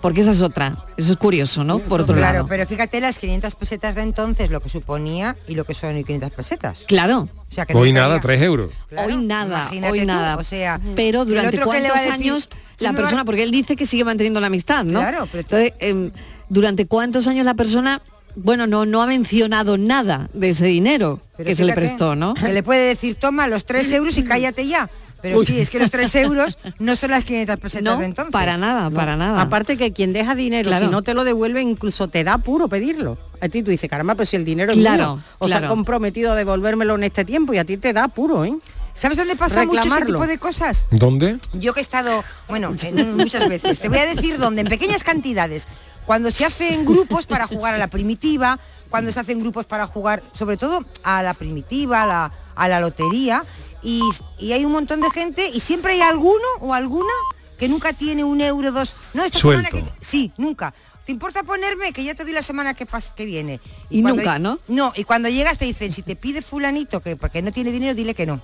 Porque 0.01 0.21
esa 0.21 0.31
es 0.31 0.41
otra. 0.43 0.85
Eso 0.95 1.11
es 1.13 1.17
curioso, 1.17 1.63
¿no? 1.63 1.79
Por 1.79 2.01
otro 2.01 2.15
claro, 2.15 2.35
lado. 2.37 2.47
pero 2.47 2.65
fíjate 2.67 3.01
las 3.01 3.17
500 3.17 3.55
pesetas 3.55 3.95
de 3.95 4.03
entonces, 4.03 4.51
lo 4.51 4.61
que 4.61 4.69
suponía 4.69 5.35
y 5.47 5.55
lo 5.55 5.65
que 5.65 5.73
son 5.73 5.95
hoy 5.95 6.03
500 6.03 6.31
pesetas. 6.31 6.83
Claro. 6.87 7.27
O 7.49 7.53
sea, 7.53 7.65
que 7.65 7.73
no 7.73 7.79
Hoy 7.79 7.89
estaría- 7.89 8.07
nada, 8.07 8.19
3 8.19 8.41
euros. 8.43 8.71
hoy 8.95 9.17
nada, 9.17 9.69
hoy 9.89 9.99
tú, 10.01 10.05
nada. 10.05 10.37
o 10.37 10.43
sea, 10.43 10.79
pero 10.95 11.25
durante 11.25 11.59
cuántos 11.59 11.91
años 11.97 12.47
"Tú 12.49 12.55
la 12.79 12.91
me 12.91 12.97
vas-". 12.97 13.01
persona, 13.05 13.25
porque 13.25 13.41
él 13.43 13.49
dice 13.51 13.75
que 13.75 13.87
sigue 13.87 14.03
manteniendo 14.05 14.39
la 14.39 14.47
amistad, 14.47 14.83
¿no? 14.85 14.99
Claro, 14.99 15.27
pero 15.31 15.41
Entonces, 15.41 15.73
em, 15.79 16.11
durante 16.47 16.85
cuántos 16.85 17.25
años 17.27 17.43
la 17.43 17.55
persona, 17.55 18.01
bueno, 18.35 18.67
no, 18.67 18.85
no 18.85 19.01
ha 19.01 19.07
mencionado 19.07 19.79
nada 19.79 20.29
de 20.33 20.49
ese 20.49 20.67
dinero 20.67 21.19
Pero 21.37 21.47
que 21.47 21.55
se 21.55 21.65
le 21.65 21.73
prestó, 21.73 22.15
¿no? 22.15 22.35
Que 22.35 22.53
le 22.53 22.61
puede 22.61 22.87
decir, 22.89 23.15
toma 23.15 23.47
los 23.47 23.65
3 23.65 23.91
euros 23.93 24.15
y 24.19 24.23
cállate 24.23 24.67
ya. 24.67 24.89
Pero 25.21 25.43
sí, 25.43 25.59
es 25.59 25.69
que 25.69 25.79
los 25.79 25.89
3 25.91 26.13
euros 26.15 26.57
no 26.79 26.95
son 26.95 27.11
las 27.11 27.23
500 27.23 27.57
pesetas 27.57 27.83
No, 27.83 27.97
de 27.99 28.05
entonces. 28.05 28.31
para 28.31 28.57
nada, 28.57 28.89
para 28.89 29.15
nada. 29.15 29.41
Aparte 29.41 29.77
que 29.77 29.91
quien 29.93 30.13
deja 30.13 30.35
dinero, 30.35 30.67
Claro. 30.69 30.85
si 30.85 30.91
no 30.91 31.01
te 31.01 31.13
lo 31.13 31.23
devuelve, 31.23 31.61
incluso 31.61 32.07
te 32.07 32.23
da 32.23 32.37
puro 32.37 32.67
pedirlo. 32.67 33.17
A 33.41 33.49
ti 33.49 33.63
tú 33.63 33.71
dices, 33.71 33.89
caramba, 33.89 34.15
pero 34.15 34.25
si 34.25 34.35
el 34.35 34.45
dinero 34.45 34.71
es 34.71 34.77
Claro, 34.77 35.15
mío. 35.15 35.23
O 35.39 35.47
sea, 35.47 35.59
claro. 35.59 35.73
comprometido 35.73 36.31
a 36.31 36.35
devolvérmelo 36.35 36.95
en 36.95 37.03
este 37.03 37.25
tiempo 37.25 37.53
y 37.53 37.57
a 37.57 37.65
ti 37.65 37.77
te 37.77 37.93
da 37.93 38.07
puro, 38.07 38.45
¿eh? 38.45 38.57
¿Sabes 38.93 39.17
dónde 39.17 39.35
pasa 39.35 39.63
mucho 39.65 39.87
ese 39.87 40.05
tipo 40.05 40.25
de 40.25 40.37
cosas? 40.39 40.85
¿Dónde? 40.89 41.37
Yo 41.53 41.73
que 41.73 41.81
he 41.81 41.83
estado, 41.83 42.23
bueno, 42.47 42.73
en- 42.81 43.15
muchas 43.15 43.47
veces, 43.47 43.79
te 43.79 43.89
voy 43.89 43.99
a 43.99 44.05
decir 44.07 44.39
dónde, 44.39 44.61
en 44.61 44.67
pequeñas 44.67 45.03
cantidades. 45.03 45.67
Cuando 46.07 46.31
se 46.31 46.45
hacen 46.45 46.83
grupos 46.85 47.25
para 47.27 47.45
jugar 47.45 47.75
a 47.75 47.77
la 47.77 47.89
primitiva, 47.89 48.57
cuando 48.89 49.11
se 49.11 49.19
hacen 49.19 49.39
grupos 49.39 49.65
para 49.67 49.85
jugar, 49.85 50.23
sobre 50.31 50.57
todo 50.57 50.83
a 51.03 51.21
la 51.21 51.33
primitiva, 51.35 52.03
a 52.03 52.07
la, 52.07 52.31
a 52.55 52.67
la 52.69 52.79
lotería, 52.79 53.43
y, 53.87 54.01
y 54.37 54.51
hay 54.51 54.65
un 54.65 54.73
montón 54.73 54.99
de 55.01 55.09
gente 55.11 55.49
y 55.53 55.59
siempre 55.61 55.93
hay 55.93 56.01
alguno 56.01 56.43
o 56.59 56.73
alguna 56.73 57.13
que 57.57 57.67
nunca 57.69 57.93
tiene 57.93 58.23
un 58.23 58.41
euro, 58.41 58.71
dos. 58.71 58.95
No, 59.13 59.23
esta 59.23 59.39
semana 59.39 59.69
Suelto. 59.69 59.87
que. 59.93 60.05
Sí, 60.05 60.31
nunca. 60.37 60.73
¿Te 61.05 61.13
importa 61.13 61.41
ponerme 61.43 61.93
que 61.93 62.03
ya 62.03 62.13
te 62.15 62.23
doy 62.25 62.33
la 62.33 62.41
semana 62.41 62.73
que, 62.73 62.85
pas- 62.85 63.13
que 63.13 63.25
viene? 63.25 63.61
Y 63.89 64.01
cuando- 64.01 64.17
nunca, 64.21 64.39
¿no? 64.39 64.59
No, 64.67 64.91
y 64.93 65.05
cuando 65.05 65.29
llegas 65.29 65.57
te 65.57 65.63
dicen, 65.63 65.93
si 65.93 66.01
te 66.01 66.17
pide 66.17 66.41
fulanito 66.41 66.99
que 66.99 67.15
porque 67.15 67.41
no 67.41 67.53
tiene 67.53 67.71
dinero, 67.71 67.93
dile 67.95 68.13
que 68.13 68.25
no. 68.25 68.41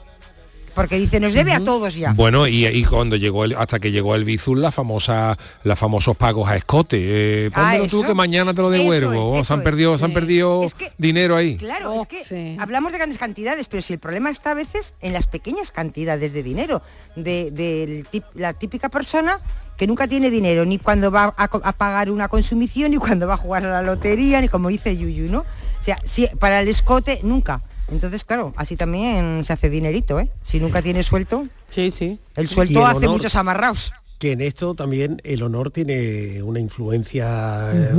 Porque 0.76 0.98
dice, 0.98 1.20
nos 1.20 1.34
debe 1.34 1.52
a 1.54 1.60
todos 1.64 1.96
ya. 1.96 2.14
Bueno, 2.14 2.48
y, 2.48 2.66
y 2.66 2.84
cuando 2.84 3.16
llegó 3.16 3.46
el, 3.46 3.56
hasta 3.56 3.80
que 3.80 3.92
llegó 3.92 4.16
el 4.16 4.24
Bizum, 4.26 4.58
la 4.58 4.72
famosa, 4.72 5.38
los 5.64 5.78
famosos 5.78 6.18
pagos 6.18 6.50
a 6.50 6.56
escote. 6.56 6.98
Eh, 7.00 7.52
Ah, 7.54 7.74
pónmelo 7.74 7.88
tú 7.88 8.04
que 8.04 8.14
mañana 8.14 8.54
te 8.54 8.62
lo 8.62 8.70
devuelvo. 8.70 9.36
es, 9.36 9.42
Oh, 9.42 9.44
se 9.44 9.54
han 9.54 9.60
es. 9.60 9.64
perdido, 9.64 9.98
se 9.98 10.06
han 10.06 10.14
perdido 10.14 10.64
Es 10.64 10.74
que- 10.74 10.92
dinero 10.98 11.36
ahí. 11.36 11.58
Claro, 11.58 11.94
Oh, 11.94 12.02
es 12.02 12.08
que 12.08 12.24
sí. 12.24 12.58
hablamos 12.60 12.92
de 12.92 12.98
grandes 12.98 13.20
cantidades, 13.20 13.68
pero 13.68 13.82
si 13.82 13.94
el 13.94 14.00
problema 14.00 14.30
está 14.32 14.52
a 14.52 14.56
veces 14.56 14.96
en 15.02 15.14
las 15.14 15.28
pequeñas 15.28 15.70
cantidades 15.72 16.34
de 16.34 16.42
dinero, 16.44 16.82
de, 17.16 18.06
la 18.34 18.54
típica 18.54 18.90
persona 18.90 19.40
que 19.78 19.88
nunca 19.88 20.08
tiene 20.08 20.30
dinero, 20.30 20.66
ni 20.66 20.78
cuando 20.80 21.12
va 21.12 21.34
a 21.38 21.72
pagar 21.74 22.10
una 22.12 22.28
consumición, 22.28 22.92
ni 22.92 22.98
cuando 22.98 23.28
va 23.28 23.36
a 23.36 23.38
jugar 23.38 23.66
a 23.66 23.70
la 23.70 23.82
lotería, 23.82 24.40
ni 24.42 24.48
como 24.48 24.70
dice 24.70 24.96
Yuyu, 24.98 25.30
¿no? 25.32 25.40
O 25.40 25.84
sea, 25.84 26.00
si, 26.06 26.28
para 26.40 26.62
el 26.62 26.68
escote, 26.68 27.20
nunca. 27.24 27.62
Entonces, 27.92 28.24
claro, 28.24 28.54
así 28.56 28.76
también 28.76 29.44
se 29.46 29.54
hace 29.54 29.70
dinerito, 29.70 30.20
¿eh? 30.20 30.30
Si 30.44 30.60
nunca 30.60 30.82
tiene 30.82 31.04
suelto, 31.04 31.48
Sí, 31.70 31.92
sí. 31.92 32.20
el 32.36 32.48
suelto 32.48 32.80
el 32.80 32.86
hace 32.86 32.98
honor. 33.06 33.10
muchos 33.12 33.36
amarraos. 33.36 33.92
que 34.20 34.32
en 34.32 34.42
esto 34.42 34.74
también 34.74 35.22
el 35.26 35.44
honor 35.44 35.70
tiene 35.70 36.42
una 36.44 36.60
influencia 36.62 37.72
eh, 37.74 37.90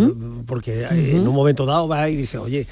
porque 0.46 0.84
en 0.90 1.26
un 1.28 1.34
momento 1.34 1.66
dado 1.66 1.86
va 1.86 2.08
y 2.08 2.16
dice 2.16 2.38
oye 2.38 2.66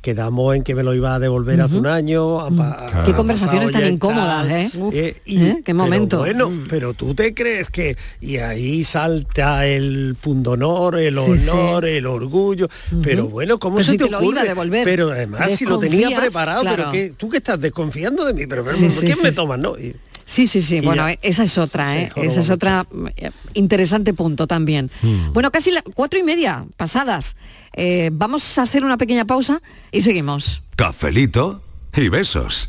quedamos 0.00 0.54
en 0.54 0.62
que 0.62 0.74
me 0.74 0.82
lo 0.84 0.94
iba 0.94 1.14
a 1.14 1.18
devolver 1.18 1.60
hace 1.60 1.76
un 1.76 1.86
año 1.86 2.40
ha 2.40 3.04
Qué 3.04 3.12
conversaciones 3.14 3.72
tan 3.72 3.84
incómodas, 3.92 4.48
¿eh? 4.48 4.70
Uf, 4.76 4.94
y, 4.94 5.42
¿eh? 5.42 5.54
Qué 5.56 5.62
pero 5.64 5.76
momento. 5.76 6.18
bueno 6.18 6.48
Mm. 6.50 6.66
pero 6.68 6.94
tú 6.94 7.14
te 7.14 7.34
crees 7.34 7.68
que 7.68 7.96
y 8.20 8.36
ahí 8.36 8.84
salta 8.84 9.66
el 9.66 10.16
pundonor 10.20 10.98
el 10.98 11.18
Sí, 11.18 11.38
sí. 11.38 11.48
honor 11.50 11.84
el 11.86 12.06
orgullo 12.06 12.68
pero 13.02 13.28
bueno 13.28 13.58
cómo 13.58 13.76
Pero 13.76 13.84
se 13.86 13.90
si 13.92 13.98
te, 13.98 14.04
te 14.04 14.10
lo 14.10 14.22
iba 14.22 14.40
a 14.40 14.44
devolver. 14.44 14.84
pero 14.84 15.10
además 15.10 15.50
si 15.52 15.64
lo 15.66 15.78
tenía 15.78 16.16
preparado 16.18 16.62
pero 16.64 16.92
que 16.92 17.10
tú 17.16 17.28
que 17.28 17.38
estás 17.38 17.60
desconfiando 17.60 18.24
de 18.24 18.34
mí 18.34 18.46
pero, 18.46 18.64
pero 18.64 18.76
Sí, 18.76 18.84
¿por 18.84 18.92
sí, 18.92 19.06
qué 19.06 19.14
sí, 19.16 19.20
me 19.22 19.32
tomas 19.32 19.58
no 19.58 19.76
Y- 19.78 19.96
Sí, 20.30 20.46
sí, 20.46 20.60
sí. 20.60 20.82
Bueno, 20.82 21.08
eh, 21.08 21.18
esa 21.22 21.42
es 21.44 21.56
otra, 21.56 21.90
Sí, 21.90 22.00
sí, 22.14 22.20
¿eh? 22.20 22.26
Esa 22.26 22.40
es 22.40 22.50
otra 22.50 22.86
eh, 23.16 23.30
interesante 23.54 24.12
punto 24.12 24.46
también. 24.46 24.90
Hmm. 25.00 25.32
Bueno, 25.32 25.50
casi 25.50 25.70
las 25.70 25.82
cuatro 25.94 26.18
y 26.20 26.22
media 26.22 26.66
pasadas. 26.76 27.34
Eh, 27.74 28.10
vamos 28.12 28.58
a 28.58 28.62
hacer 28.62 28.84
una 28.84 28.96
pequeña 28.96 29.24
pausa 29.24 29.60
y 29.90 30.02
seguimos. 30.02 30.62
Cafelito 30.76 31.62
y 31.94 32.08
besos. 32.08 32.68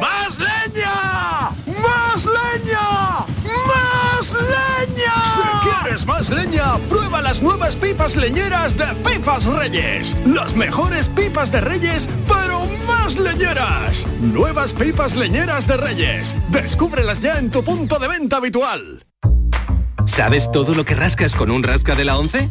¡Más 0.00 0.38
leña! 0.38 1.50
¡Más 1.66 2.26
leña! 2.26 3.26
¡Más 3.66 4.32
leña! 4.32 5.12
Si 5.34 5.68
quieres 5.68 6.06
más 6.06 6.28
leña, 6.28 6.76
prueba 6.88 7.22
las 7.22 7.40
nuevas 7.40 7.76
pipas 7.76 8.16
leñeras 8.16 8.76
de 8.76 8.84
Pipas 8.96 9.46
Reyes. 9.46 10.16
Las 10.26 10.54
mejores 10.54 11.08
pipas 11.08 11.50
de 11.50 11.60
Reyes, 11.62 12.08
pero 12.28 12.66
más 12.86 13.16
leñeras. 13.16 14.06
Nuevas 14.20 14.72
pipas 14.72 15.14
leñeras 15.14 15.66
de 15.66 15.76
Reyes. 15.78 16.36
Descúbrelas 16.50 17.20
ya 17.20 17.38
en 17.38 17.50
tu 17.50 17.62
punto 17.62 17.98
de 17.98 18.08
venta 18.08 18.36
habitual. 18.36 19.06
¿Sabes 20.04 20.50
todo 20.50 20.74
lo 20.74 20.84
que 20.84 20.94
rascas 20.94 21.34
con 21.34 21.50
un 21.50 21.62
rasca 21.62 21.94
de 21.94 22.04
la 22.04 22.16
11? 22.16 22.50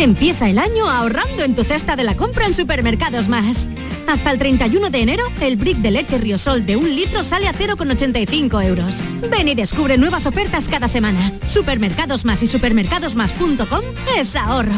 Empieza 0.00 0.48
el 0.48 0.58
año 0.58 0.88
ahorrando 0.88 1.44
en 1.44 1.54
tu 1.54 1.62
cesta 1.62 1.94
de 1.94 2.04
la 2.04 2.16
compra 2.16 2.46
en 2.46 2.54
Supermercados 2.54 3.28
Más. 3.28 3.68
Hasta 4.08 4.30
el 4.30 4.38
31 4.38 4.88
de 4.88 5.02
enero, 5.02 5.24
el 5.42 5.56
brick 5.56 5.76
de 5.76 5.90
leche 5.90 6.16
Riosol 6.16 6.64
de 6.64 6.76
un 6.76 6.96
litro 6.96 7.22
sale 7.22 7.46
a 7.46 7.52
0,85 7.52 8.64
euros. 8.64 8.94
Ven 9.30 9.48
y 9.48 9.54
descubre 9.54 9.98
nuevas 9.98 10.24
ofertas 10.24 10.70
cada 10.70 10.88
semana. 10.88 11.32
Supermercados 11.48 12.24
Más 12.24 12.42
y 12.42 12.46
supermercadosmás.com 12.46 13.82
es 14.16 14.36
ahorro. 14.36 14.72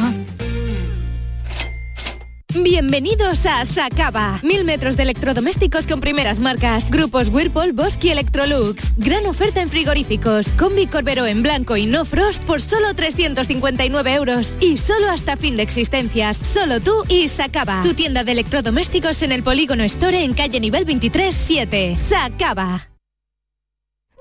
Bienvenidos 2.55 3.47
a 3.47 3.65
Sacaba. 3.65 4.39
Mil 4.43 4.65
metros 4.65 4.99
de 4.99 5.05
electrodomésticos 5.05 5.87
con 5.87 6.01
primeras 6.01 6.39
marcas. 6.39 6.91
Grupos 6.91 7.31
Whirlpool, 7.31 7.73
Bosque 7.73 8.09
y 8.09 8.11
Electrolux. 8.11 8.95
Gran 8.99 9.25
oferta 9.25 9.63
en 9.63 9.71
frigoríficos. 9.71 10.55
Combi 10.55 10.87
Corbero 10.87 11.25
en 11.25 11.43
blanco 11.43 11.79
y 11.79 11.87
no 11.87 12.05
frost 12.05 12.45
por 12.45 12.61
solo 12.61 12.95
359 12.95 14.15
euros. 14.15 14.57
Y 14.61 14.77
solo 14.77 15.11
hasta 15.11 15.39
fin 15.39 15.57
de 15.57 15.63
existencias. 15.63 16.37
Solo 16.37 16.81
tú 16.81 16.93
y 17.09 17.29
Sacaba. 17.29 17.81
Tu 17.83 17.95
tienda 17.95 18.23
de 18.23 18.33
electrodomésticos 18.33 19.23
en 19.23 19.33
el 19.33 19.43
Polígono 19.43 19.85
Store 19.85 20.23
en 20.23 20.35
calle 20.35 20.61
nivel 20.61 20.85
23 20.85 21.35
7. 21.35 21.97
Sacaba. 21.99 22.89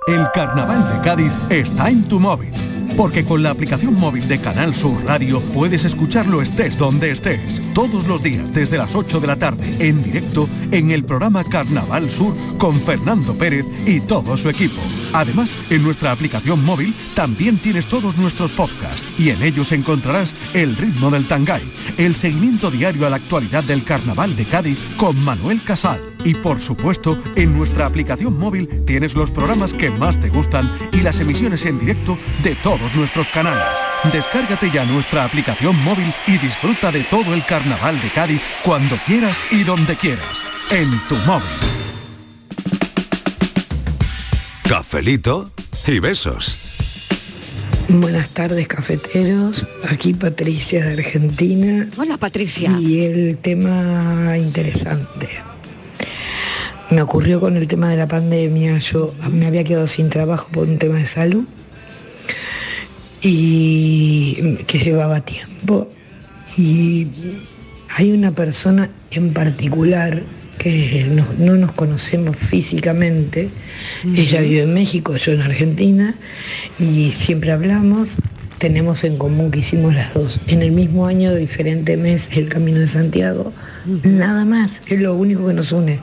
El 0.07 0.25
carnaval 0.33 0.83
de 0.89 1.03
Cádiz 1.03 1.33
está 1.49 1.89
en 1.89 2.07
tu 2.07 2.19
móvil. 2.19 2.70
Porque 2.97 3.23
con 3.23 3.43
la 3.43 3.51
aplicación 3.51 3.95
móvil 3.95 4.27
de 4.27 4.39
Canal 4.39 4.73
Sur 4.73 5.03
Radio 5.05 5.39
puedes 5.53 5.85
escucharlo 5.85 6.41
estés 6.41 6.77
donde 6.77 7.11
estés. 7.11 7.61
Todos 7.73 8.07
los 8.07 8.21
días 8.21 8.53
desde 8.53 8.77
las 8.77 8.95
8 8.95 9.19
de 9.19 9.27
la 9.27 9.37
tarde 9.37 9.65
en 9.79 10.01
directo 10.03 10.47
en 10.71 10.91
el 10.91 11.03
programa 11.03 11.43
Carnaval 11.43 12.09
Sur 12.09 12.35
con 12.57 12.73
Fernando 12.73 13.33
Pérez 13.35 13.65
y 13.87 14.01
todo 14.01 14.37
su 14.37 14.49
equipo. 14.49 14.81
Además, 15.13 15.51
en 15.69 15.83
nuestra 15.83 16.11
aplicación 16.11 16.63
móvil 16.63 16.93
también 17.13 17.57
tienes 17.57 17.87
todos 17.87 18.17
nuestros 18.17 18.51
podcasts 18.51 19.05
y 19.19 19.29
en 19.29 19.41
ellos 19.43 19.71
encontrarás 19.71 20.33
el 20.53 20.75
ritmo 20.75 21.09
del 21.09 21.25
tangay, 21.25 21.61
el 21.97 22.15
seguimiento 22.15 22.71
diario 22.71 23.05
a 23.05 23.09
la 23.09 23.17
actualidad 23.17 23.63
del 23.63 23.83
Carnaval 23.83 24.35
de 24.35 24.45
Cádiz 24.45 24.77
con 24.97 25.21
Manuel 25.23 25.61
Casal. 25.61 26.01
Y 26.23 26.35
por 26.35 26.61
supuesto, 26.61 27.17
en 27.35 27.57
nuestra 27.57 27.87
aplicación 27.87 28.37
móvil 28.37 28.83
tienes 28.85 29.15
los 29.15 29.31
programas 29.31 29.73
que 29.73 29.89
más 29.89 30.19
te 30.19 30.29
gustan 30.29 30.71
y 30.91 30.97
las 30.97 31.19
emisiones 31.19 31.65
en 31.65 31.79
directo 31.79 32.17
de 32.43 32.55
todos 32.55 32.93
nuestros 32.95 33.29
canales. 33.29 33.65
Descárgate 34.13 34.69
ya 34.71 34.85
nuestra 34.85 35.25
aplicación 35.25 35.75
móvil 35.83 36.13
y 36.27 36.37
disfruta 36.37 36.91
de 36.91 37.03
todo 37.03 37.33
el 37.33 37.43
carnaval 37.45 37.99
de 38.01 38.09
Cádiz 38.09 38.41
cuando 38.63 38.95
quieras 39.05 39.37
y 39.51 39.63
donde 39.63 39.95
quieras. 39.95 40.45
En 40.71 40.89
tu 41.07 41.15
móvil. 41.27 41.80
Cafelito 44.71 45.51
y 45.85 45.99
besos. 45.99 46.57
Buenas 47.89 48.29
tardes, 48.29 48.69
cafeteros. 48.69 49.67
Aquí 49.89 50.13
Patricia 50.13 50.85
de 50.85 50.93
Argentina. 50.93 51.89
Hola, 51.97 52.15
Patricia. 52.15 52.71
Y 52.79 53.03
el 53.03 53.37
tema 53.39 54.37
interesante. 54.37 55.27
Me 56.89 57.01
ocurrió 57.01 57.41
con 57.41 57.57
el 57.57 57.67
tema 57.67 57.89
de 57.89 57.97
la 57.97 58.07
pandemia. 58.07 58.77
Yo 58.77 59.13
me 59.29 59.45
había 59.45 59.65
quedado 59.65 59.87
sin 59.87 60.09
trabajo 60.09 60.47
por 60.53 60.69
un 60.69 60.77
tema 60.77 60.99
de 60.99 61.05
salud 61.05 61.43
y 63.21 64.55
que 64.67 64.79
llevaba 64.79 65.19
tiempo. 65.19 65.89
Y 66.57 67.09
hay 67.97 68.13
una 68.13 68.31
persona 68.31 68.89
en 69.09 69.33
particular 69.33 70.23
que 70.61 71.07
no, 71.09 71.25
no 71.39 71.57
nos 71.57 71.71
conocemos 71.71 72.37
físicamente. 72.37 73.49
Ella 74.15 74.41
vive 74.41 74.61
en 74.61 74.73
México, 74.73 75.17
yo 75.17 75.31
en 75.31 75.41
Argentina, 75.41 76.13
y 76.77 77.09
siempre 77.09 77.51
hablamos. 77.51 78.17
Tenemos 78.59 79.03
en 79.03 79.17
común 79.17 79.49
que 79.49 79.59
hicimos 79.59 79.95
las 79.95 80.13
dos 80.13 80.39
en 80.45 80.61
el 80.61 80.71
mismo 80.71 81.07
año, 81.07 81.33
de 81.33 81.39
diferente 81.39 81.97
mes, 81.97 82.29
el 82.37 82.47
Camino 82.47 82.79
de 82.79 82.87
Santiago. 82.87 83.51
Nada 84.03 84.45
más, 84.45 84.83
es 84.85 84.99
lo 84.99 85.15
único 85.15 85.47
que 85.47 85.53
nos 85.55 85.71
une. 85.71 85.99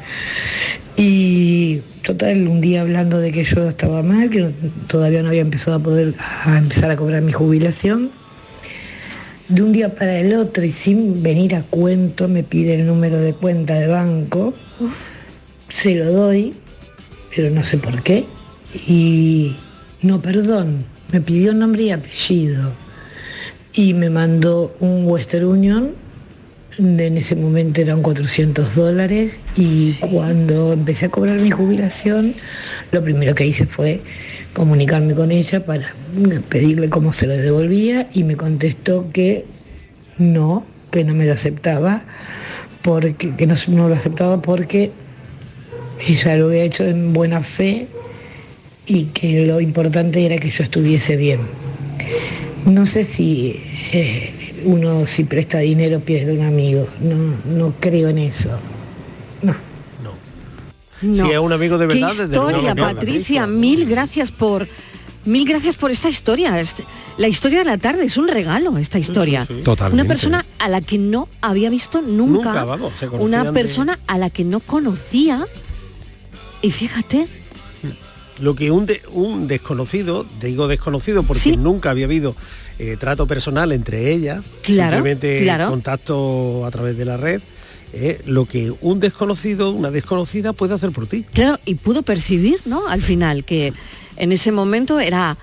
Y 0.96 1.82
total, 2.02 2.48
un 2.48 2.60
día 2.60 2.80
hablando 2.80 3.20
de 3.20 3.30
que 3.30 3.44
yo 3.44 3.68
estaba 3.68 4.02
mal, 4.02 4.28
que 4.28 4.52
todavía 4.88 5.22
no 5.22 5.28
había 5.28 5.42
empezado 5.42 5.76
a 5.76 5.80
poder 5.80 6.14
a 6.46 6.58
empezar 6.58 6.90
a 6.90 6.96
cobrar 6.96 7.22
mi 7.22 7.30
jubilación. 7.30 8.10
De 9.48 9.62
un 9.62 9.72
día 9.72 9.94
para 9.94 10.18
el 10.18 10.34
otro 10.34 10.64
y 10.64 10.72
sin 10.72 11.22
venir 11.22 11.54
a 11.54 11.62
cuento 11.62 12.28
me 12.28 12.42
pide 12.42 12.74
el 12.74 12.86
número 12.86 13.18
de 13.18 13.32
cuenta 13.32 13.74
de 13.74 13.86
banco. 13.86 14.54
Se 15.68 15.94
lo 15.94 16.12
doy, 16.12 16.54
pero 17.34 17.50
no 17.50 17.64
sé 17.64 17.78
por 17.78 18.02
qué. 18.02 18.26
Y 18.86 19.56
no, 20.02 20.20
perdón, 20.20 20.84
me 21.12 21.20
pidió 21.20 21.54
nombre 21.54 21.84
y 21.84 21.90
apellido. 21.90 22.72
Y 23.72 23.94
me 23.94 24.10
mandó 24.10 24.76
un 24.80 25.06
Western 25.06 25.44
Union 25.46 25.94
en 26.78 27.18
ese 27.18 27.34
momento 27.34 27.80
eran 27.80 28.02
400 28.02 28.76
dólares 28.76 29.40
y 29.56 29.94
cuando 29.94 30.72
empecé 30.72 31.06
a 31.06 31.08
cobrar 31.08 31.40
mi 31.40 31.50
jubilación, 31.50 32.34
lo 32.92 33.02
primero 33.02 33.34
que 33.34 33.46
hice 33.46 33.66
fue 33.66 34.00
comunicarme 34.54 35.14
con 35.14 35.30
ella 35.30 35.64
para 35.64 35.94
pedirle 36.48 36.88
cómo 36.88 37.12
se 37.12 37.26
lo 37.26 37.36
devolvía 37.36 38.08
y 38.12 38.24
me 38.24 38.36
contestó 38.36 39.10
que 39.12 39.44
no, 40.18 40.64
que 40.90 41.04
no 41.04 41.14
me 41.14 41.26
lo 41.26 41.32
aceptaba, 41.32 42.02
porque, 42.82 43.34
que 43.36 43.46
no, 43.46 43.54
no 43.68 43.88
lo 43.88 43.94
aceptaba 43.94 44.40
porque 44.42 44.90
ella 46.06 46.36
lo 46.36 46.46
había 46.46 46.64
hecho 46.64 46.84
en 46.84 47.12
buena 47.12 47.42
fe 47.42 47.88
y 48.86 49.06
que 49.06 49.46
lo 49.46 49.60
importante 49.60 50.24
era 50.24 50.38
que 50.38 50.50
yo 50.50 50.64
estuviese 50.64 51.16
bien. 51.16 51.40
No 52.66 52.86
sé 52.86 53.04
si 53.04 53.60
eh, 53.92 54.32
uno 54.64 55.06
si 55.06 55.24
presta 55.24 55.58
dinero 55.58 56.00
pierde 56.00 56.32
un 56.32 56.44
amigo, 56.44 56.86
no, 57.00 57.36
no 57.46 57.74
creo 57.80 58.08
en 58.08 58.18
eso. 58.18 58.50
No. 61.02 61.26
Si 61.26 61.32
es 61.32 61.38
un 61.38 61.52
amigo 61.52 61.78
de 61.78 61.86
verdad, 61.86 62.08
Qué 62.10 62.22
desde 62.22 62.34
luego 62.34 62.50
historia, 62.50 62.74
no, 62.74 62.82
Patricia. 62.82 63.46
Mil 63.46 63.86
gracias 63.86 64.32
por 64.32 64.66
mil 65.24 65.46
gracias 65.46 65.76
por 65.76 65.90
esta 65.90 66.08
historia. 66.08 66.58
Este- 66.60 66.84
La 67.18 67.28
historia 67.28 67.58
de 67.58 67.64
la 67.66 67.76
tarde 67.78 68.04
es 68.04 68.16
un 68.16 68.28
regalo 68.28 68.78
esta 68.78 68.98
historia. 68.98 69.44
sí. 69.46 69.60
Totalmente. 69.64 70.00
Una 70.02 70.08
persona 70.08 70.46
a 70.58 70.68
la 70.68 70.80
que 70.80 70.96
no 70.98 71.28
había 71.42 71.68
visto 71.70 72.00
nunca. 72.00 72.32
Nunca, 72.50 72.64
vamos, 72.64 72.92
se 72.98 73.08
una 73.08 73.44
de- 73.44 73.52
persona 73.52 73.98
a 74.06 74.16
la 74.18 74.30
que 74.30 74.44
no 74.44 74.60
conocía. 74.60 75.46
Y 76.62 76.70
fíjate, 76.70 77.26
Lo 78.40 78.54
que 78.54 78.70
un, 78.70 78.86
de- 78.86 79.02
un 79.12 79.48
desconocido, 79.48 80.24
digo 80.40 80.68
desconocido 80.68 81.24
porque 81.24 81.56
nunca 81.56 81.90
había 81.90 82.04
habido 82.06 82.36
eh, 82.78 82.96
trato 82.96 83.26
personal 83.26 83.72
entre 83.72 84.12
ellas, 84.12 84.44
Claro, 84.62 84.92
simplemente 84.96 85.42
claro. 85.42 85.68
contacto 85.70 86.64
a 86.64 86.70
través 86.70 86.96
de 86.96 87.04
la 87.04 87.16
red, 87.16 87.42
eh, 87.92 88.20
lo 88.26 88.44
que 88.44 88.72
un 88.80 89.00
desconocido, 89.00 89.70
una 89.70 89.90
desconocida 89.90 90.52
puede 90.52 90.74
hacer 90.74 90.90
por 90.90 91.06
ti. 91.06 91.24
claro, 91.32 91.58
y 91.64 91.76
pudo 91.76 92.02
percibir, 92.02 92.60
¿no? 92.64 92.86
Al 92.88 93.02
final 93.02 93.44
que 93.44 93.72
en 94.16 94.32
ese 94.32 94.52
momento 94.52 95.00
era 95.00 95.36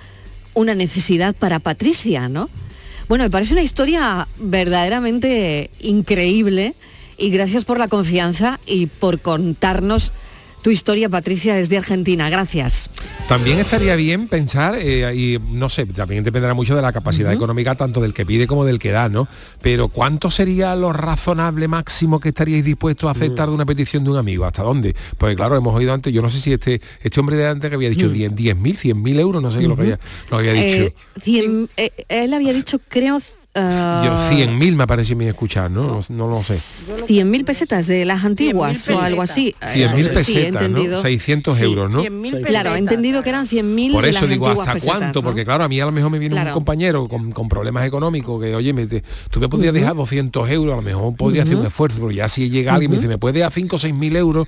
una 0.53 0.75
necesidad 0.75 1.35
para 1.35 1.59
Patricia, 1.59 2.29
¿no? 2.29 2.49
Bueno, 3.07 3.23
me 3.23 3.29
parece 3.29 3.53
una 3.53 3.61
historia 3.61 4.27
verdaderamente 4.37 5.69
increíble 5.79 6.75
y 7.17 7.29
gracias 7.29 7.65
por 7.65 7.77
la 7.77 7.87
confianza 7.87 8.59
y 8.65 8.87
por 8.87 9.19
contarnos 9.19 10.11
tu 10.65 10.71
historia, 10.71 11.07
Patricia, 11.09 11.53
desde 11.53 11.77
Argentina. 11.77 12.27
Gracias. 12.27 12.89
También 13.27 13.59
estaría 13.59 13.95
bien 13.95 14.27
pensar, 14.27 14.75
eh, 14.79 15.13
y 15.15 15.37
no 15.51 15.69
sé, 15.69 15.85
también 15.85 16.23
dependerá 16.23 16.55
mucho 16.55 16.75
de 16.75 16.81
la 16.81 16.91
capacidad 16.91 17.31
económica 17.31 17.75
tanto 17.75 18.01
del 18.01 18.15
que 18.15 18.25
pide 18.25 18.47
como 18.47 18.65
del 18.65 18.79
que 18.79 18.89
da, 18.89 19.07
¿no? 19.07 19.27
Pero 19.61 19.89
¿cuánto 19.89 20.31
sería 20.31 20.75
lo 20.75 20.91
razonable 20.91 21.67
máximo 21.67 22.19
que 22.19 22.29
estaríais 22.29 22.65
dispuestos 22.65 23.07
a 23.07 23.11
aceptar 23.11 23.47
de 23.49 23.53
una 23.53 23.65
petición 23.67 24.03
de 24.03 24.09
un 24.09 24.17
amigo? 24.17 24.43
¿Hasta 24.43 24.63
dónde? 24.63 24.95
Pues 25.19 25.35
claro, 25.35 25.55
hemos 25.55 25.75
oído 25.75 25.93
antes, 25.93 26.11
yo 26.11 26.23
no 26.23 26.29
sé 26.31 26.41
si 26.41 26.51
este, 26.53 26.81
este 27.03 27.19
hombre 27.19 27.35
de 27.35 27.45
antes 27.47 27.69
que 27.69 27.75
había 27.75 27.91
dicho 27.91 28.09
10 28.09 28.31
10.000, 28.31 28.75
100.000 28.75 29.19
euros, 29.19 29.43
no 29.43 29.51
sé 29.51 29.59
qué 29.59 29.67
lo 29.67 29.75
que 29.75 29.81
había, 29.83 29.99
lo 30.31 30.37
había 30.37 30.53
dicho. 30.53 30.65
Eh, 30.85 30.93
cien- 31.23 31.69
eh, 31.77 31.91
él 32.09 32.33
había 32.33 32.53
dicho, 32.53 32.79
creo, 32.89 33.21
ah, 33.55 34.03
Yo 34.05 34.37
100.000 34.37 34.75
me 34.75 34.85
parece 34.87 35.13
a 35.13 35.15
mí 35.15 35.25
escuchar, 35.25 35.71
¿no? 35.71 35.99
No, 35.99 35.99
no 36.09 36.27
lo 36.27 36.41
sé. 36.41 36.55
100.000 36.55 37.45
pesetas 37.45 37.87
de 37.87 38.05
las 38.05 38.23
antiguas 38.23 38.87
o 38.89 38.99
algo 38.99 39.21
así. 39.21 39.55
100.000 39.61 39.73
Sí, 39.73 40.01
he 40.01 40.09
pesetas, 40.09 40.53
¿no? 40.53 40.67
entendido. 40.67 41.01
600 41.01 41.61
euros, 41.61 41.89
¿no? 41.91 42.03
Claro, 42.45 42.75
he 42.75 42.77
entendido 42.77 43.23
que 43.23 43.29
eran 43.29 43.47
100.000 43.47 43.91
Por 43.93 44.03
de 44.03 44.09
eso 44.11 44.21
las 44.21 44.29
digo, 44.29 44.47
¿hasta 44.49 44.73
pesetas, 44.73 44.97
cuánto? 44.97 45.19
¿no? 45.21 45.23
Porque 45.25 45.45
claro, 45.45 45.63
a 45.63 45.67
mí 45.67 45.79
a 45.79 45.85
lo 45.85 45.91
mejor 45.91 46.11
me 46.11 46.19
viene 46.19 46.35
Claro. 46.35 46.49
un 46.49 46.53
compañero 46.53 47.07
con, 47.07 47.31
con 47.31 47.47
problemas 47.49 47.85
económicos 47.85 48.41
que, 48.41 48.53
oye, 48.55 48.73
me, 48.73 48.85
te- 48.87 49.03
tú 49.31 49.39
me 49.39 49.47
podrías 49.49 49.73
dejar 49.73 49.95
200 49.95 50.49
euros, 50.49 50.73
a 50.73 50.77
lo 50.77 50.81
mejor 50.81 51.15
podría 51.15 51.43
hacer 51.43 51.55
un 51.55 51.65
esfuerzo, 51.65 51.97
pero 51.99 52.11
ya 52.11 52.27
si 52.27 52.49
llega 52.49 52.73
alguien 52.73 52.91
y 52.91 52.93
me 52.93 52.97
dice, 52.97 53.07
¿me 53.07 53.17
puede 53.17 53.39
dar 53.39 53.51
5 53.51 53.75
o 53.75 53.79
6 53.79 53.93
mil 53.93 54.15
euros? 54.15 54.47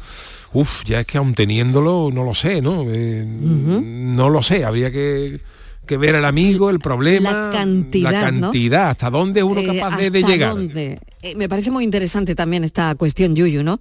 Uf, 0.54 0.84
ya 0.86 1.02
es 1.02 1.06
que 1.06 1.18
aún 1.18 1.34
teniéndolo, 1.34 2.10
no 2.14 2.24
lo 2.24 2.34
sé, 2.34 2.62
¿no? 2.62 2.84
Eh, 2.88 3.24
No 3.26 4.30
lo 4.30 4.42
sé, 4.42 4.64
habría 4.66 4.92
que, 4.92 5.40
que 5.88 5.98
ver 5.98 6.16
al 6.16 6.26
amigo, 6.26 6.70
el 6.70 6.80
problema, 6.80 7.32
La 7.32 7.50
cantidad, 7.52 8.12
la 8.12 8.32
¿no? 8.32 8.42
cantidad, 8.42 8.90
hasta 8.92 9.10
dónde 9.10 9.40
es 9.40 9.44
uno 9.46 9.60
Eh, 9.62 9.66
capaz 9.80 9.98
de, 9.98 10.12
de 10.12 10.20
¿hasta 10.20 10.32
llegar. 10.32 10.54
dónde? 10.54 11.00
Eh, 11.24 11.36
me 11.36 11.50
parece 11.50 11.72
muy 11.72 11.84
interesante 11.84 12.36
también 12.36 12.64
esta 12.64 12.94
cuestión, 12.96 13.36
Yuyu, 13.36 13.64
¿no? 13.64 13.80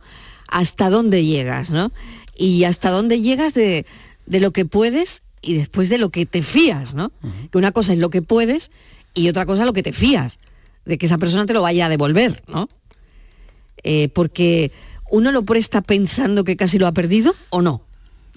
¿Hasta 0.48 0.88
dónde 0.88 1.24
llegas, 1.24 1.68
no? 1.70 1.92
Y 2.36 2.64
hasta 2.64 2.90
dónde 2.90 3.20
llegas 3.20 3.52
de, 3.52 3.84
de 4.26 4.40
lo 4.40 4.52
que 4.52 4.64
puedes 4.64 5.20
y 5.42 5.54
después 5.54 5.88
de 5.90 5.98
lo 5.98 6.08
que 6.08 6.24
te 6.24 6.42
fías, 6.42 6.94
¿no? 6.94 7.12
Que 7.50 7.58
una 7.58 7.72
cosa 7.72 7.92
es 7.92 7.98
lo 7.98 8.08
que 8.10 8.22
puedes 8.22 8.70
y 9.14 9.28
otra 9.28 9.44
cosa 9.44 9.64
lo 9.64 9.72
que 9.72 9.82
te 9.82 9.92
fías, 9.92 10.38
de 10.84 10.96
que 10.98 11.06
esa 11.06 11.18
persona 11.18 11.46
te 11.46 11.52
lo 11.52 11.62
vaya 11.62 11.86
a 11.86 11.88
devolver, 11.88 12.42
¿no? 12.48 12.68
Eh, 13.82 14.08
porque 14.14 14.72
uno 15.10 15.30
lo 15.32 15.42
presta 15.44 15.80
pensando 15.82 16.42
que 16.44 16.56
casi 16.56 16.78
lo 16.78 16.86
ha 16.86 16.92
perdido 16.92 17.34
o 17.50 17.62
no. 17.62 17.80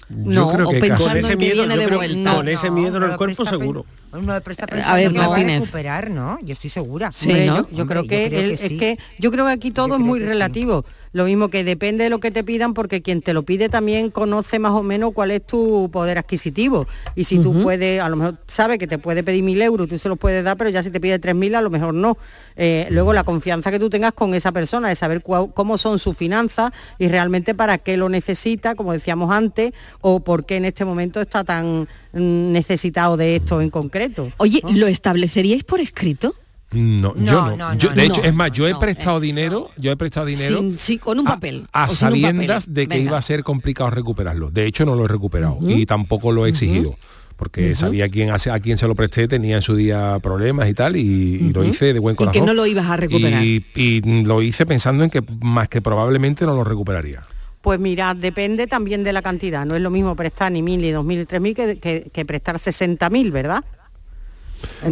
Yo 0.09 0.15
No, 0.31 0.51
creo 0.51 0.67
o 0.69 0.71
que 0.71 0.79
pensando 0.79 1.07
con 1.09 1.17
ese 1.17 1.27
que 1.29 1.35
miedo, 1.37 1.53
viene 1.55 1.75
yo 1.75 1.79
de 1.81 1.85
creo- 1.85 1.97
vuelta. 1.99 2.33
con 2.35 2.47
ese 2.49 2.71
miedo 2.71 2.97
en 2.97 3.03
el 3.11 3.15
cuerpo 3.17 3.45
seguro. 3.45 3.85
uno 4.11 4.33
de 4.33 4.41
presta 4.41 4.65
A 4.85 4.95
ver, 4.95 5.11
que 5.11 5.19
va 5.19 5.25
a 5.25 5.29
Martínez. 5.29 5.59
recuperar, 5.61 6.09
¿no? 6.09 6.39
Yo 6.41 6.53
estoy 6.53 6.71
segura. 6.71 7.11
Sí, 7.13 7.29
Hombre, 7.29 7.45
¿no? 7.45 7.55
yo, 7.69 7.77
yo 7.77 7.85
creo 7.85 8.03
que, 8.05 8.23
yo 8.23 8.29
creo 8.29 8.39
el- 8.41 8.47
que 8.47 8.53
es 8.65 8.69
sí. 8.71 8.77
que 8.79 8.97
yo 9.19 9.29
creo 9.29 9.45
que 9.45 9.51
aquí 9.51 9.69
todo 9.69 9.93
es 9.95 10.01
muy 10.01 10.19
relativo. 10.19 10.83
Lo 11.11 11.25
mismo 11.25 11.49
que 11.49 11.63
depende 11.63 12.03
de 12.03 12.09
lo 12.09 12.19
que 12.19 12.31
te 12.31 12.43
pidan, 12.43 12.73
porque 12.73 13.01
quien 13.01 13.21
te 13.21 13.33
lo 13.33 13.43
pide 13.43 13.69
también 13.69 14.11
conoce 14.11 14.59
más 14.59 14.73
o 14.73 14.83
menos 14.83 15.11
cuál 15.13 15.31
es 15.31 15.45
tu 15.45 15.89
poder 15.91 16.17
adquisitivo. 16.17 16.87
Y 17.15 17.23
si 17.23 17.39
tú 17.39 17.61
puedes, 17.63 18.01
a 18.01 18.09
lo 18.09 18.15
mejor 18.15 18.37
sabe 18.47 18.77
que 18.77 18.87
te 18.87 18.97
puede 18.97 19.23
pedir 19.23 19.43
mil 19.43 19.61
euros, 19.61 19.87
tú 19.87 19.97
se 19.97 20.09
los 20.09 20.19
puedes 20.19 20.43
dar, 20.43 20.57
pero 20.57 20.69
ya 20.69 20.83
si 20.83 20.91
te 20.91 20.99
pide 20.99 21.17
tres 21.17 21.35
mil, 21.35 21.55
a 21.55 21.61
lo 21.61 21.69
mejor 21.69 21.93
no. 21.93 22.17
Eh, 22.55 22.87
luego 22.91 23.13
la 23.13 23.23
confianza 23.23 23.71
que 23.71 23.79
tú 23.79 23.89
tengas 23.89 24.13
con 24.13 24.33
esa 24.33 24.51
persona, 24.51 24.89
de 24.89 24.95
saber 24.95 25.23
cómo 25.23 25.77
son 25.77 25.97
sus 25.97 26.15
finanzas 26.15 26.71
y 26.97 27.07
realmente 27.07 27.55
para 27.55 27.77
qué 27.77 27.97
lo 27.97 28.09
necesita, 28.09 28.75
como 28.75 28.93
decíamos 28.93 29.31
antes, 29.31 29.73
o 30.01 30.19
por 30.19 30.45
qué 30.45 30.57
en 30.57 30.65
este 30.65 30.85
momento 30.85 31.21
está 31.21 31.43
tan 31.43 31.87
mm, 32.13 32.51
necesitado 32.51 33.17
de 33.17 33.37
esto 33.37 33.61
en 33.61 33.69
concreto. 33.69 34.31
Oye, 34.37 34.61
¿lo 34.73 34.87
estableceríais 34.87 35.63
por 35.63 35.79
escrito? 35.79 36.35
No, 36.71 37.13
No, 37.15 37.25
yo 37.25 37.31
no. 37.33 37.55
no, 37.57 37.73
Yo, 37.75 37.89
de 37.89 37.95
no, 37.95 38.01
hecho, 38.03 38.23
es 38.23 38.33
más, 38.33 38.51
yo 38.51 38.67
he 38.67 38.71
no, 38.71 38.79
prestado 38.79 39.19
dinero, 39.19 39.71
yo 39.77 39.91
he 39.91 39.97
prestado 39.97 40.25
dinero 40.27 40.57
Sin- 40.59 40.77
sí, 40.77 40.97
con 40.99 41.17
un 41.19 41.25
papel. 41.25 41.67
a 41.73 41.89
sabiendas 41.89 42.65
papel. 42.65 42.73
de 42.75 42.87
que 42.87 42.97
Venga. 42.97 43.09
iba 43.09 43.17
a 43.17 43.21
ser 43.23 43.43
complicado 43.43 43.89
recuperarlo. 43.89 44.51
De 44.51 44.65
hecho, 44.65 44.85
no 44.85 44.95
lo 44.95 45.05
he 45.05 45.07
recuperado 45.07 45.57
y 45.67 45.85
tampoco 45.85 46.31
lo 46.31 46.45
he 46.45 46.49
exigido. 46.49 46.95
Porque 47.37 47.73
sabía 47.73 48.09
quién 48.09 48.31
hace, 48.31 48.51
a 48.51 48.59
quién 48.59 48.77
se 48.77 48.85
lo 48.85 48.95
presté, 48.95 49.27
tenía 49.29 49.55
en 49.55 49.61
su 49.61 49.73
día 49.73 50.19
problemas 50.21 50.67
y 50.69 50.73
tal, 50.73 50.97
y, 50.97 50.99
y 51.01 51.53
lo 51.53 51.63
hice 51.63 51.93
de 51.93 51.99
buen 51.99 52.13
Y 52.13 52.17
corazón. 52.17 52.41
que 52.41 52.45
no 52.45 52.53
lo 52.53 52.65
ibas 52.65 52.85
a 52.87 52.97
recuperar. 52.97 53.41
Y, 53.43 53.65
y 53.75 54.01
lo 54.25 54.41
hice 54.41 54.65
pensando 54.65 55.05
en 55.05 55.09
que 55.09 55.23
más 55.41 55.69
que 55.69 55.81
probablemente 55.81 56.45
no 56.45 56.53
lo 56.53 56.65
recuperaría. 56.65 57.23
Pues 57.61 57.79
mira, 57.79 58.13
depende 58.13 58.67
también 58.67 59.03
de 59.05 59.13
la 59.13 59.21
cantidad. 59.21 59.65
No 59.65 59.75
es 59.77 59.81
lo 59.81 59.89
mismo 59.89 60.15
prestar 60.17 60.51
ni 60.51 60.61
mil, 60.61 60.81
ni 60.81 60.91
dos 60.91 61.05
mil, 61.05 61.19
ni 61.19 61.25
tres 61.25 61.39
mil 61.41 61.55
que, 61.55 61.77
que- 61.79 62.09
que 62.13 62.25
prestar 62.25 62.57
60.000, 62.57 63.31
¿verdad? 63.31 63.63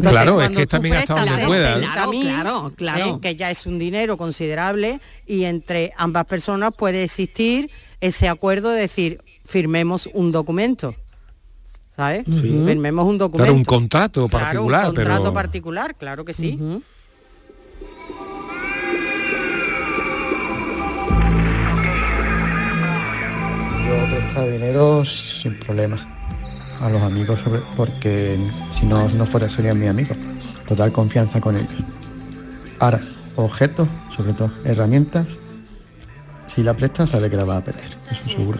Claro, 0.01 0.41
es 0.41 0.47
cuando 0.47 0.59
que 0.59 0.67
también 0.67 0.95
hasta 0.95 1.15
donde 1.15 1.45
pueda. 1.45 1.77
60.000, 1.77 2.21
Claro, 2.27 2.73
claro. 2.75 3.05
¿eh? 3.05 3.19
que 3.21 3.35
ya 3.35 3.49
es 3.51 3.65
un 3.65 3.79
dinero 3.79 4.17
considerable 4.17 4.99
y 5.25 5.43
entre 5.45 5.93
ambas 5.97 6.25
personas 6.25 6.73
puede 6.75 7.03
existir 7.03 7.69
ese 8.01 8.27
acuerdo 8.27 8.69
de 8.71 8.81
decir, 8.81 9.21
firmemos 9.45 10.09
un 10.13 10.31
documento. 10.31 10.95
¿Sabes? 11.95 12.25
Sí. 12.27 12.61
Firmemos 12.65 13.05
un 13.05 13.17
documento. 13.17 13.43
Claro, 13.45 13.53
un 13.55 13.65
contrato 13.65 14.27
Claro, 14.27 14.43
particular, 14.45 14.89
un 14.89 14.95
contrato 14.95 15.21
pero... 15.23 15.33
particular, 15.33 15.95
claro 15.95 16.23
que 16.25 16.33
sí. 16.33 16.59
Yo 23.85 23.93
he 23.95 24.07
prestado 24.15 24.51
dinero 24.51 25.05
sin 25.05 25.57
problemas 25.59 26.05
a 26.81 26.89
los 26.89 27.01
amigos 27.01 27.39
sobre- 27.41 27.61
porque 27.75 28.37
si 28.71 28.85
no, 28.85 29.07
no 29.09 29.25
fuera 29.25 29.49
serían 29.49 29.79
mis 29.79 29.89
amigos. 29.89 30.17
Total 30.67 30.91
confianza 30.91 31.39
con 31.41 31.55
ellos. 31.57 31.71
Ahora, 32.79 33.01
objetos, 33.35 33.87
sobre 34.15 34.33
todo 34.33 34.51
herramientas, 34.65 35.25
si 36.45 36.63
la 36.63 36.73
prestas 36.73 37.09
sabe 37.09 37.29
que 37.29 37.35
la 37.37 37.45
vas 37.45 37.57
a 37.59 37.63
perder, 37.63 37.89
eso 38.11 38.23
seguro. 38.29 38.59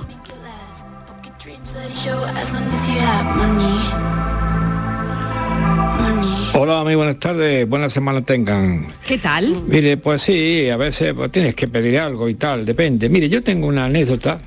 Hola, 6.53 6.83
muy 6.83 6.95
buenas 6.95 7.17
tardes, 7.19 7.67
buena 7.69 7.89
semana 7.89 8.21
tengan. 8.23 8.87
¿Qué 9.05 9.17
tal? 9.19 9.61
Mire, 9.67 9.97
pues 9.97 10.23
sí, 10.23 10.69
a 10.69 10.77
veces 10.77 11.13
pues, 11.13 11.31
tienes 11.31 11.53
que 11.55 11.67
pedir 11.67 11.99
algo 11.99 12.27
y 12.27 12.35
tal, 12.35 12.65
depende. 12.65 13.09
Mire, 13.09 13.29
yo 13.29 13.43
tengo 13.43 13.67
una 13.67 13.85
anécdota. 13.85 14.37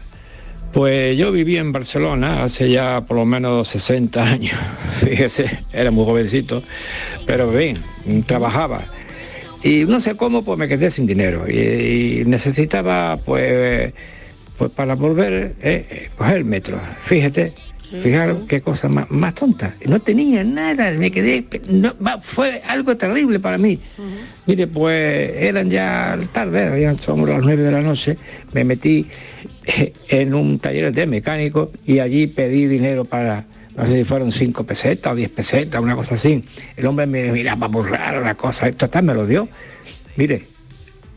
Pues 0.73 1.17
yo 1.17 1.33
viví 1.33 1.57
en 1.57 1.73
Barcelona 1.73 2.45
hace 2.45 2.71
ya 2.71 3.01
por 3.01 3.17
lo 3.17 3.25
menos 3.25 3.69
60 3.69 4.23
años. 4.23 4.55
Fíjese, 5.01 5.65
era 5.73 5.91
muy 5.91 6.05
jovencito, 6.05 6.63
pero 7.27 7.51
bien, 7.51 7.77
trabajaba. 8.27 8.83
Y 9.63 9.85
no 9.85 10.01
sé 10.01 10.15
cómo, 10.17 10.43
pues 10.43 10.59
me 10.59 10.69
quedé 10.69 10.91
sin 10.91 11.07
dinero. 11.07 11.45
Y, 11.49 12.21
y 12.21 12.25
necesitaba, 12.25 13.19
pues, 13.19 13.93
pues 14.57 14.71
para 14.71 14.95
volver, 14.95 15.57
eh, 15.61 15.87
eh, 15.91 16.11
coger 16.17 16.37
el 16.37 16.45
metro. 16.45 16.79
Fíjate, 17.03 17.53
fijaros 18.03 18.43
qué 18.49 18.61
cosa 18.61 18.89
más, 18.89 19.11
más 19.11 19.35
tonta. 19.35 19.75
No 19.87 20.01
tenía 20.01 20.45
nada, 20.45 20.93
me 20.93 21.11
quedé, 21.11 21.47
no, 21.69 21.95
fue 22.23 22.63
algo 22.67 22.97
terrible 22.97 23.41
para 23.41 23.59
mí. 23.59 23.81
Mire, 24.47 24.67
pues 24.67 25.33
eran 25.37 25.69
ya 25.69 26.19
tarde, 26.33 26.81
ya 26.81 26.97
somos 26.99 27.29
las 27.29 27.43
nueve 27.43 27.63
de 27.63 27.73
la 27.73 27.83
noche, 27.83 28.17
me 28.53 28.65
metí 28.65 29.07
en 30.09 30.35
un 30.35 30.59
taller 30.59 30.93
de 30.93 31.07
mecánico 31.07 31.71
y 31.85 31.99
allí 32.01 32.27
pedí 32.27 32.67
dinero 32.67 33.05
para, 33.05 33.47
no 33.77 33.87
sé 33.87 33.99
si 33.99 34.05
fueron 34.05 34.33
cinco 34.33 34.65
pesetas 34.65 35.13
o 35.13 35.17
diez 35.17 35.31
pesetas, 35.31 35.81
una 35.81 35.97
cosa 35.97 36.15
así. 36.15 36.45
El 36.77 36.87
hombre 36.87 37.07
me 37.07 37.31
miraba 37.33 37.69
muy 37.69 37.89
raro 37.89 38.21
la 38.21 38.35
cosa, 38.35 38.69
esto 38.69 38.87
está, 38.87 39.03
me 39.03 39.15
lo 39.15 39.27
dio. 39.27 39.49
Mire, 40.17 40.45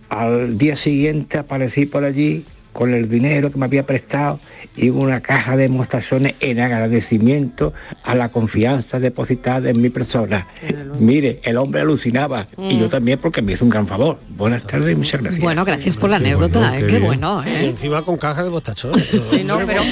al 0.10 0.58
día 0.58 0.76
siguiente 0.76 1.38
aparecí 1.38 1.86
por 1.86 2.04
allí 2.04 2.46
con 2.74 2.94
el 2.94 3.08
dinero 3.08 3.52
que 3.52 3.60
me 3.60 3.66
había 3.66 3.86
prestado 3.86 4.40
y 4.76 4.90
una 4.90 5.22
caja 5.22 5.56
de 5.56 5.64
demostraciones 5.64 6.36
en 6.40 6.60
agradecimiento 6.60 7.74
a 8.04 8.16
la 8.16 8.30
confianza 8.30 9.00
depositada 9.00 9.70
en 9.70 9.82
mi 9.82 9.90
persona. 9.90 10.48
Mire, 11.00 11.40
el 11.44 11.58
hombre 11.58 11.82
alucinaba 11.82 12.48
y 12.58 12.80
yo 12.80 12.90
también 12.90 13.20
porque 13.20 13.42
me 13.42 13.54
hizo 13.54 13.64
un 13.64 13.70
gran 13.70 13.88
favor. 13.88 14.20
Buenas 14.36 14.66
tardes 14.66 14.94
y 14.94 14.96
muchas 14.96 15.22
gracias. 15.22 15.42
Bueno, 15.42 15.64
gracias 15.64 15.96
por 15.96 16.10
la 16.10 16.18
anécdota, 16.18 16.78
eh, 16.78 16.88
qué, 16.88 17.00
bueno, 17.00 17.44
Y 17.46 17.50
¿eh? 17.50 17.70
encima 17.70 18.02
con 18.02 18.18
caja 18.18 18.44
de 18.44 18.50
no, 19.46 19.60
pero 19.66 19.84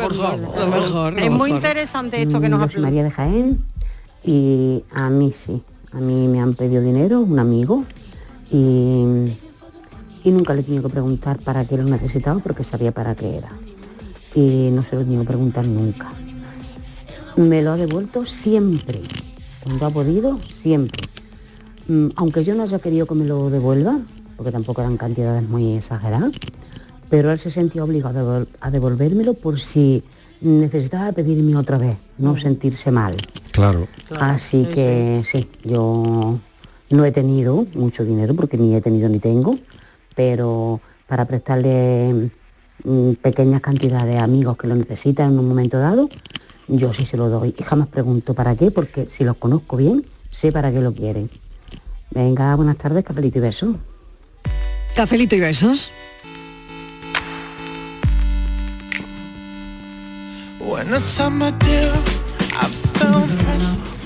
por 0.00 0.14
favor. 0.14 1.18
es 1.18 1.30
muy 1.30 1.50
interesante 1.50 2.22
esto 2.22 2.40
que 2.40 2.48
nos 2.48 2.60
Yo 2.60 2.66
ha 2.66 2.68
soy 2.70 2.82
María 2.82 3.02
de 3.02 3.10
Jaén 3.10 3.64
y 4.22 4.84
a 4.92 5.10
mí 5.10 5.32
sí, 5.32 5.62
a 5.92 5.98
mí 5.98 6.28
me 6.28 6.40
han 6.40 6.54
pedido 6.54 6.82
dinero, 6.82 7.20
un 7.20 7.38
amigo, 7.38 7.84
y, 8.50 9.32
y 10.24 10.30
nunca 10.30 10.54
le 10.54 10.60
he 10.60 10.64
tenido 10.64 10.82
que 10.84 10.88
preguntar 10.90 11.38
para 11.38 11.64
qué 11.64 11.76
lo 11.76 11.84
necesitaba 11.84 12.40
porque 12.40 12.64
sabía 12.64 12.92
para 12.92 13.14
qué 13.14 13.36
era. 13.38 13.50
Y 14.34 14.70
no 14.72 14.82
se 14.82 14.94
lo 14.96 15.02
he 15.02 15.04
tenido 15.04 15.22
que 15.22 15.28
preguntar 15.28 15.66
nunca. 15.66 16.12
Me 17.36 17.62
lo 17.62 17.72
ha 17.72 17.76
devuelto 17.76 18.26
siempre, 18.26 19.00
cuando 19.62 19.86
ha 19.86 19.90
podido, 19.90 20.38
siempre. 20.52 21.02
Mm, 21.88 22.08
Aunque 22.16 22.44
yo 22.44 22.54
no 22.54 22.64
haya 22.64 22.78
querido 22.78 23.06
que 23.06 23.14
me 23.14 23.24
lo 23.26 23.50
devuelva, 23.50 23.98
porque 24.36 24.52
tampoco 24.52 24.80
eran 24.82 24.96
cantidades 24.96 25.48
muy 25.48 25.76
exageradas, 25.76 26.32
pero 27.08 27.30
él 27.32 27.38
se 27.38 27.50
sentía 27.50 27.82
obligado 27.84 28.18
a 28.18 28.22
devol- 28.40 28.48
a 28.60 28.70
devolvérmelo 28.70 29.34
por 29.34 29.58
si 29.60 30.02
necesitaba 30.40 31.12
pedirme 31.12 31.56
otra 31.56 31.78
vez, 31.78 31.96
no 32.18 32.36
sentirse 32.36 32.90
mal. 32.90 33.16
Claro. 33.52 33.86
Así 34.18 34.64
que 34.66 35.22
sí, 35.24 35.48
yo 35.64 36.38
no 36.90 37.04
he 37.04 37.12
tenido 37.12 37.66
mucho 37.74 38.04
dinero 38.04 38.34
porque 38.34 38.56
ni 38.56 38.74
he 38.74 38.80
tenido 38.80 39.08
ni 39.08 39.18
tengo, 39.18 39.54
pero 40.14 40.80
para 41.06 41.24
prestarle 41.24 42.30
mm, 42.84 43.12
pequeñas 43.14 43.60
cantidades 43.60 44.20
a 44.20 44.24
amigos 44.24 44.56
que 44.56 44.66
lo 44.66 44.74
necesitan 44.74 45.32
en 45.32 45.38
un 45.38 45.48
momento 45.48 45.78
dado, 45.78 46.08
yo 46.68 46.92
sí 46.92 47.04
se 47.04 47.16
lo 47.16 47.28
doy. 47.28 47.54
Y 47.58 47.62
jamás 47.62 47.88
pregunto 47.88 48.34
para 48.34 48.54
qué, 48.54 48.70
porque 48.70 49.08
si 49.08 49.24
los 49.24 49.36
conozco 49.36 49.76
bien, 49.76 50.02
sé 50.30 50.52
para 50.52 50.70
qué 50.70 50.80
lo 50.80 50.94
quieren. 50.94 51.30
Venga, 52.10 52.54
buenas 52.54 52.76
tardes, 52.76 53.04
capelito 53.04 53.38
y 53.38 53.42
beso. 53.42 53.76
Cafelito 54.94 55.36
y 55.36 55.40
besos. 55.40 55.90
When 60.60 60.90
the 60.90 61.00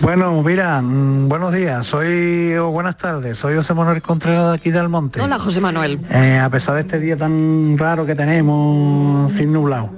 Bueno, 0.00 0.42
mira, 0.42 0.82
mm, 0.82 1.28
buenos 1.28 1.54
días, 1.54 1.86
soy, 1.86 2.54
o 2.56 2.70
buenas 2.70 2.96
tardes, 2.98 3.38
soy 3.38 3.56
José 3.56 3.72
Manuel 3.72 4.02
Contreras 4.02 4.50
de 4.50 4.54
aquí 4.56 4.70
del 4.70 4.90
Monte. 4.90 5.20
Hola, 5.20 5.38
José 5.38 5.60
Manuel. 5.62 5.98
Eh, 6.10 6.38
a 6.38 6.50
pesar 6.50 6.74
de 6.74 6.82
este 6.82 7.00
día 7.00 7.16
tan 7.16 7.78
raro 7.78 8.04
que 8.04 8.14
tenemos, 8.14 9.32
sin 9.32 9.52
nublado. 9.52 9.90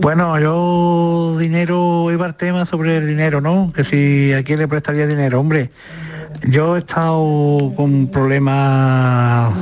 Bueno, 0.00 0.38
yo 0.38 1.36
dinero, 1.38 2.10
iba 2.12 2.26
al 2.26 2.36
tema 2.36 2.66
sobre 2.66 2.98
el 2.98 3.06
dinero, 3.06 3.40
¿no? 3.40 3.72
Que 3.74 3.84
si 3.84 4.32
a 4.32 4.42
quién 4.44 4.60
le 4.60 4.68
prestaría 4.68 5.06
dinero, 5.06 5.40
hombre. 5.40 5.70
Yo 6.48 6.76
he 6.76 6.80
estado 6.80 7.72
con 7.76 8.08
problemas 8.08 9.54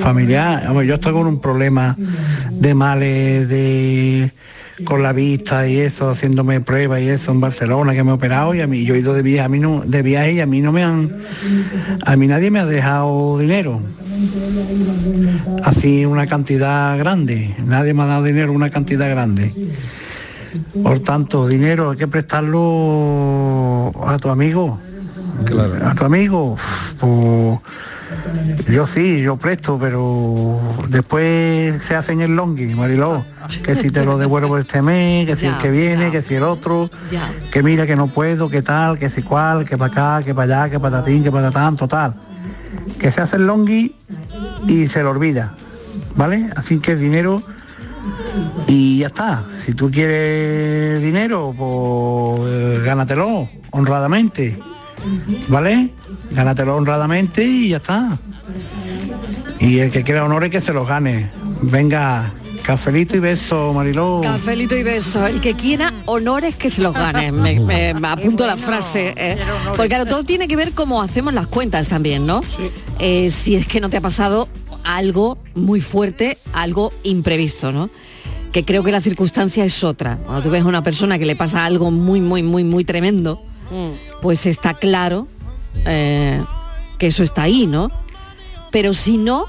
familiares, 0.00 0.68
hombre, 0.68 0.86
yo 0.86 0.94
he 0.94 0.96
estado 0.96 1.16
con 1.16 1.26
un 1.26 1.40
problema 1.40 1.96
de 2.50 2.74
males 2.74 3.48
de 3.48 4.32
con 4.84 5.02
la 5.02 5.12
vista 5.12 5.68
y 5.68 5.78
eso, 5.78 6.08
haciéndome 6.08 6.62
pruebas 6.62 7.02
y 7.02 7.08
eso 7.08 7.32
en 7.32 7.40
Barcelona 7.40 7.92
que 7.92 8.02
me 8.02 8.10
he 8.10 8.14
operado 8.14 8.54
y 8.54 8.62
a 8.62 8.66
mí 8.66 8.84
yo 8.84 8.94
he 8.94 9.00
ido 9.00 9.12
de 9.12 9.20
viaje, 9.20 9.44
a 9.44 9.48
mí 9.48 9.58
no, 9.58 9.82
de 9.84 10.02
viaje 10.02 10.32
y 10.34 10.40
a 10.40 10.46
mí 10.46 10.62
no 10.62 10.72
me 10.72 10.82
han 10.82 11.18
a 12.06 12.16
mí 12.16 12.26
nadie 12.26 12.50
me 12.50 12.60
ha 12.60 12.64
dejado 12.64 13.38
dinero 13.38 13.82
así 15.64 16.04
una 16.04 16.26
cantidad 16.26 16.98
grande. 16.98 17.54
Nadie 17.64 17.94
me 17.94 18.02
ha 18.02 18.06
dado 18.06 18.22
dinero 18.24 18.52
una 18.52 18.70
cantidad 18.70 19.08
grande. 19.08 19.54
Por 20.82 21.00
tanto, 21.00 21.46
dinero 21.46 21.90
hay 21.90 21.96
que 21.96 22.08
prestarlo 22.08 23.92
a 24.04 24.18
tu 24.18 24.28
amigo. 24.28 24.80
A 25.84 25.94
tu 25.94 26.04
amigo. 26.04 26.56
Pues, 26.98 27.58
Yo 28.68 28.86
sí, 28.86 29.22
yo 29.22 29.36
presto, 29.36 29.78
pero 29.80 30.60
después 30.88 31.82
se 31.82 31.94
hacen 31.96 32.20
el 32.20 32.34
longui, 32.36 32.74
Mariló. 32.74 33.24
Que 33.62 33.76
si 33.76 33.90
te 33.90 34.04
lo 34.04 34.18
devuelvo 34.18 34.58
este 34.58 34.82
mes, 34.82 35.26
que 35.26 35.36
si 35.36 35.46
el 35.46 35.56
que 35.58 35.70
viene, 35.70 36.10
que 36.10 36.22
si 36.22 36.34
el 36.34 36.42
otro, 36.42 36.90
Ya. 37.10 37.30
que 37.52 37.62
mira 37.62 37.86
que 37.86 37.96
no 37.96 38.08
puedo, 38.08 38.48
que 38.48 38.62
tal, 38.62 38.98
que 38.98 39.10
si 39.10 39.22
cual, 39.22 39.64
que 39.64 39.76
para 39.78 39.92
acá, 40.18 40.24
que 40.24 40.34
para 40.34 40.62
allá, 40.64 40.70
que 40.70 40.80
para 40.80 41.02
tin, 41.04 41.22
que 41.22 41.30
para 41.32 41.50
tan, 41.50 41.76
total. 41.76 42.14
Que 42.98 43.10
se 43.10 43.20
hace 43.20 43.36
el 43.36 43.46
longui 43.46 43.94
y 44.68 44.88
se 44.88 45.02
lo 45.02 45.10
olvida, 45.10 45.54
¿vale? 46.16 46.50
Así 46.56 46.78
que 46.78 46.92
el 46.92 47.00
dinero 47.00 47.42
y 48.66 48.98
ya 48.98 49.06
está. 49.08 49.42
Si 49.64 49.74
tú 49.74 49.90
quieres 49.90 51.00
dinero, 51.02 51.54
pues 51.56 52.82
gánatelo 52.84 53.48
honradamente, 53.72 54.58
¿vale? 55.48 55.90
Gánatelo 56.30 56.76
honradamente 56.76 57.44
y 57.44 57.68
ya 57.70 57.76
está. 57.78 58.18
Y 59.58 59.78
el 59.78 59.90
que 59.90 60.02
quiera 60.04 60.24
honores 60.24 60.50
que 60.50 60.60
se 60.60 60.72
los 60.72 60.88
gane. 60.88 61.30
Venga, 61.62 62.30
cafelito 62.62 63.16
y 63.16 63.20
beso, 63.20 63.72
Mariló. 63.74 64.20
Cafelito 64.22 64.74
y 64.76 64.82
beso. 64.82 65.26
El 65.26 65.40
que 65.40 65.54
quiera 65.54 65.92
honores 66.06 66.56
que 66.56 66.70
se 66.70 66.80
los 66.82 66.94
gane. 66.94 67.30
Me, 67.32 67.60
me- 67.60 67.94
me 67.94 68.08
apunto 68.08 68.46
la 68.46 68.56
frase. 68.56 69.12
eh. 69.16 69.36
Porque 69.76 69.88
claro, 69.88 70.06
todo 70.06 70.24
tiene 70.24 70.48
que 70.48 70.56
ver 70.56 70.72
cómo 70.72 71.02
hacemos 71.02 71.34
las 71.34 71.46
cuentas 71.46 71.88
también, 71.88 72.26
¿no? 72.26 72.40
Eh, 72.98 73.30
si 73.30 73.54
es 73.56 73.66
que 73.66 73.80
no 73.80 73.90
te 73.90 73.98
ha 73.98 74.00
pasado 74.00 74.48
algo 74.84 75.36
muy 75.54 75.80
fuerte, 75.82 76.38
algo 76.54 76.92
imprevisto, 77.02 77.70
¿no? 77.72 77.90
Que 78.52 78.64
creo 78.64 78.82
que 78.82 78.90
la 78.92 79.00
circunstancia 79.02 79.64
es 79.64 79.84
otra. 79.84 80.16
Cuando 80.24 80.42
tú 80.42 80.50
ves 80.50 80.62
a 80.62 80.66
una 80.66 80.82
persona 80.82 81.18
que 81.18 81.26
le 81.26 81.36
pasa 81.36 81.64
algo 81.66 81.90
muy, 81.90 82.20
muy, 82.20 82.42
muy, 82.42 82.64
muy 82.64 82.84
tremendo, 82.84 83.42
pues 84.22 84.46
está 84.46 84.74
claro 84.74 85.26
eh, 85.86 86.42
que 86.98 87.08
eso 87.08 87.22
está 87.22 87.42
ahí, 87.42 87.66
¿no? 87.66 87.90
Pero 88.70 88.94
si 88.94 89.16
no, 89.18 89.46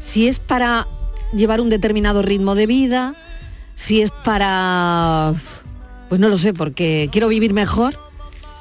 si 0.00 0.28
es 0.28 0.38
para 0.38 0.86
llevar 1.32 1.60
un 1.60 1.70
determinado 1.70 2.22
ritmo 2.22 2.54
de 2.54 2.66
vida, 2.66 3.14
si 3.74 4.02
es 4.02 4.10
para, 4.10 5.32
pues 6.08 6.20
no 6.20 6.28
lo 6.28 6.36
sé, 6.36 6.52
porque 6.52 7.08
quiero 7.12 7.28
vivir 7.28 7.52
mejor 7.54 7.98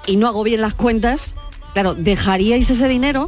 y 0.05 0.15
no 0.17 0.27
hago 0.27 0.43
bien 0.43 0.61
las 0.61 0.73
cuentas, 0.75 1.35
claro, 1.73 1.93
¿dejaríais 1.95 2.69
ese 2.69 2.87
dinero? 2.87 3.27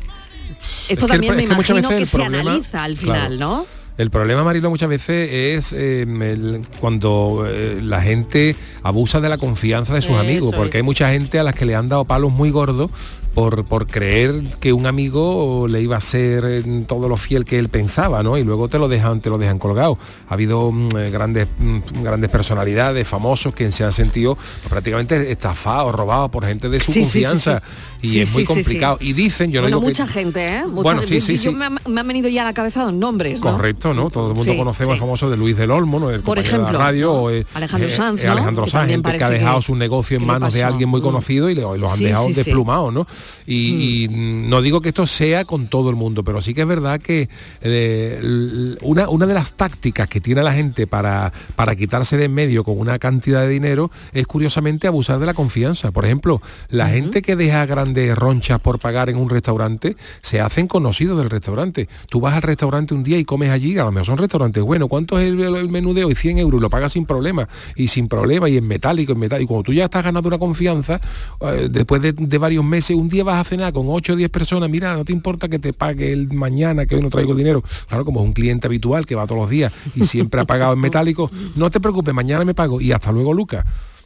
Esto 0.87 0.87
Es 0.87 0.97
que 0.97 1.03
el 1.05 1.07
también 1.09 1.35
me 1.35 1.45
que 1.47 1.53
imagino 1.53 1.89
que 1.89 2.05
se 2.05 2.17
problema- 2.17 2.41
analiza 2.51 2.83
al 2.83 2.95
claro. 2.95 3.13
final, 3.19 3.39
¿no? 3.39 3.65
El 4.01 4.09
problema, 4.09 4.43
Marilo, 4.43 4.69
muchas 4.71 4.89
veces 4.89 5.29
es 5.31 5.73
eh, 5.73 6.01
el- 6.01 6.61
cuando 6.79 7.45
eh, 7.47 7.79
la 7.83 8.01
gente 8.01 8.55
abusa 8.81 9.21
de 9.21 9.29
la 9.29 9.37
confianza 9.37 9.93
de 9.93 10.01
sus 10.01 10.11
Eso 10.11 10.19
amigos, 10.19 10.55
porque 10.55 10.77
hay 10.77 10.83
mucha 10.83 11.11
gente 11.11 11.37
a 11.37 11.43
las 11.43 11.53
que 11.53 11.65
le 11.65 11.75
han 11.75 11.87
dado 11.87 12.05
palos 12.05 12.31
muy 12.31 12.49
gordos 12.49 12.89
por, 13.33 13.63
por 13.65 13.87
creer 13.87 14.43
que 14.59 14.73
un 14.73 14.85
amigo 14.85 15.65
le 15.69 15.81
iba 15.81 15.95
a 15.97 16.01
ser 16.01 16.43
eh, 16.45 16.63
todo 16.87 17.07
lo 17.07 17.15
fiel 17.17 17.45
que 17.45 17.57
él 17.59 17.69
pensaba, 17.69 18.23
¿no? 18.23 18.37
Y 18.37 18.43
luego 18.43 18.67
te 18.67 18.77
lo 18.77 18.87
dejan, 18.87 19.21
te 19.21 19.29
lo 19.29 19.37
dejan 19.37 19.57
colgado. 19.59 19.97
Ha 20.29 20.33
habido 20.33 20.71
mm, 20.71 20.89
eh, 20.97 21.09
grandes, 21.11 21.47
mm, 21.59 22.03
grandes 22.03 22.29
personalidades, 22.29 23.07
famosos, 23.07 23.53
que 23.55 23.71
se 23.71 23.83
han 23.83 23.93
sentido 23.93 24.37
prácticamente 24.69 25.31
estafados, 25.31 25.95
robados 25.95 26.29
por 26.29 26.45
gente 26.45 26.67
de 26.69 26.79
su 26.79 26.91
Sí, 26.91 27.05
sí, 27.05 27.09
sí, 27.11 27.23
confianza. 27.23 27.61
sí. 28.01 28.07
Y 28.17 28.19
es 28.19 28.33
muy 28.33 28.43
complicado. 28.43 28.97
Y 28.99 29.13
dicen, 29.13 29.51
yo 29.51 29.61
no 29.61 29.65
bueno, 29.65 29.77
digo 29.77 29.81
que- 29.81 30.01
mucha 30.01 30.07
gente, 30.07 30.45
¿eh? 30.57 30.61
Mucha 30.65 30.81
Bueno, 30.81 31.01
gente. 31.01 31.21
sí, 31.21 31.37
sí, 31.37 31.43
Yo 31.43 31.51
sí. 31.51 31.55
Me, 31.57 31.65
han- 31.65 31.79
me 31.87 32.01
han 32.01 32.07
venido 32.07 32.27
ya 32.29 32.41
a 32.41 32.45
la 32.45 32.53
cabeza 32.53 32.83
dos 32.83 32.93
nombres, 32.93 33.39
¿no? 33.41 33.51
Correcto, 33.53 33.93
¿no? 33.93 34.09
Todo 34.09 34.29
el 34.31 34.35
mundo 34.35 34.55
conocemos 34.57 34.93
el 34.95 34.99
famoso 34.99 35.29
de 35.29 35.37
Luis 35.37 35.55
del 35.55 35.71
Olmo, 35.71 35.99
¿no? 35.99 36.09
El 36.09 36.21
Por 36.21 36.35
compañero 36.37 36.51
de 36.51 36.57
ejemplo, 36.63 36.79
la 36.79 36.85
radio, 36.85 37.05
¿no? 37.07 37.13
o, 37.13 37.29
eh, 37.31 37.45
Alejandro 37.53 37.89
Sanz. 37.89 38.25
Alejandro 38.25 38.67
Sanz, 38.67 38.89
gente 38.89 39.17
que 39.17 39.23
ha 39.23 39.29
dejado 39.29 39.59
que- 39.59 39.65
su 39.65 39.75
negocio 39.75 40.17
en 40.17 40.25
manos 40.25 40.53
de 40.53 40.63
alguien 40.63 40.89
muy 40.89 40.99
Mm. 40.99 41.03
conocido 41.03 41.49
y, 41.49 41.55
le- 41.55 41.61
los 41.61 41.93
han 41.93 41.99
dejado 41.99 42.27
desplumados, 42.27 42.93
¿no? 42.93 43.07
Y, 43.45 44.05
y 44.05 44.07
no 44.09 44.61
digo 44.61 44.81
que 44.81 44.89
esto 44.89 45.05
sea 45.05 45.45
con 45.45 45.67
todo 45.67 45.89
el 45.89 45.95
mundo, 45.95 46.23
pero 46.23 46.41
sí 46.41 46.53
que 46.53 46.61
es 46.61 46.67
verdad 46.67 46.99
que 46.99 47.29
eh, 47.61 48.77
una, 48.81 49.09
una 49.09 49.25
de 49.25 49.33
las 49.33 49.53
tácticas 49.53 50.07
que 50.07 50.21
tiene 50.21 50.43
la 50.43 50.53
gente 50.53 50.87
para, 50.87 51.31
para 51.55 51.75
quitarse 51.75 52.17
de 52.17 52.21
en 52.25 52.33
medio 52.33 52.63
con 52.63 52.79
una 52.79 52.99
cantidad 52.99 53.41
de 53.41 53.49
dinero 53.49 53.91
es 54.13 54.27
curiosamente 54.27 54.87
abusar 54.87 55.19
de 55.19 55.25
la 55.25 55.33
confianza. 55.33 55.91
Por 55.91 56.05
ejemplo, 56.05 56.41
la 56.69 56.87
gente 56.89 57.21
que 57.21 57.35
deja 57.35 57.65
grandes 57.65 58.15
ronchas 58.17 58.59
por 58.59 58.79
pagar 58.79 59.09
en 59.09 59.17
un 59.17 59.29
restaurante 59.29 59.95
se 60.21 60.39
hacen 60.39 60.67
conocidos 60.67 61.17
del 61.17 61.29
restaurante. 61.29 61.87
Tú 62.09 62.21
vas 62.21 62.35
al 62.35 62.41
restaurante 62.41 62.93
un 62.93 63.03
día 63.03 63.17
y 63.17 63.25
comes 63.25 63.49
allí, 63.49 63.77
a 63.77 63.83
lo 63.83 63.91
mejor 63.91 64.05
son 64.07 64.17
restaurantes 64.17 64.63
buenos. 64.63 64.89
¿Cuánto 64.89 65.19
es 65.19 65.27
el, 65.27 65.39
el 65.41 65.69
menú 65.69 65.93
de 65.93 66.05
hoy? 66.05 66.15
100 66.15 66.37
euros, 66.39 66.59
y 66.59 66.61
lo 66.61 66.69
pagas 66.69 66.93
sin 66.93 67.05
problema. 67.05 67.47
Y 67.75 67.87
sin 67.87 68.07
problema, 68.07 68.49
y 68.49 68.57
en 68.57 68.67
metálico, 68.67 69.13
en 69.13 69.19
metálico. 69.19 69.43
Y 69.43 69.47
cuando 69.47 69.63
tú 69.63 69.73
ya 69.73 69.85
estás 69.85 70.03
ganando 70.03 70.27
una 70.27 70.37
confianza, 70.37 70.99
eh, 71.41 71.67
después 71.69 72.01
de, 72.01 72.13
de 72.13 72.37
varios 72.37 72.63
meses, 72.63 72.95
un 72.95 73.09
día 73.11 73.23
vas 73.23 73.39
a 73.39 73.43
cenar 73.43 73.71
con 73.73 73.85
8 73.87 74.13
o 74.13 74.15
10 74.15 74.29
personas, 74.31 74.69
mira, 74.69 74.95
no 74.95 75.05
te 75.05 75.13
importa 75.13 75.47
que 75.49 75.59
te 75.59 75.73
pague 75.73 76.11
el 76.13 76.33
mañana, 76.33 76.85
que 76.87 76.95
hoy 76.95 77.01
no 77.01 77.09
traigo 77.11 77.35
dinero. 77.35 77.63
Claro, 77.87 78.03
como 78.05 78.21
es 78.21 78.25
un 78.25 78.33
cliente 78.33 78.65
habitual 78.67 79.05
que 79.05 79.13
va 79.13 79.27
todos 79.27 79.41
los 79.41 79.49
días 79.49 79.71
y 79.95 80.03
siempre 80.05 80.41
ha 80.41 80.45
pagado 80.45 80.73
en 80.73 80.79
metálico, 80.79 81.29
no 81.55 81.69
te 81.69 81.79
preocupes, 81.79 82.13
mañana 82.13 82.43
me 82.45 82.53
pago. 82.55 82.81
Y 82.81 82.91
hasta 82.91 83.11
luego, 83.11 83.33
Lucas. 83.33 83.63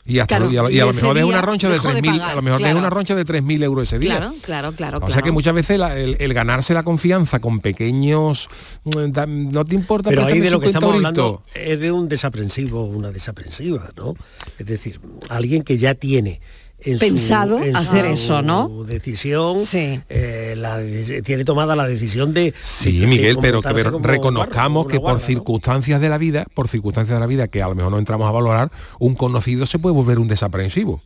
Y, 0.07 0.19
hasta 0.19 0.35
Claro, 0.37 0.51
luego- 0.51 0.53
y 0.53 0.57
a, 0.59 0.61
lo- 0.61 0.69
y 0.69 0.75
y 0.75 0.79
a 0.81 0.85
lo 0.85 0.93
mejor 0.93 1.17
es 1.17 1.23
una 1.23 1.41
roncha 1.41 1.67
de 1.67 1.73
dejó 1.73 1.87
de 1.91 1.99
3.000, 2.03 2.21
a 2.21 2.35
lo 2.35 2.41
mejor 2.43 2.59
es 2.59 2.63
claro. 2.63 2.77
una 2.79 2.89
roncha 2.91 3.15
de 3.15 3.25
3.000 3.25 3.63
euros 3.63 3.87
ese 3.87 3.97
día. 3.97 4.17
Claro, 4.17 4.35
claro, 4.43 4.71
claro, 4.73 4.99
O 5.01 5.09
sea 5.09 5.23
que 5.23 5.31
muchas 5.31 5.55
veces 5.55 5.79
la- 5.79 5.97
el, 5.99 6.15
el 6.19 6.31
ganarse 6.35 6.75
la 6.75 6.83
confianza 6.83 7.39
con 7.39 7.59
pequeños, 7.59 8.47
mm, 8.83 9.51
no 9.51 9.65
te 9.65 9.73
importa 9.73 10.11
Pero 10.11 10.25
ahí 10.27 10.39
de 10.39 10.51
lo 10.51 10.59
que 10.59 10.67
50 10.67 10.77
estamos 10.77 10.95
hablando 10.97 11.41
es 11.55 11.79
de 11.79 11.91
un 11.91 12.07
desaprensivo 12.07 12.83
una 12.83 13.09
desaprensiva, 13.11 13.89
¿no? 13.97 14.13
Es 14.59 14.67
decir, 14.67 14.99
alguien 15.29 15.63
que 15.63 15.79
ya 15.79 15.95
tiene 15.95 16.39
en 16.85 16.93
su- 16.93 16.99
Pensado 16.99 17.61
en 17.61 17.75
hacer 17.75 18.05
su 18.05 18.11
eso, 18.13 18.41
¿no? 18.41 18.83
decisión, 18.85 19.57
eh, 20.09 20.53
la 20.57 20.77
de- 20.77 21.21
tiene 21.21 21.43
tomada 21.43 21.75
la 21.75 21.87
decisión 21.87 22.33
de 22.33 22.53
Sí, 22.61 22.93
de- 22.93 22.99
de 23.01 23.07
Miguel, 23.07 23.37
pero, 23.41 23.61
como 23.61 23.99
reconozcamos 24.07 24.83
guarda, 24.83 24.91
que 24.93 24.99
por 25.01 25.19
circunstancias 25.21 25.99
de 25.99 26.09
la 26.09 26.17
vida, 26.17 26.45
por 26.53 26.67
circunstancias 26.67 27.15
de 27.15 27.19
la 27.19 27.27
vida 27.27 27.47
que 27.47 27.61
a 27.61 27.67
lo 27.67 27.75
mejor 27.75 27.91
no 27.91 27.99
entramos 27.99 28.27
a 28.27 28.31
valorar, 28.31 28.71
un 28.99 29.15
conocido 29.15 29.65
se 29.65 29.79
puede 29.79 29.95
volver 29.95 30.19
un 30.19 30.27
desaprensivo. 30.27 31.01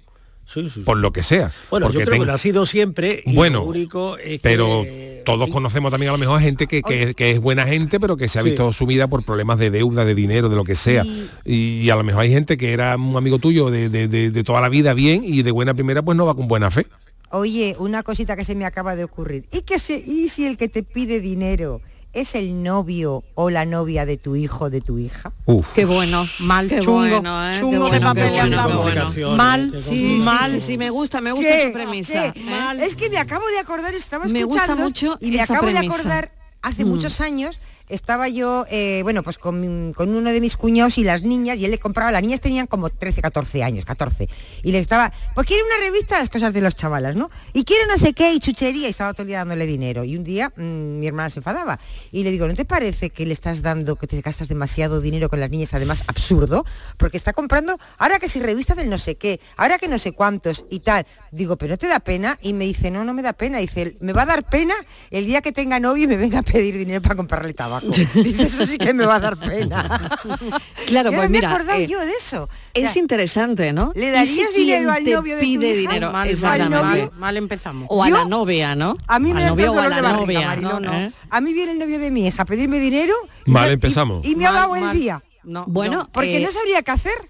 Por 0.84 0.97
lo 0.97 1.13
que 1.13 1.21
sea. 1.21 1.51
Bueno, 1.69 1.91
yo 1.91 1.99
creo 1.99 2.11
ten- 2.13 2.21
que 2.21 2.25
lo 2.25 2.34
ha 2.34 2.38
sido 2.39 2.65
siempre 2.65 3.21
y 3.23 3.36
Bueno, 3.36 3.59
lo 3.59 3.65
único 3.65 4.17
es 4.17 4.41
pero 4.41 4.82
que 4.84 5.09
todos 5.24 5.49
conocemos 5.49 5.91
también 5.91 6.09
a 6.09 6.13
lo 6.13 6.17
mejor 6.17 6.41
gente 6.41 6.67
que, 6.67 6.82
que- 6.82 7.13
que 7.13 7.32
es 7.32 7.39
buena 7.39 7.65
gente, 7.65 7.99
pero 7.99 8.17
que 8.17 8.28
se 8.28 8.39
ha 8.39 8.41
visto 8.43 8.72
sumida 8.74 9.07
por 9.07 9.24
problemas 9.24 9.59
de 9.59 9.70
deuda, 9.72 10.05
de 10.05 10.15
dinero, 10.15 10.49
de 10.49 10.55
lo 10.55 10.63
que 10.63 10.76
sea. 10.76 11.03
Y, 11.45 11.89
a 11.89 11.95
lo 11.95 12.03
mejor 12.03 12.22
hay 12.24 12.32
gente 12.32 12.57
que 12.57 12.74
era 12.74 12.95
un 12.95 13.15
amigo 13.17 13.39
tuyo 13.39 13.70
de, 13.72 13.89
de- 13.89 14.07
de- 14.07 14.32
de 14.32 14.43
toda 14.43 14.61
la 14.61 14.70
vida 14.70 14.93
bien 14.93 15.24
y 15.24 15.41
de 15.43 15.51
buena 15.51 15.74
primera 15.74 16.01
pues 16.01 16.17
no 16.17 16.26
va 16.26 16.36
con 16.36 16.47
buena 16.47 16.70
fe. 16.72 16.86
Oye, 17.32 17.76
una 17.78 18.01
cosita 18.03 18.36
que 18.36 18.43
se 18.43 18.55
me 18.55 18.65
acaba 18.65 18.95
de 18.95 19.03
ocurrir. 19.03 19.45
¿Y, 19.51 19.61
que 19.61 19.78
se, 19.78 19.97
¿Y 20.03 20.30
si 20.30 20.45
el 20.47 20.57
que 20.57 20.67
te 20.67 20.82
pide 20.84 21.20
dinero 21.20 21.80
es 22.14 22.34
el 22.36 22.64
novio 22.64 23.24
o 23.36 23.49
la 23.49 23.66
novia 23.66 24.05
de 24.05 24.18
tu 24.18 24.36
hijo 24.36 24.66
o 24.66 24.70
de 24.70 24.82
tu 24.82 24.97
hija? 24.97 25.32
Qué 25.76 25.86
bueno. 25.86 26.26
Mal, 26.39 26.68
qué 26.70 26.80
chungo, 26.80 26.99
bueno, 26.99 27.49
¿eh? 27.51 27.55
chungo 27.60 27.86
Qué 27.86 27.91
de 27.93 28.01
papel 28.01 28.24
qué 28.34 28.39
bueno, 28.39 28.60
hablamos. 28.62 29.14
qué 29.14 29.24
bueno. 29.26 29.38
Mal, 29.38 29.74
Sí, 29.80 30.20
mal. 30.24 30.51
sí, 30.51 30.60
sí, 30.60 30.66
sí, 30.68 30.78
me 30.78 30.89
gusta, 30.89 31.22
me 31.22 31.32
gusta 31.32 31.49
¿Qué? 31.51 31.68
su 31.68 31.74
premisa. 31.74 32.32
¿Qué? 32.34 32.39
¿eh? 32.39 32.78
Es 32.82 32.95
que 32.95 33.10
me 33.10 33.18
acabo 33.18 33.45
de 33.47 33.60
acordar, 33.60 33.93
estaba 33.93 34.26
Me 34.26 34.43
gusta 34.43 34.62
escuchando 34.64 34.84
mucho 34.84 35.18
y 35.22 35.32
me 35.32 35.41
acabo 35.41 35.62
premisa. 35.62 35.82
de 35.82 35.88
acordar 35.88 36.32
hace 36.62 36.84
Mm. 36.84 36.88
muchos 36.89 37.22
años 37.22 37.60
estaba 37.90 38.30
yo, 38.30 38.66
eh, 38.70 39.02
bueno, 39.04 39.24
pues 39.24 39.38
con, 39.38 39.94
con 39.94 40.16
uno 40.16 40.32
de 40.32 40.42
mis 40.42 40.56
cuñados 40.56 40.98
y 40.98 41.04
las 41.04 41.24
niñas, 41.24 41.58
y 41.58 41.66
él 41.66 41.72
le 41.72 41.80
compraba, 41.80 42.12
las 42.12 42.22
niñas 42.22 42.40
tenían 42.40 42.68
como 42.68 42.90
13, 42.90 43.22
14 43.22 43.64
años, 43.64 43.86
14, 43.86 44.30
y 44.64 44.72
le 44.72 44.80
estaba, 44.80 45.12
pues 45.36 45.48
quiere 45.48 45.64
una 45.64 45.86
revista 45.86 46.16
de 46.16 46.22
las 46.22 46.30
cosas 46.30 46.54
de 46.54 46.62
los 46.62 46.76
chavalas, 46.76 47.16
¿no? 47.16 47.30
Y 47.54 47.64
quiere 47.64 47.86
no 47.88 47.98
sé 47.98 48.14
qué, 48.14 48.34
y 48.34 48.40
chuchería, 48.40 48.88
y 48.88 48.90
estaba 48.90 49.14
todo 49.14 49.24
el 49.24 49.28
día 49.28 49.40
dándole 49.40 49.66
dinero. 49.66 50.04
Y 50.04 50.16
un 50.16 50.24
día 50.24 50.52
mm, 50.56 51.00
mi 51.00 51.08
hermana 51.08 51.30
se 51.30 51.40
enfadaba, 51.40 51.80
y 52.12 52.24
le 52.24 52.32
digo, 52.32 52.48
¿no 52.48 52.56
te 52.56 52.66
parece 52.66 53.10
que 53.10 53.26
le 53.26 53.34
estás 53.34 53.62
dando, 53.62 53.96
que 53.96 54.08
te 54.08 54.22
gastas 54.22 54.48
demasiado 54.48 55.02
dinero 55.02 55.30
con 55.30 55.40
las 55.40 55.50
niñas, 55.50 55.74
además 55.74 56.04
absurdo? 56.08 56.66
Porque 56.98 57.18
está 57.18 57.34
comprando, 57.34 57.78
ahora 57.98 58.20
que 58.20 58.30
si 58.30 58.40
revista 58.40 58.76
del 58.76 58.90
no 58.90 58.98
sé 58.98 59.16
qué, 59.16 59.40
ahora 59.58 59.78
que 59.78 59.88
no 59.88 59.98
sé 59.98 60.12
cuántos, 60.12 60.66
y 60.70 60.80
tal. 60.80 61.06
Digo, 61.32 61.58
¿pero 61.58 61.74
no 61.74 61.78
te 61.78 61.88
da 61.88 62.00
pena? 62.00 62.38
Y 62.42 62.54
me 62.54 62.66
dice, 62.66 62.92
no, 62.92 63.04
no 63.04 63.14
me 63.14 63.22
da 63.22 63.34
pena. 63.34 63.60
Dice, 63.60 63.96
me 64.00 64.14
va 64.14 64.24
a 64.24 64.26
dar 64.26 64.44
pena 64.44 64.74
el 65.12 65.26
día 65.26 65.42
que 65.42 65.52
tenga 65.52 65.80
novio 65.80 66.04
y 66.04 66.08
me 66.08 66.18
venga 66.18 66.40
a 66.40 66.44
pedir 66.44 66.78
dinero 66.78 67.02
para 67.02 67.16
comprarle 67.16 67.54
tabaco. 67.54 67.78
Dice, 67.82 68.43
eso 68.43 68.65
sí 68.65 68.77
que 68.77 68.93
me 68.93 69.05
va 69.05 69.15
a 69.15 69.19
dar 69.19 69.38
pena. 69.38 70.19
Claro, 70.88 71.11
Y 71.11 71.15
pues 71.15 71.30
mira, 71.30 71.49
me 71.49 71.53
he 71.53 71.55
acordado 71.55 71.80
eh, 71.80 71.88
yo 71.88 71.99
de 71.99 72.11
eso. 72.13 72.49
Es 72.73 72.95
interesante, 72.95 73.73
¿no? 73.73 73.91
¿Le 73.95 74.07
¿Y 74.07 74.11
darías 74.11 74.51
si 74.51 74.59
dinero 74.65 74.91
al 74.91 75.03
novio 75.03 75.36
de 75.36 75.41
tu 75.41 75.45
pide 75.47 75.69
hija? 75.71 75.80
dinero? 75.91 76.07
Mal, 76.07 76.13
mal, 76.13 76.30
Exactamente. 76.30 76.82
mal, 76.82 77.11
mal 77.15 77.38
empezamos. 77.38 77.88
O 77.91 78.03
a 78.03 78.09
Yo- 78.09 78.17
la 78.17 78.25
novia, 78.25 78.75
¿no? 78.75 78.97
A 79.07 79.19
mí 79.19 79.34
me 79.34 79.41
da 79.43 79.49
novio 79.49 79.71
o 79.71 79.73
a 79.73 79.75
dolor 79.75 79.89
la 79.89 79.95
de 79.97 80.01
barriga, 80.01 80.19
novia. 80.25 80.47
Marilo. 80.47 80.80
¿no? 80.80 80.93
¿Eh? 80.93 81.11
A 81.30 81.41
mí 81.41 81.53
viene 81.53 81.73
el 81.73 81.80
novio 81.80 81.99
de 81.99 82.09
mi 82.11 82.25
hija 82.25 82.41
a 82.41 82.45
pedirme 82.45 82.80
dinero 82.80 83.13
y 83.45 83.51
Vale, 83.51 83.67
me- 83.67 83.73
empezamos. 83.73 84.25
y, 84.25 84.32
y 84.32 84.36
me 84.36 84.45
ha 84.47 84.51
Mal, 84.51 84.61
dado 84.61 84.75
el 84.77 84.84
mal. 84.84 84.97
día. 84.97 85.23
No, 85.43 85.65
Bueno, 85.67 85.97
no. 85.99 86.09
Porque 86.11 86.38
eh, 86.38 86.41
no 86.41 86.51
sabría 86.51 86.82
qué 86.82 86.91
hacer. 86.91 87.28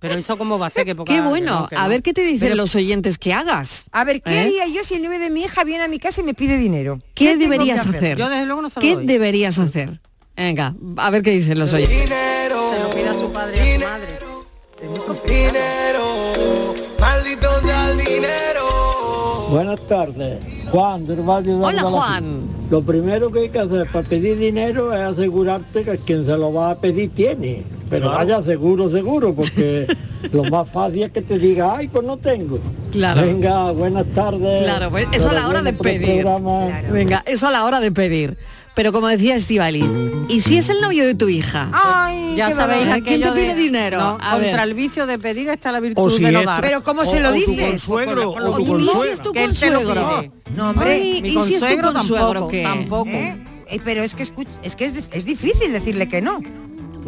Pero 0.00 0.14
eso 0.14 0.38
cómo 0.38 0.58
va 0.58 0.66
a 0.66 0.70
ser 0.70 0.84
que 0.84 0.94
poca- 0.94 1.12
Qué 1.12 1.20
que 1.20 1.26
bueno. 1.26 1.60
no, 1.62 1.68
que 1.68 1.74
A 1.76 1.82
no. 1.84 1.88
ver 1.88 2.02
qué 2.02 2.12
te 2.12 2.20
dicen 2.22 2.40
Pero- 2.50 2.54
los 2.56 2.74
oyentes 2.76 3.18
que 3.18 3.32
hagas. 3.32 3.86
A 3.90 4.04
ver, 4.04 4.22
¿qué 4.22 4.32
¿Eh? 4.34 4.40
haría 4.40 4.66
yo 4.68 4.84
si 4.84 4.94
el 4.94 5.02
novio 5.02 5.18
de 5.18 5.28
mi 5.30 5.42
hija 5.42 5.64
viene 5.64 5.82
a 5.84 5.88
mi 5.88 5.98
casa 5.98 6.20
y 6.20 6.24
me 6.24 6.34
pide 6.34 6.56
dinero? 6.56 7.00
¿Qué, 7.14 7.36
deberías 7.36 7.86
hacer? 7.86 8.16
Yo 8.16 8.28
desde 8.28 8.46
luego 8.46 8.62
no 8.62 8.70
se 8.70 8.80
lo 8.80 8.82
¿Qué 8.82 8.94
doy. 8.94 9.06
deberías 9.06 9.58
hacer? 9.58 10.00
Venga, 10.36 10.74
a 10.98 11.10
ver 11.10 11.22
qué 11.22 11.30
dicen 11.32 11.58
los 11.58 11.72
oyentes. 11.72 11.98
Se 11.98 12.48
lo 12.48 12.90
pide 12.94 13.08
a 13.08 13.14
su 13.14 13.32
padre 13.32 13.56
y 13.56 13.72
a 13.74 13.74
su 13.74 13.80
madre. 13.80 15.22
Dinero, 15.26 16.74
maldito 17.00 17.48
sea 17.60 17.90
el 17.90 17.98
dinero. 17.98 19.48
Buenas 19.50 19.80
tardes, 19.88 20.44
Juan 20.70 21.06
del 21.06 21.22
barrio 21.22 21.58
de 21.58 21.64
Hola. 21.64 21.82
Juan. 21.82 22.42
Lo 22.70 22.82
primero 22.82 23.30
que 23.32 23.40
hay 23.40 23.48
que 23.48 23.58
hacer 23.58 23.90
para 23.90 24.06
pedir 24.08 24.38
dinero 24.38 24.94
es 24.94 25.00
asegurarte 25.00 25.82
que 25.84 25.98
quien 25.98 26.24
se 26.26 26.36
lo 26.36 26.52
va 26.52 26.70
a 26.72 26.78
pedir 26.78 27.10
tiene. 27.14 27.64
Pero 27.90 28.10
vaya 28.10 28.42
seguro, 28.44 28.90
seguro, 28.90 29.34
porque 29.34 29.86
lo 30.32 30.44
más 30.44 30.68
fácil 30.70 31.02
es 31.04 31.10
que 31.12 31.22
te 31.22 31.38
diga, 31.38 31.76
ay, 31.76 31.88
pues 31.88 32.04
no 32.04 32.16
tengo. 32.18 32.58
Claro. 32.92 33.22
Venga, 33.22 33.72
buenas 33.72 34.06
tardes. 34.14 34.64
Claro, 34.64 34.90
pues 34.90 35.06
eso 35.12 35.30
a 35.30 35.32
la 35.32 35.48
hora 35.48 35.62
de 35.62 35.72
pedir. 35.72 36.22
programa. 36.22 36.66
Venga, 36.90 37.22
eso 37.26 37.46
a 37.48 37.50
la 37.50 37.64
hora 37.64 37.80
de 37.80 37.90
pedir. 37.92 38.36
Pero 38.74 38.92
como 38.92 39.08
decía 39.08 39.34
Estivali, 39.34 39.84
¿y 40.28 40.38
si 40.38 40.56
es 40.58 40.68
el 40.68 40.80
novio 40.80 41.04
de 41.04 41.16
tu 41.16 41.28
hija? 41.28 41.68
Ay, 41.72 42.36
ya 42.36 42.52
sabéis 42.52 42.84
dolor. 42.86 43.02
¿Quién 43.02 43.20
te 43.22 43.32
pide 43.32 43.48
de- 43.48 43.54
dinero? 43.56 43.98
No, 43.98 44.18
A 44.20 44.36
ver. 44.36 44.50
contra 44.50 44.62
el 44.62 44.74
vicio 44.74 45.04
de 45.06 45.18
pedir 45.18 45.48
está 45.48 45.72
la 45.72 45.78
O 45.78 45.80
virtud 45.80 46.10
si 46.16 46.22
de 46.22 46.30
no 46.30 46.44
dar. 46.44 46.60
Pero 46.60 46.84
¿cómo 46.84 47.04
se 47.04 47.18
lo 47.18 47.30
o 47.30 47.32
dices? 47.32 47.88
lo 47.88 48.30
o 48.30 48.56
tu 48.56 48.78
¿y 48.78 48.86
si 48.86 49.08
es 49.08 49.20
tu 49.20 49.32
consuegro? 49.34 50.20
pide. 50.20 50.30
No, 50.54 50.70
hombre. 50.70 50.92
Ay, 50.92 51.20
Mi 51.22 51.28
¿y 51.30 51.32
si 51.32 51.38
es 51.38 51.44
tu 51.60 51.66
consuegro 51.66 51.92
consuegro 51.92 52.28
tampoco, 52.34 52.48
qué? 52.50 52.62
tampoco. 52.62 53.10
¿Eh? 53.10 53.44
Eh, 53.70 53.80
Pero 53.84 54.02
es 54.04 54.14
que 54.14 54.22
escuch- 54.22 54.46
es 54.62 54.76
que 54.76 54.84
es, 54.84 55.08
es 55.10 55.24
difícil 55.24 55.72
decirle 55.72 56.08
que 56.08 56.22
no. 56.22 56.38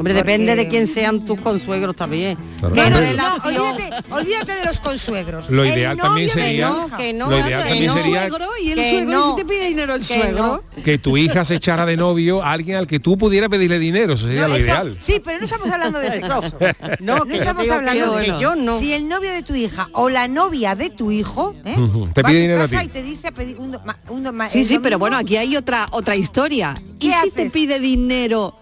Hombre, 0.01 0.15
depende 0.15 0.57
de 0.57 0.67
quién 0.69 0.87
sean 0.87 1.27
tus 1.27 1.39
consuegros 1.41 1.95
también. 1.95 2.39
Claro. 2.59 2.75
No, 2.75 2.83
no, 2.91 2.97
Hombre, 2.97 3.15
no, 3.17 3.23
Relación. 3.39 3.57
olvídate, 3.77 3.91
olvídate 4.15 4.53
de 4.55 4.65
los 4.65 4.79
consuegros. 4.79 5.51
Lo 5.51 5.63
El 5.63 5.73
ideal 5.73 5.97
novio 5.97 6.09
también 6.09 6.27
de 6.29 6.33
sería- 6.33 6.75
que 6.97 7.13
no, 7.13 7.31
Lo 7.31 7.39
ideal 7.39 7.63
que 7.63 7.69
también 7.69 7.87
no. 7.87 7.97
sería- 7.97 8.29
suegro 8.29 8.49
y 8.63 8.71
el 8.71 8.79
Que 8.79 8.91
suegro, 8.91 9.11
no. 9.11 9.27
¿y 9.27 9.31
si 9.31 9.37
te 9.37 9.45
pide 9.53 9.69
dinero 9.69 9.95
el 9.95 10.01
Que 10.01 10.07
suegro? 10.07 10.63
no. 10.77 10.83
que 10.83 10.99
tu 10.99 11.17
hija 11.19 11.45
se 11.45 11.55
echara 11.57 11.85
de 11.85 11.97
novio 11.99 12.43
a 12.43 12.53
alguien 12.53 12.77
al 12.79 12.87
que 12.87 12.99
tú 12.99 13.19
pudieras 13.19 13.51
pedirle 13.51 13.79
dinero, 13.79 14.15
eso 14.15 14.25
sería 14.27 14.43
No, 14.43 14.49
lo 14.49 14.57
eso- 14.57 14.65
ideal. 14.65 14.97
Sí, 15.01 15.21
pero 15.23 15.39
no 15.39 15.45
estamos 15.45 15.71
hablando 15.71 15.99
de 15.99 16.21
caso. 16.21 16.57
No, 17.01 17.17
No 17.19 17.25
que 17.27 17.37
estamos 17.37 17.63
digo 17.65 17.75
hablando 17.75 18.13
que 18.15 18.21
de 18.21 18.27
yo, 18.27 18.37
que 18.37 18.43
yo 18.43 18.57
no. 18.57 18.79
Si 18.79 18.93
el 18.95 19.07
novio 19.09 19.31
de 19.33 19.43
tu 19.43 19.55
hija 19.55 19.89
o 19.93 20.09
la 20.09 20.29
novia 20.29 20.75
de 20.75 20.89
tu 20.91 21.11
hijo 21.13 21.55
¿eh? 21.65 21.75
Te 21.75 21.81
va 21.81 21.85
pide 22.15 22.21
a 22.21 22.23
tu 22.25 22.31
dinero 22.33 22.59
a 22.61 22.63
casa 22.63 22.81
ti. 22.81 22.87
y 22.87 22.89
te 22.89 23.03
dice 23.03 23.29
a 23.29 23.33
pedir 23.33 23.59
un, 23.59 23.73
do- 23.73 23.83
un 24.09 24.31
Sí, 24.49 24.65
sí, 24.65 24.79
pero 24.79 24.99
bueno, 24.99 25.17
aquí 25.19 25.37
hay 25.37 25.57
otra 25.57 25.87
otra 25.91 26.17
historia. 26.17 26.75
¿Y 26.99 27.09
¿Qué 27.09 27.15
si 27.25 27.31
te 27.31 27.51
pide 27.51 27.79
dinero 27.81 28.57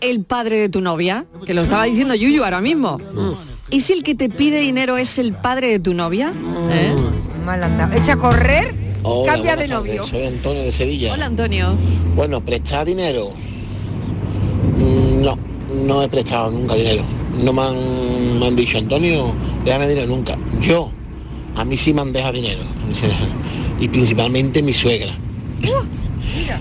el 0.00 0.24
padre 0.24 0.56
de 0.56 0.68
tu 0.68 0.80
novia? 0.80 1.24
Que 1.46 1.54
lo 1.54 1.62
estaba 1.62 1.84
diciendo 1.84 2.14
Yuyu 2.14 2.44
ahora 2.44 2.60
mismo. 2.60 2.98
¿Y 3.70 3.80
si 3.80 3.92
el 3.92 4.02
que 4.02 4.14
te 4.14 4.28
pide 4.28 4.60
dinero 4.60 4.96
es 4.96 5.18
el 5.18 5.32
padre 5.32 5.68
de 5.68 5.78
tu 5.80 5.94
novia? 5.94 6.32
¿Eh? 6.70 6.94
Mal 7.44 7.62
andado. 7.62 7.94
Echa 7.96 8.12
a 8.14 8.16
correr 8.16 8.74
y 8.74 8.98
Hola, 9.02 9.32
cambia 9.32 9.52
de 9.56 9.68
tardes, 9.68 9.70
novio. 9.70 10.06
Soy 10.06 10.24
Antonio 10.26 10.62
de 10.62 10.72
Sevilla. 10.72 11.12
Hola 11.12 11.26
Antonio. 11.26 11.74
Bueno, 12.14 12.40
prestar 12.40 12.86
dinero. 12.86 13.32
Mm, 14.78 15.22
No, 15.22 15.38
no 15.86 16.02
he 16.02 16.08
prestado 16.08 16.50
nunca 16.50 16.74
dinero. 16.74 17.02
No 17.42 17.52
me 17.52 17.62
han, 17.62 18.38
me 18.38 18.46
han 18.46 18.56
dicho, 18.56 18.78
Antonio, 18.78 19.32
déjame 19.64 19.88
dinero 19.88 20.06
nunca. 20.06 20.36
Yo, 20.60 20.90
a 21.56 21.64
mí 21.64 21.76
sí 21.76 21.92
me 21.92 22.00
han 22.02 22.12
dejado 22.12 22.34
dinero. 22.34 22.62
Y 23.80 23.88
principalmente 23.88 24.62
mi 24.62 24.72
suegra. 24.72 25.12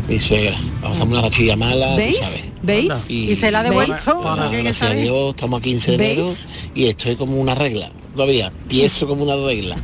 Mi 0.07 0.19
suegra. 0.19 0.55
Pasamos 0.81 1.13
una 1.17 1.21
rachilla 1.21 1.55
mala, 1.55 1.91
tú 1.91 1.95
¿Veis? 1.97 2.17
sabes. 2.19 2.43
¿Veis? 2.61 3.09
¿Y 3.09 3.35
se 3.35 3.51
la 3.51 3.59
ha 3.59 3.63
devuelto? 3.63 4.11
Ahora, 4.27 4.49
¿Qué- 4.49 4.57
qué 4.57 4.63
gracias 4.63 4.91
a? 4.91 4.93
Dios, 4.93 5.29
estamos 5.35 5.59
a 5.59 5.63
15 5.63 5.97
de 5.97 6.11
enero 6.13 6.31
y 6.75 6.85
estoy 6.85 7.15
como 7.15 7.37
una 7.39 7.55
regla. 7.55 7.91
Todavía, 8.15 8.51
tieso 8.67 9.07
como 9.07 9.23
una 9.23 9.35
regla. 9.35 9.75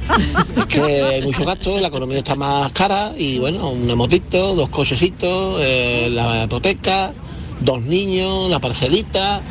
es 0.57 0.65
que 0.67 0.81
hay 0.81 1.21
mucho 1.23 1.43
gasto, 1.45 1.79
la 1.79 1.87
economía 1.87 2.19
está 2.19 2.35
más 2.35 2.71
cara 2.73 3.11
y 3.17 3.39
bueno, 3.39 3.69
una 3.71 3.95
motito, 3.95 4.53
dos 4.55 4.69
cochecitos, 4.69 5.59
eh, 5.63 6.09
la 6.11 6.43
hipoteca, 6.43 7.11
dos 7.59 7.81
niños, 7.81 8.49
la 8.49 8.59
parcelita, 8.59 9.41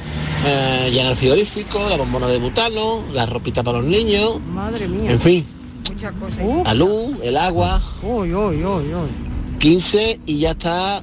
eh, 0.47 0.91
llenar 0.93 1.11
el 1.12 1.16
frigorífico, 1.16 1.89
la 1.91 1.97
bombona 1.97 2.28
de 2.28 2.39
butano, 2.39 3.03
la 3.12 3.26
ropita 3.26 3.62
para 3.64 3.78
los 3.78 3.86
niños, 3.89 4.39
Madre 4.55 4.86
mía. 4.86 5.11
en 5.11 5.18
fin, 5.20 5.45
Muchas 5.91 6.12
cosas. 6.12 6.39
la 6.64 6.74
luz, 6.74 7.16
el 7.22 7.36
agua, 7.36 7.82
Uy, 8.03 8.32
uy, 8.32 8.57
uy, 8.64 8.64
uy. 8.64 9.28
15 9.59 10.21
y 10.27 10.39
ya 10.39 10.53
está 10.53 11.03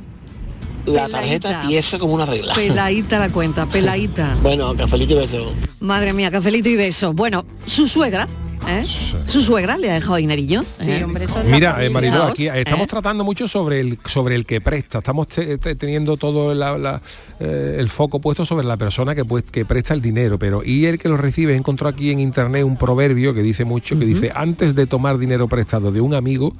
la 0.85 1.07
tarjeta 1.09 1.49
Peladita. 1.49 1.67
tiesa 1.67 1.99
como 1.99 2.13
una 2.13 2.25
regla. 2.25 2.53
Peladita 2.53 3.19
la 3.19 3.29
cuenta, 3.29 3.65
peladita. 3.65 4.37
bueno, 4.43 4.75
cafelito 4.75 5.13
y 5.13 5.17
beso. 5.17 5.51
Madre 5.79 6.13
mía, 6.13 6.31
cafelito 6.31 6.69
y 6.69 6.75
beso. 6.75 7.13
Bueno, 7.13 7.45
su 7.65 7.87
suegra, 7.87 8.27
¿eh? 8.67 8.83
Su 9.25 9.41
suegra 9.41 9.77
le 9.77 9.89
ha 9.91 9.95
dejado 9.95 10.15
dinerillo. 10.15 10.63
Sí, 10.81 10.91
¿eh? 10.91 11.03
hombre, 11.03 11.25
eso 11.25 11.41
Mira, 11.45 11.83
eh. 11.83 11.89
Mariló, 11.89 12.23
aquí 12.23 12.47
eh, 12.47 12.51
estamos 12.61 12.85
¿eh? 12.85 12.89
tratando 12.89 13.23
mucho 13.23 13.47
sobre 13.47 13.79
el 13.79 13.99
sobre 14.05 14.35
el 14.35 14.45
que 14.45 14.61
presta. 14.61 14.99
Estamos 14.99 15.27
te- 15.27 15.57
te- 15.57 15.75
teniendo 15.75 16.17
todo 16.17 16.53
la- 16.53 16.77
la, 16.77 17.01
eh, 17.39 17.77
el 17.79 17.89
foco 17.89 18.19
puesto 18.19 18.45
sobre 18.45 18.65
la 18.65 18.77
persona 18.77 19.15
que, 19.15 19.25
pues, 19.25 19.43
que 19.43 19.65
presta 19.65 19.93
el 19.93 20.01
dinero, 20.01 20.37
pero 20.39 20.63
y 20.63 20.85
el 20.85 20.97
que 20.99 21.09
lo 21.09 21.17
recibe. 21.17 21.55
Encontró 21.55 21.87
aquí 21.87 22.11
en 22.11 22.19
internet 22.19 22.63
un 22.63 22.77
proverbio 22.77 23.33
que 23.33 23.41
dice 23.41 23.65
mucho, 23.65 23.97
que 23.97 24.05
dice 24.05 24.31
antes 24.35 24.75
de 24.75 24.87
tomar 24.87 25.17
dinero 25.17 25.47
prestado 25.47 25.91
de 25.91 26.01
un 26.01 26.13
amigo, 26.13 26.55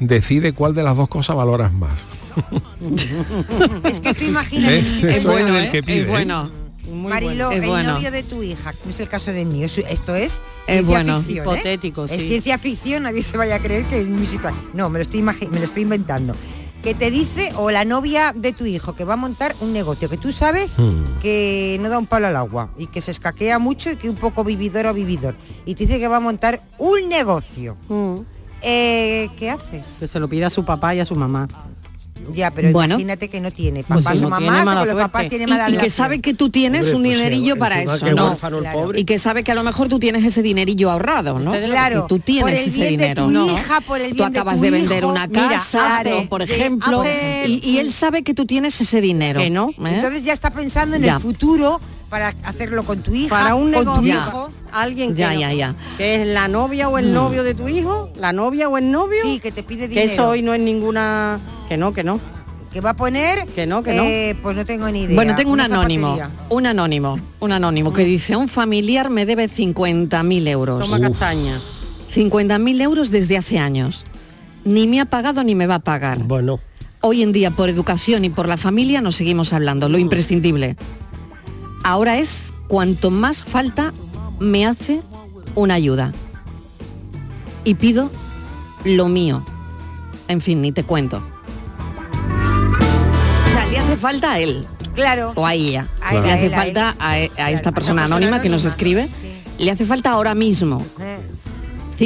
decide 0.00 0.52
cuál 0.52 0.74
de 0.74 0.82
las 0.82 0.96
dos 0.96 1.08
cosas 1.08 1.36
valoras 1.36 1.72
más. 1.72 2.00
Es 3.84 4.00
que 4.00 4.14
tú 4.14 4.24
imagínate, 4.24 4.78
Este 4.78 5.10
Es 5.10 5.24
bueno, 5.24 5.58
¿eh? 5.58 5.68
que 5.72 5.82
pide, 5.82 6.02
Es 6.02 6.08
bueno. 6.08 6.50
Muy 6.90 7.10
Marilo, 7.12 7.46
bueno. 7.46 7.50
Es 7.52 7.62
el 7.62 7.68
bueno. 7.68 7.92
novio 7.94 8.10
de 8.10 8.22
tu 8.22 8.42
hija, 8.42 8.74
no 8.84 8.90
es 8.90 9.00
el 9.00 9.08
caso 9.08 9.32
mío, 9.32 9.66
eso- 9.66 9.82
esto 9.88 10.14
es 10.14 10.32
Es 10.32 10.40
ciencia 10.66 10.82
bueno. 10.82 11.16
ficción, 11.22 11.36
¿eh? 11.38 11.40
Hipotético, 11.40 12.04
Es 12.04 12.10
sí. 12.12 12.20
ciencia 12.28 12.58
ficción, 12.58 13.02
nadie 13.04 13.22
se 13.22 13.36
vaya 13.36 13.56
a 13.56 13.58
creer 13.60 13.84
que 13.84 14.00
es 14.00 14.06
mi 14.06 14.26
situación. 14.26 14.64
No, 14.74 14.88
me 14.90 14.98
lo 14.98 15.02
estoy 15.02 15.22
me 15.22 15.34
lo 15.58 15.64
estoy 15.64 15.82
inventando. 15.82 16.34
Que 16.82 16.94
te 16.94 17.10
dice, 17.10 17.52
o 17.56 17.70
la 17.70 17.84
novia 17.84 18.32
de 18.34 18.54
tu 18.54 18.64
hijo, 18.64 18.94
que 18.96 19.04
va 19.04 19.12
a 19.12 19.16
montar 19.18 19.54
un 19.60 19.72
negocio, 19.74 20.08
que 20.08 20.16
tú 20.16 20.32
sabes 20.32 20.70
Hmm. 20.78 21.04
que 21.20 21.76
no 21.80 21.90
da 21.90 21.98
un 21.98 22.06
palo 22.06 22.26
al 22.26 22.36
agua 22.36 22.70
y 22.78 22.86
que 22.86 23.02
se 23.02 23.10
escaquea 23.10 23.58
mucho 23.58 23.90
y 23.92 23.96
que 23.96 24.08
un 24.08 24.16
poco 24.16 24.44
vividor 24.44 24.86
o 24.86 24.94
vividor. 24.94 25.36
Y 25.66 25.74
te 25.74 25.84
dice 25.86 25.98
que 25.98 26.08
va 26.08 26.16
a 26.16 26.20
montar 26.20 26.62
un 26.78 27.06
negocio. 27.08 27.76
Mm. 27.88 28.20
Eh, 28.62 29.28
¿Qué 29.38 29.50
haces? 29.50 29.86
Que 30.00 30.08
se 30.08 30.18
lo 30.20 30.28
pida 30.28 30.46
a 30.46 30.50
su 30.50 30.64
papá 30.64 30.94
y 30.94 31.00
a 31.00 31.04
su 31.04 31.14
mamá. 31.14 31.48
Ya, 32.32 32.50
pero 32.50 32.70
Bueno. 32.72 32.94
imagínate 32.94 33.28
que 33.28 33.40
no 33.40 33.50
tiene 33.50 33.82
Pues 33.84 34.04
papás 34.04 34.18
si 34.18 34.24
o 34.24 34.28
no 34.28 34.30
mamás, 34.30 34.66
o 34.68 34.80
que 34.84 34.86
los 34.92 34.94
papás 35.02 35.28
tienen 35.28 35.48
Y, 35.48 35.50
mala 35.50 35.64
y 35.64 35.72
que 35.72 35.76
relación. 35.78 35.90
sabe 35.96 36.20
que 36.20 36.34
tú 36.34 36.48
tienes 36.50 36.86
Hombre, 36.86 36.96
un 36.96 37.02
pues 37.02 37.12
sí, 37.18 37.24
dinerillo 37.24 37.56
para 37.56 37.82
eso, 37.82 38.04
que 38.06 38.12
¿no? 38.14 38.36
Claro. 38.36 38.92
Y 38.94 39.04
que 39.04 39.18
sabe 39.18 39.42
que 39.44 39.52
a 39.52 39.54
lo 39.54 39.62
mejor 39.64 39.88
tú 39.88 39.98
tienes 39.98 40.24
ese 40.24 40.42
dinerillo 40.42 40.90
ahorrado, 40.90 41.38
¿no? 41.38 41.52
Claro, 41.52 42.02
Que 42.02 42.08
tú 42.08 42.18
tienes 42.20 42.42
por 42.44 42.50
el 42.52 42.58
ese 42.58 42.70
bien 42.70 42.84
de 42.84 42.90
dinero, 42.90 43.24
tu 43.24 43.30
¿no? 43.30 43.46
hija, 43.52 43.80
por 43.80 44.00
el 44.00 44.10
tú 44.10 44.16
bien 44.16 44.32
de 44.32 44.38
acabas 44.38 44.56
tu 44.56 44.62
de, 44.62 44.70
vender 44.70 44.98
hijo. 44.98 45.08
una 45.08 45.26
Mira, 45.26 45.48
casa, 45.48 45.98
hace- 46.00 46.12
o, 46.14 46.28
por 46.28 46.42
ejemplo, 46.42 47.00
hace- 47.02 47.44
y, 47.48 47.60
y 47.68 47.78
él 47.78 47.92
sabe 47.92 48.22
que 48.22 48.34
tú 48.34 48.46
tienes 48.46 48.80
ese 48.80 49.00
dinero. 49.00 49.40
Que 49.40 49.50
no. 49.50 49.70
¿eh? 49.70 49.74
Entonces 49.96 50.24
ya 50.24 50.32
está 50.32 50.50
pensando 50.50 50.96
en 50.96 51.02
Ya. 51.02 51.14
el 51.16 51.20
futuro 51.20 51.80
para 52.10 52.34
hacerlo 52.44 52.82
con 52.84 53.00
tu 53.02 53.14
hija, 53.14 53.28
Para 53.30 53.54
un 53.54 53.72
con 53.72 53.84
tu 53.84 53.90
negocio, 54.02 54.14
hijo. 54.14 54.52
alguien 54.72 55.14
que, 55.14 55.20
Ya, 55.20 55.32
no- 55.32 55.40
ya, 55.40 55.52
ya. 55.54 55.74
que 55.96 56.16
es 56.22 56.26
la 56.26 56.48
novia 56.48 56.88
o 56.88 56.98
el 56.98 57.10
Mm. 57.10 57.14
novio 57.14 57.42
de 57.44 57.54
tu 57.54 57.68
hijo, 57.68 58.10
la 58.16 58.32
novia 58.32 58.68
o 58.68 58.76
el 58.76 58.90
novio, 58.90 59.20
Sí, 59.22 59.38
que 59.38 59.52
te 59.52 59.62
pide 59.62 59.82
que 59.84 59.88
dinero. 60.00 60.10
eso 60.12 60.28
hoy 60.28 60.42
no 60.42 60.52
es 60.52 60.60
ninguna... 60.60 61.38
Que 61.68 61.76
no, 61.76 61.92
que 61.94 62.02
no. 62.02 62.18
Que 62.72 62.80
va 62.80 62.90
a 62.90 62.96
poner... 62.96 63.46
Que 63.46 63.64
no, 63.66 63.82
que 63.82 63.94
no. 63.94 64.02
eh, 64.02 64.36
Pues 64.42 64.56
no 64.56 64.64
tengo 64.64 64.90
ni 64.90 65.02
idea. 65.02 65.14
Bueno, 65.14 65.34
tengo 65.36 65.52
un 65.52 65.60
anónimo, 65.60 66.16
zapatería. 66.16 66.46
un 66.50 66.66
anónimo, 66.66 67.18
un 67.40 67.52
anónimo 67.52 67.92
que 67.92 68.04
dice, 68.04 68.36
un 68.36 68.48
familiar 68.48 69.08
me 69.08 69.24
debe 69.24 69.48
50.000 69.48 70.46
euros. 70.48 70.80
Toma 70.88 71.00
castaña. 71.00 71.58
50.000 72.12 72.80
euros 72.82 73.10
desde 73.10 73.36
hace 73.38 73.58
años. 73.58 74.04
Ni 74.64 74.86
me 74.88 75.00
ha 75.00 75.04
pagado 75.04 75.42
ni 75.44 75.54
me 75.54 75.66
va 75.66 75.76
a 75.76 75.80
pagar. 75.80 76.18
Bueno, 76.18 76.58
Hoy 77.02 77.22
en 77.22 77.32
día, 77.32 77.50
por 77.50 77.70
educación 77.70 78.26
y 78.26 78.28
por 78.28 78.46
la 78.46 78.58
familia, 78.58 79.00
nos 79.00 79.16
seguimos 79.16 79.54
hablando, 79.54 79.88
lo 79.88 79.96
imprescindible. 79.96 80.76
Ahora 81.82 82.18
es 82.18 82.52
cuanto 82.68 83.10
más 83.10 83.42
falta 83.44 83.92
me 84.38 84.66
hace 84.66 85.02
una 85.54 85.74
ayuda. 85.74 86.12
Y 87.64 87.74
pido 87.74 88.10
lo 88.84 89.08
mío. 89.08 89.44
En 90.28 90.40
fin, 90.40 90.62
ni 90.62 90.72
te 90.72 90.84
cuento. 90.84 91.22
O 93.46 93.50
sea, 93.52 93.66
le 93.66 93.78
hace 93.78 93.96
falta 93.96 94.32
a 94.32 94.38
él 94.38 94.66
Claro. 94.94 95.32
o 95.36 95.46
a 95.46 95.54
ella. 95.54 95.86
A 96.02 96.14
él, 96.14 96.22
le 96.22 96.30
a 96.30 96.34
hace 96.34 96.46
él, 96.46 96.52
falta 96.52 96.96
a, 96.98 97.10
a 97.12 97.50
esta 97.50 97.72
persona 97.72 98.04
anónima 98.04 98.40
que 98.40 98.48
nos 98.48 98.64
escribe. 98.64 99.08
Le 99.58 99.70
hace 99.70 99.84
falta 99.86 100.10
ahora 100.10 100.34
mismo. 100.34 100.84
Eh, 101.00 101.18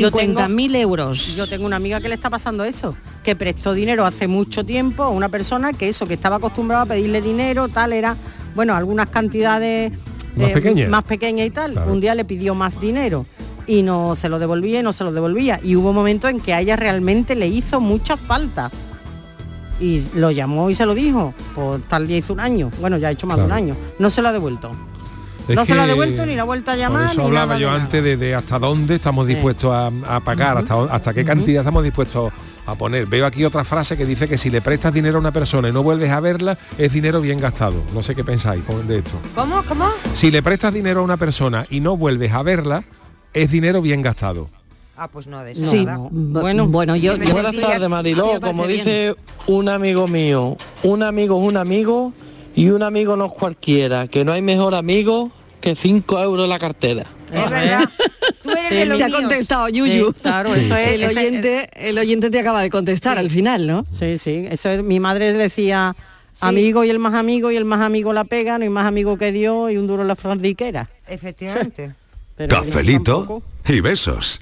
Yo 0.00 0.10
tengo- 0.10 0.40
50.000 0.40 0.74
euros. 0.76 1.36
Yo 1.36 1.46
tengo 1.46 1.66
una 1.66 1.76
amiga 1.76 2.00
que 2.00 2.08
le 2.08 2.14
está 2.16 2.30
pasando 2.30 2.64
eso, 2.64 2.96
que 3.22 3.36
prestó 3.36 3.72
dinero 3.74 4.04
hace 4.06 4.26
mucho 4.26 4.64
tiempo 4.64 5.04
a 5.04 5.08
una 5.10 5.28
persona 5.28 5.72
que 5.72 5.88
eso, 5.88 6.06
que 6.06 6.14
estaba 6.14 6.36
acostumbrada 6.36 6.82
a 6.82 6.86
pedirle 6.86 7.20
dinero, 7.22 7.68
tal, 7.68 7.92
era, 7.92 8.16
bueno, 8.54 8.74
algunas 8.74 9.08
cantidades 9.08 9.92
eh, 9.92 9.96
Más 10.36 10.50
pequeñas. 10.52 10.88
más 10.88 11.04
pequeñas 11.04 11.46
y 11.46 11.50
tal. 11.50 11.72
Claro. 11.72 11.92
Un 11.92 12.00
día 12.00 12.14
le 12.14 12.24
pidió 12.24 12.54
más 12.54 12.80
dinero 12.80 13.26
y 13.66 13.82
no 13.82 14.14
se 14.16 14.28
lo 14.28 14.38
devolvía 14.38 14.80
y 14.80 14.82
no 14.82 14.92
se 14.92 15.04
lo 15.04 15.12
devolvía. 15.12 15.60
Y 15.62 15.76
hubo 15.76 15.92
momentos 15.92 16.30
en 16.30 16.40
que 16.40 16.52
a 16.54 16.60
ella 16.60 16.76
realmente 16.76 17.34
le 17.34 17.46
hizo 17.48 17.80
mucha 17.80 18.16
falta. 18.16 18.70
Y 19.80 20.02
lo 20.14 20.30
llamó 20.30 20.70
y 20.70 20.74
se 20.74 20.86
lo 20.86 20.94
dijo, 20.94 21.34
por 21.54 21.80
tal 21.82 22.06
día 22.06 22.16
hizo 22.18 22.32
un 22.32 22.38
año, 22.40 22.70
bueno, 22.80 22.96
ya 22.96 23.08
ha 23.08 23.10
hecho 23.10 23.26
más 23.26 23.38
de 23.38 23.42
un 23.44 23.50
año, 23.52 23.74
no 23.98 24.08
se 24.08 24.22
lo 24.22 24.28
ha 24.28 24.32
devuelto. 24.32 24.70
Es 25.48 25.56
no 25.56 25.64
se 25.66 25.74
lo 25.74 25.82
ha 25.82 25.86
devuelto 25.86 26.24
ni 26.24 26.36
la 26.36 26.42
ha 26.42 26.44
vuelto 26.44 26.70
a 26.70 26.76
llamar. 26.76 27.02
Por 27.02 27.10
eso 27.12 27.20
ni 27.22 27.26
hablaba 27.26 27.46
nada 27.48 27.58
yo 27.58 27.66
nada. 27.70 27.82
antes 27.82 28.02
de, 28.04 28.16
de 28.16 28.34
hasta 28.36 28.58
dónde 28.60 28.94
estamos 28.94 29.26
dispuestos 29.26 29.72
a, 29.74 29.90
a 30.16 30.20
pagar, 30.20 30.58
hasta, 30.58 30.84
hasta 30.84 31.12
qué 31.12 31.24
cantidad 31.24 31.60
estamos 31.62 31.82
dispuestos 31.82 32.32
a 32.66 32.74
poner. 32.74 33.06
Veo 33.06 33.26
aquí 33.26 33.44
otra 33.44 33.64
frase 33.64 33.96
que 33.96 34.06
dice 34.06 34.28
que 34.28 34.38
si 34.38 34.50
le 34.50 34.60
prestas 34.62 34.92
dinero 34.94 35.16
a 35.16 35.20
una 35.20 35.32
persona 35.32 35.68
y 35.68 35.72
no 35.72 35.82
vuelves 35.82 36.10
a 36.10 36.20
verla, 36.20 36.56
es 36.78 36.92
dinero 36.92 37.20
bien 37.20 37.38
gastado. 37.40 37.82
No 37.92 38.02
sé 38.02 38.14
qué 38.14 38.24
pensáis 38.24 38.62
con- 38.64 38.86
de 38.86 38.98
esto. 38.98 39.12
¿Cómo? 39.34 39.62
¿Cómo? 39.64 39.88
Si 40.12 40.30
le 40.30 40.42
prestas 40.42 40.72
dinero 40.72 41.00
a 41.00 41.04
una 41.04 41.16
persona 41.16 41.66
y 41.70 41.80
no 41.80 41.96
vuelves 41.96 42.32
a 42.32 42.42
verla, 42.42 42.84
es 43.32 43.50
dinero 43.50 43.82
bien 43.82 44.02
gastado. 44.02 44.48
Ah, 44.96 45.08
pues 45.08 45.26
no, 45.26 45.42
de 45.42 45.54
Sí, 45.56 45.84
nada. 45.84 45.98
bueno, 46.10 46.68
bueno, 46.68 46.94
yo, 46.94 47.16
yo- 47.16 47.32
Buenas 47.32 47.56
tardes, 47.56 47.88
Mariló. 47.88 48.40
Como 48.40 48.66
dice 48.66 49.14
un 49.48 49.68
amigo 49.68 50.06
mío, 50.06 50.56
un 50.84 51.02
amigo 51.02 51.40
es 51.40 51.48
un 51.48 51.56
amigo 51.56 52.12
y 52.54 52.68
un 52.70 52.82
amigo 52.84 53.16
no 53.16 53.26
es 53.26 53.32
cualquiera, 53.32 54.06
que 54.06 54.24
no 54.24 54.32
hay 54.32 54.40
mejor 54.40 54.74
amigo 54.76 55.32
que 55.60 55.74
5 55.74 56.20
euros 56.20 56.44
en 56.44 56.50
la 56.50 56.58
cartera. 56.60 57.06
Es 57.34 57.50
verdad. 57.50 57.88
Tú 58.42 58.50
eres 58.50 58.70
de 58.70 58.86
los 58.86 58.98
te 58.98 59.04
ha 59.04 59.10
contestado 59.10 59.68
Yuyu. 59.68 60.08
Sí, 60.12 60.20
claro, 60.22 60.54
eso 60.54 60.76
es- 60.76 60.92
el 61.00 61.04
oyente, 61.04 61.70
el 61.74 61.98
oyente 61.98 62.30
te 62.30 62.38
acaba 62.40 62.62
de 62.62 62.70
contestar 62.70 63.18
al 63.18 63.30
final, 63.30 63.66
¿no? 63.66 63.86
Sí, 63.98 64.18
sí. 64.18 64.46
Eso 64.50 64.68
es, 64.70 64.82
mi 64.84 65.00
madre 65.00 65.32
decía 65.32 65.94
amigo 66.40 66.84
y 66.84 66.90
el 66.90 66.98
más 66.98 67.14
amigo 67.14 67.50
y 67.50 67.56
el 67.56 67.64
más 67.64 67.80
amigo 67.80 68.12
la 68.12 68.24
pega, 68.24 68.58
no 68.58 68.64
hay 68.64 68.70
más 68.70 68.86
amigo 68.86 69.16
que 69.16 69.32
Dios 69.32 69.70
y 69.70 69.76
un 69.76 69.86
duro 69.86 70.04
la 70.04 70.16
frandiquera. 70.16 70.88
Efectivamente. 71.06 71.94
Pero 72.36 72.56
Cafelito 72.56 73.42
y 73.68 73.80
besos. 73.80 74.40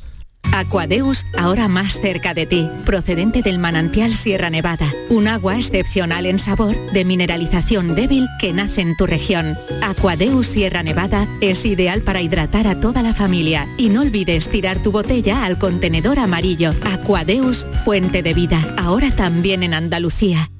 Aquadeus, 0.52 1.26
ahora 1.36 1.66
más 1.68 2.00
cerca 2.00 2.34
de 2.34 2.46
ti, 2.46 2.70
procedente 2.84 3.42
del 3.42 3.58
manantial 3.58 4.14
Sierra 4.14 4.50
Nevada, 4.50 4.86
un 5.08 5.26
agua 5.26 5.56
excepcional 5.56 6.26
en 6.26 6.38
sabor, 6.38 6.76
de 6.92 7.04
mineralización 7.04 7.94
débil 7.94 8.28
que 8.38 8.52
nace 8.52 8.82
en 8.82 8.96
tu 8.96 9.06
región. 9.06 9.56
Aquadeus 9.82 10.46
Sierra 10.46 10.82
Nevada 10.82 11.26
es 11.40 11.64
ideal 11.64 12.02
para 12.02 12.20
hidratar 12.20 12.66
a 12.66 12.80
toda 12.80 13.02
la 13.02 13.14
familia 13.14 13.66
y 13.78 13.88
no 13.88 14.02
olvides 14.02 14.48
tirar 14.50 14.82
tu 14.82 14.92
botella 14.92 15.44
al 15.44 15.58
contenedor 15.58 16.18
amarillo. 16.18 16.72
Aquadeus, 16.84 17.66
fuente 17.84 18.22
de 18.22 18.34
vida, 18.34 18.74
ahora 18.78 19.10
también 19.10 19.62
en 19.62 19.74
Andalucía. 19.74 20.50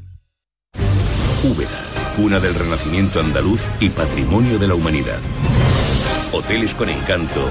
Úbeda, 1.44 1.80
cuna 2.16 2.40
del 2.40 2.54
renacimiento 2.54 3.20
andaluz 3.20 3.62
y 3.80 3.90
patrimonio 3.90 4.58
de 4.58 4.68
la 4.68 4.74
humanidad. 4.74 5.18
Hoteles 6.32 6.74
con 6.74 6.88
encanto 6.88 7.50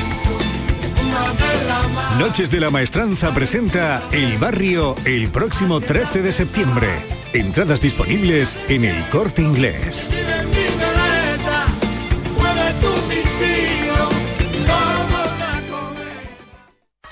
Noches 2.19 2.51
de 2.51 2.59
la 2.59 2.69
Maestranza 2.69 3.33
presenta 3.33 4.03
El 4.11 4.37
Barrio 4.37 4.95
el 5.05 5.29
próximo 5.29 5.79
13 5.79 6.21
de 6.21 6.31
septiembre. 6.31 6.87
Entradas 7.33 7.81
disponibles 7.81 8.57
en 8.67 8.85
el 8.85 9.03
corte 9.09 9.41
inglés. 9.41 10.05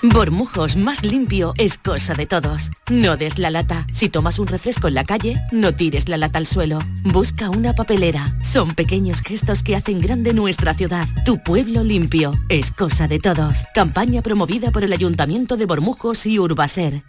Bormujos 0.02 0.78
más 0.78 1.04
limpio 1.04 1.54
es 1.58 1.78
cosa 1.78 2.14
de 2.14 2.26
todos. 2.26 2.72
No 2.90 3.18
des 3.18 3.38
la 3.38 3.50
lata. 3.50 3.86
Si 3.92 4.08
tomas 4.08 4.40
un 4.40 4.48
refresco 4.48 4.88
en 4.88 4.94
la 4.94 5.04
calle, 5.04 5.42
no 5.52 5.76
tires 5.76 6.08
la 6.08 6.16
lata 6.16 6.40
al 6.40 6.46
suelo. 6.46 6.80
Busca 7.04 7.50
una 7.50 7.76
papelera. 7.76 8.38
Son 8.42 8.76
pequeños 8.76 9.22
gestos 9.22 9.62
que 9.62 9.76
hacen 9.76 10.00
grande 10.00 10.34
nuestra 10.34 10.74
ciudad. 10.74 11.06
Tu 11.26 11.44
pueblo 11.44 11.84
limpio 11.84 12.34
es 12.48 12.72
cosa 12.72 13.10
de 13.10 13.20
todos. 13.20 13.66
Campaña 13.76 14.22
promovida 14.22 14.72
por 14.72 14.86
el 14.86 14.94
Ayuntamiento 14.94 15.58
de 15.58 15.66
Bormujos 15.66 16.26
y 16.26 16.40
Urbaser. 16.40 17.04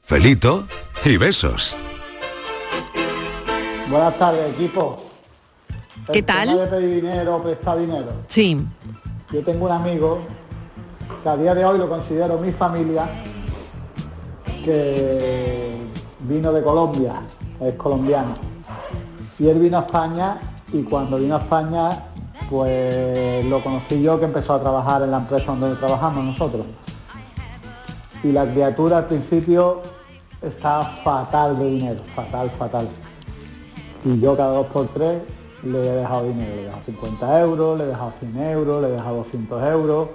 Felito 0.00 0.66
y 1.04 1.18
besos. 1.18 1.76
Buenas 3.90 4.18
tardes, 4.18 4.54
equipo. 4.54 5.10
El 6.08 6.14
¿Qué 6.14 6.22
tal? 6.22 6.48
tema 6.48 6.62
de 6.62 6.66
pedir 6.68 7.02
dinero 7.02 7.36
o 7.36 7.42
prestar 7.42 7.78
dinero. 7.78 8.12
Sí. 8.26 8.56
Yo 9.32 9.44
tengo 9.44 9.66
un 9.66 9.72
amigo 9.72 10.18
que 11.22 11.28
a 11.28 11.36
día 11.36 11.54
de 11.54 11.64
hoy 11.64 11.78
lo 11.78 11.88
considero 11.88 12.36
mi 12.38 12.50
familia, 12.50 13.08
que 14.64 15.76
vino 16.20 16.52
de 16.52 16.60
Colombia, 16.64 17.22
es 17.60 17.74
colombiano. 17.74 18.34
Y 19.38 19.48
él 19.48 19.60
vino 19.60 19.78
a 19.78 19.82
España 19.82 20.36
y 20.72 20.82
cuando 20.82 21.18
vino 21.18 21.36
a 21.36 21.38
España, 21.38 22.06
pues 22.50 23.44
lo 23.46 23.62
conocí 23.62 24.02
yo 24.02 24.18
que 24.18 24.24
empezó 24.24 24.54
a 24.54 24.60
trabajar 24.60 25.02
en 25.02 25.12
la 25.12 25.18
empresa 25.18 25.54
donde 25.54 25.76
trabajamos 25.76 26.24
nosotros. 26.24 26.66
Y 28.24 28.32
la 28.32 28.50
criatura 28.50 28.98
al 28.98 29.06
principio 29.06 29.82
estaba 30.42 30.84
fatal 30.86 31.56
de 31.56 31.66
dinero, 31.66 32.00
fatal, 32.16 32.50
fatal. 32.50 32.88
Y 34.04 34.18
yo 34.18 34.36
cada 34.36 34.54
dos 34.54 34.66
por 34.66 34.88
tres 34.88 35.22
le 35.62 35.78
he 35.78 35.92
dejado 35.96 36.24
dinero, 36.24 36.54
le 36.54 36.60
he 36.60 36.64
dejado 36.64 36.82
50 36.86 37.40
euros, 37.40 37.78
le 37.78 37.84
he 37.84 37.86
dejado 37.88 38.12
100 38.20 38.42
euros, 38.50 38.82
le 38.82 38.88
he 38.88 38.92
dejado 38.92 39.16
200 39.16 39.64
euros, 39.64 40.08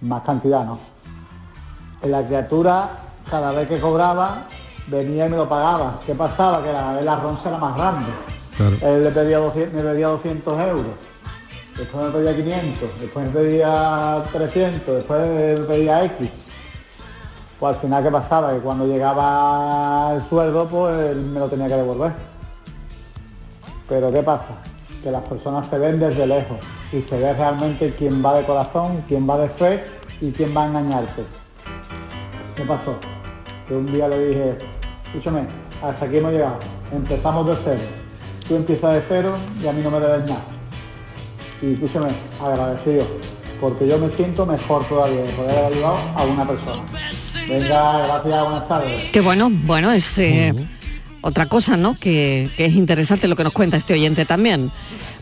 más 0.00 0.22
cantidad 0.22 0.64
no. 0.64 0.78
Y 2.02 2.08
la 2.08 2.26
criatura, 2.26 2.90
cada 3.30 3.52
vez 3.52 3.68
que 3.68 3.80
cobraba, 3.80 4.46
venía 4.86 5.26
y 5.26 5.28
me 5.30 5.36
lo 5.36 5.48
pagaba. 5.48 6.00
¿Qué 6.04 6.14
pasaba? 6.14 6.62
Que 6.62 6.72
la, 6.72 7.00
la 7.00 7.16
roncha 7.16 7.48
era 7.48 7.58
más 7.58 7.76
grande. 7.76 8.10
Él 8.82 9.04
le 9.04 9.10
pedía 9.10 9.38
200, 9.38 9.74
me 9.74 9.82
pedía 9.82 10.08
200 10.08 10.60
euros, 10.60 10.94
después 11.76 12.06
me 12.06 12.10
pedía 12.12 12.36
500, 12.36 13.00
después 13.00 13.26
me 13.26 13.32
pedía 13.32 14.24
300, 14.32 14.94
después 14.96 15.20
me 15.20 15.66
pedía 15.66 16.04
X. 16.04 16.30
Pues 17.58 17.74
al 17.74 17.80
final, 17.80 18.04
¿qué 18.04 18.10
pasaba? 18.10 18.52
Que 18.52 18.60
cuando 18.60 18.86
llegaba 18.86 20.12
el 20.14 20.28
sueldo, 20.28 20.68
pues 20.68 20.94
él 21.10 21.22
me 21.22 21.40
lo 21.40 21.48
tenía 21.48 21.66
que 21.66 21.76
devolver. 21.76 22.12
Pero 23.88 24.12
¿qué 24.12 24.22
pasa? 24.22 24.54
Que 25.04 25.10
las 25.10 25.28
personas 25.28 25.68
se 25.68 25.78
ven 25.78 26.00
desde 26.00 26.26
lejos 26.26 26.56
y 26.90 27.02
se 27.02 27.18
ve 27.18 27.34
realmente 27.34 27.92
quién 27.92 28.24
va 28.24 28.38
de 28.38 28.44
corazón, 28.44 29.04
quién 29.06 29.28
va 29.28 29.36
de 29.36 29.50
fe 29.50 29.84
y 30.18 30.30
quién 30.32 30.56
va 30.56 30.64
a 30.64 30.68
engañarte. 30.68 31.24
¿Qué 32.56 32.62
pasó? 32.62 32.96
Que 33.68 33.74
un 33.74 33.92
día 33.92 34.08
le 34.08 34.28
dije, 34.28 34.58
escúchame, 35.08 35.46
hasta 35.82 36.06
aquí 36.06 36.16
hemos 36.16 36.32
llegado, 36.32 36.58
empezamos 36.90 37.46
de 37.48 37.56
cero. 37.62 37.82
Tú 38.48 38.56
empiezas 38.56 38.94
de 38.94 39.02
cero 39.06 39.36
y 39.62 39.66
a 39.66 39.72
mí 39.72 39.82
no 39.82 39.90
me 39.90 40.00
debes 40.00 40.26
nada. 40.26 40.44
Y 41.60 41.74
escúchame, 41.74 42.08
agradecido, 42.40 43.04
porque 43.60 43.86
yo 43.86 43.98
me 43.98 44.08
siento 44.08 44.46
mejor 44.46 44.86
todavía 44.86 45.22
de 45.22 45.32
poder 45.32 45.50
haber 45.50 45.74
ayudado 45.74 45.98
a 46.16 46.24
una 46.24 46.48
persona. 46.48 46.82
Venga, 47.46 48.06
gracias, 48.06 48.44
buenas 48.44 48.68
tardes. 48.68 49.10
Qué 49.12 49.20
bueno, 49.20 49.50
bueno, 49.52 49.92
es 49.92 50.18
eh, 50.18 50.54
otra 51.26 51.46
cosa, 51.46 51.76
¿no? 51.76 51.96
Que, 51.98 52.48
que 52.56 52.66
es 52.66 52.74
interesante 52.74 53.28
lo 53.28 53.34
que 53.36 53.44
nos 53.44 53.52
cuenta 53.52 53.76
este 53.78 53.94
oyente 53.94 54.24
también. 54.26 54.70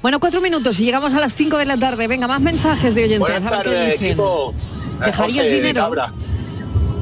Bueno, 0.03 0.19
cuatro 0.19 0.41
minutos 0.41 0.81
y 0.81 0.85
llegamos 0.85 1.15
a 1.15 1.21
las 1.21 1.35
cinco 1.35 1.59
de 1.59 1.65
la 1.65 1.77
tarde. 1.77 2.09
Venga, 2.09 2.27
más 2.27 2.41
mensajes 2.41 2.95
de 2.97 3.05
oyentes. 3.05 3.21
Buenas 3.31 3.53
a 3.53 3.57
ver 3.63 3.67
qué 3.67 3.91
dicen. 3.93 4.07
equipo. 4.09 4.53
Eh, 5.01 5.05
¿Dejarías 5.07 5.37
José, 5.39 5.43
de 5.51 5.55
dinero? 5.55 5.91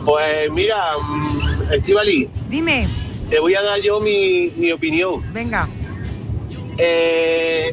Pues 0.05 0.51
mira, 0.53 0.77
mm, 1.03 1.73
Estivali, 1.73 2.29
Dime, 2.49 2.89
te 3.31 3.39
voy 3.41 3.55
a 3.55 3.63
dar 3.63 3.81
yo 3.81 4.01
mi, 4.01 4.53
mi 4.57 4.71
opinión. 4.71 5.23
venga. 5.33 5.67
Eh, 6.79 7.71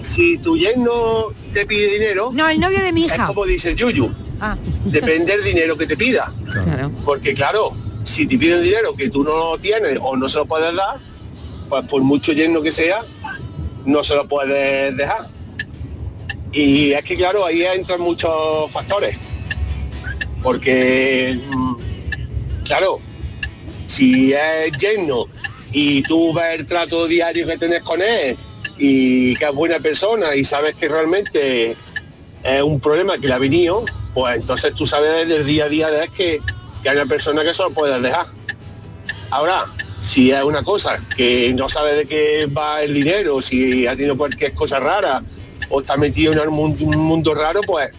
si 0.00 0.38
tu 0.38 0.56
yerno 0.56 1.26
te 1.52 1.66
pide 1.66 1.88
dinero... 1.92 2.30
No, 2.32 2.48
el 2.48 2.60
novio 2.60 2.80
de 2.80 2.92
mi 2.92 3.04
Es 3.06 3.14
hija. 3.14 3.26
como 3.26 3.44
dice 3.44 3.70
el 3.70 3.76
Yuyu. 3.76 4.10
Ah. 4.40 4.56
Depende 4.84 5.32
del 5.36 5.42
dinero 5.44 5.76
que 5.76 5.86
te 5.86 5.96
pida. 5.96 6.32
Porque 7.04 7.34
claro, 7.34 7.74
si 8.04 8.26
te 8.26 8.38
piden 8.38 8.62
dinero 8.62 8.94
que 8.94 9.10
tú 9.10 9.24
no 9.24 9.58
tienes 9.58 9.98
o 10.00 10.16
no 10.16 10.28
se 10.28 10.38
lo 10.38 10.46
puedes 10.46 10.74
dar, 10.74 10.98
pues 11.68 11.84
por 11.86 12.02
mucho 12.02 12.32
yerno 12.32 12.62
que 12.62 12.72
sea, 12.72 13.04
no 13.84 14.02
se 14.02 14.14
lo 14.14 14.26
puedes 14.26 14.96
dejar. 14.96 15.28
Y 16.52 16.92
es 16.92 17.04
que 17.04 17.16
claro, 17.16 17.44
ahí 17.44 17.62
entran 17.64 18.00
muchos 18.00 18.70
factores. 18.72 19.16
Porque, 20.42 21.38
mm, 21.50 21.74
claro, 22.64 23.00
si 23.84 24.32
es 24.32 24.72
yerno 24.78 25.26
y 25.72 26.02
tú 26.02 26.32
ves 26.32 26.60
el 26.60 26.66
trato 26.66 27.06
diario 27.06 27.46
que 27.46 27.58
tenés 27.58 27.82
con 27.82 28.00
él 28.00 28.36
y 28.78 29.34
que 29.36 29.44
es 29.44 29.54
buena 29.54 29.78
persona 29.80 30.34
y 30.34 30.44
sabes 30.44 30.76
que 30.76 30.88
realmente 30.88 31.76
es 32.42 32.62
un 32.62 32.80
problema 32.80 33.18
que 33.18 33.26
le 33.26 33.34
ha 33.34 33.38
venido, 33.38 33.84
pues 34.14 34.36
entonces 34.36 34.74
tú 34.74 34.86
sabes 34.86 35.26
desde 35.26 35.40
el 35.40 35.46
día 35.46 35.64
a 35.64 35.68
día 35.68 35.90
de 35.90 36.08
que, 36.08 36.40
que 36.82 36.88
hay 36.88 36.96
una 36.96 37.06
persona 37.06 37.42
que 37.42 37.54
solo 37.54 37.70
puedes 37.70 38.00
dejar. 38.02 38.26
Ahora, 39.30 39.66
si 40.00 40.30
es 40.30 40.42
una 40.42 40.62
cosa 40.62 41.00
que 41.16 41.52
no 41.54 41.68
sabe 41.68 41.94
de 41.94 42.06
qué 42.06 42.46
va 42.46 42.82
el 42.82 42.94
dinero, 42.94 43.42
si 43.42 43.86
ha 43.86 43.96
tenido 43.96 44.16
cualquier 44.16 44.54
cosa 44.54 44.80
rara 44.80 45.22
o 45.68 45.80
está 45.80 45.96
metido 45.96 46.32
en 46.32 46.40
un 46.40 46.54
mundo, 46.54 46.84
un 46.84 46.96
mundo 46.96 47.34
raro, 47.34 47.60
pues 47.66 47.90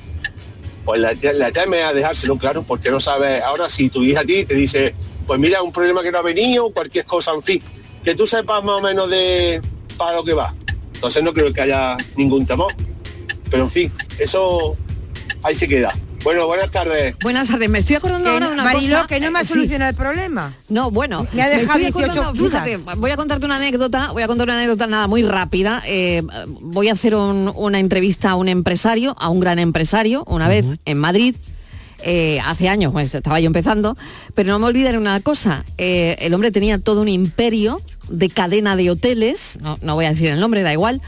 pues 0.86 1.00
la, 1.02 1.14
la 1.34 1.52
teme 1.52 1.84
a 1.84 1.94
dejárselo 1.94 2.38
claro 2.38 2.64
porque 2.64 2.90
no 2.90 3.00
sabe. 3.00 3.42
Ahora 3.42 3.70
si 3.70 3.90
tu 3.90 4.04
hija 4.04 4.22
a 4.22 4.26
ti 4.26 4.46
te 4.46 4.56
dice 4.56 4.96
pues 5.28 5.40
mira 5.40 5.62
un 5.62 5.72
problema 5.72 6.02
que 6.02 6.12
no 6.12 6.18
ha 6.18 6.24
venido 6.24 6.72
cualquier 6.72 7.06
cosa 7.06 7.32
en 7.32 7.44
fin 7.44 7.62
que 8.04 8.16
tú 8.16 8.26
sepas 8.26 8.64
más 8.64 8.78
o 8.78 8.82
menos 8.82 9.10
de 9.10 9.62
para 9.98 10.16
lo 10.16 10.24
que 10.24 10.34
va. 10.34 10.54
Entonces 10.96 11.22
no 11.22 11.32
creo 11.32 11.54
que 11.54 11.62
haya 11.62 11.98
ningún 12.16 12.46
temor. 12.46 12.74
Pero 13.52 13.64
en 13.64 13.70
fin 13.70 13.92
eso 14.20 14.76
ahí 15.44 15.54
se 15.54 15.68
queda 15.68 15.94
Bueno, 16.24 16.48
buenas 16.48 16.70
tardes. 16.70 17.16
Buenas 17.22 17.48
tardes, 17.48 17.70
me 17.70 17.80
estoy 17.80 17.96
acordando 17.96 18.26
Que 18.26 18.32
ahora 18.34 18.48
de 18.50 18.54
una 18.54 18.64
Mariló, 18.66 18.96
cosa. 18.98 19.08
que 19.08 19.20
no 19.22 19.32
me 19.32 19.40
ha 19.40 19.44
Sí. 19.44 19.54
solucionado 19.54 19.90
el 19.92 19.96
problema. 19.96 20.54
No, 20.68 20.92
bueno, 20.92 21.26
Me 21.32 21.42
ha 21.42 21.48
dejado 21.50 21.80
estoy 21.80 21.82
18 21.92 22.12
acordando, 22.22 22.44
fíjate, 22.46 22.78
dudas. 22.78 22.96
voy 22.98 23.12
a 23.12 23.16
contarte 23.18 23.46
una 23.46 23.56
anécdota, 23.56 24.12
voy 24.12 24.24
a 24.24 24.28
contar 24.28 24.48
una 24.48 24.58
anécdota 24.58 24.86
nada 24.88 25.08
muy 25.08 25.24
rápida. 25.24 25.82
Eh, 25.86 26.22
voy 26.62 26.90
a 26.90 26.94
hacer 26.94 27.16
un- 27.16 27.52
una 27.56 27.80
entrevista 27.80 28.32
a 28.32 28.36
un 28.36 28.50
empresario, 28.50 29.16
a 29.18 29.30
un 29.30 29.40
gran 29.40 29.60
empresario, 29.60 30.24
una 30.28 30.48
vez 30.48 30.66
en 30.86 30.98
Madrid. 30.98 31.36
eh, 32.02 32.40
hace 32.46 32.70
años, 32.70 32.94
pues 32.94 33.14
estaba 33.14 33.42
yo 33.42 33.48
empezando, 33.48 33.98
pero 34.34 34.54
no 34.54 34.60
me 34.60 34.68
olvidaré 34.68 34.98
una 34.98 35.20
cosa, 35.20 35.66
eh, 35.78 36.16
el 36.22 36.34
hombre 36.34 36.50
tenía 36.50 36.78
todo 36.80 37.02
un 37.02 37.10
imperio 37.10 37.82
de 38.08 38.30
cadena 38.30 38.78
de 38.78 38.90
hoteles, 38.90 39.58
no, 39.62 39.78
no 39.82 39.96
voy 39.96 40.06
a 40.06 40.12
decir 40.12 40.28
el 40.30 40.40
nombre, 40.40 40.64
da 40.64 40.72
igual, 40.72 41.02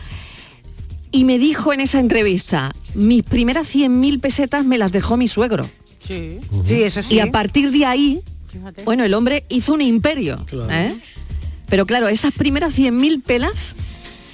y 1.12 1.24
me 1.26 1.38
dijo 1.40 1.74
en 1.74 1.80
esa 1.82 2.00
entrevista, 2.00 2.72
mis 2.94 3.24
primeras 3.24 3.68
100.000 3.74 4.20
pesetas 4.22 4.66
me 4.66 4.78
las 4.78 4.92
dejó 4.92 5.18
mi 5.18 5.28
suegro. 5.28 5.70
Sí. 6.06 6.40
Sí, 6.64 6.84
eso 6.84 7.02
sí. 7.04 7.16
Y 7.16 7.20
a 7.20 7.28
partir 7.32 7.72
de 7.72 7.86
ahí, 7.86 8.22
Fíjate. 8.52 8.84
bueno, 8.84 9.04
el 9.04 9.14
hombre 9.14 9.46
hizo 9.50 9.74
un 9.74 9.82
imperio. 9.82 10.38
Claro. 10.46 10.72
¿eh? 10.72 10.96
Pero 11.70 11.86
claro, 11.86 12.08
esas 12.08 12.34
primeras 12.34 12.74
100.000 12.78 13.22
pelas 13.24 13.76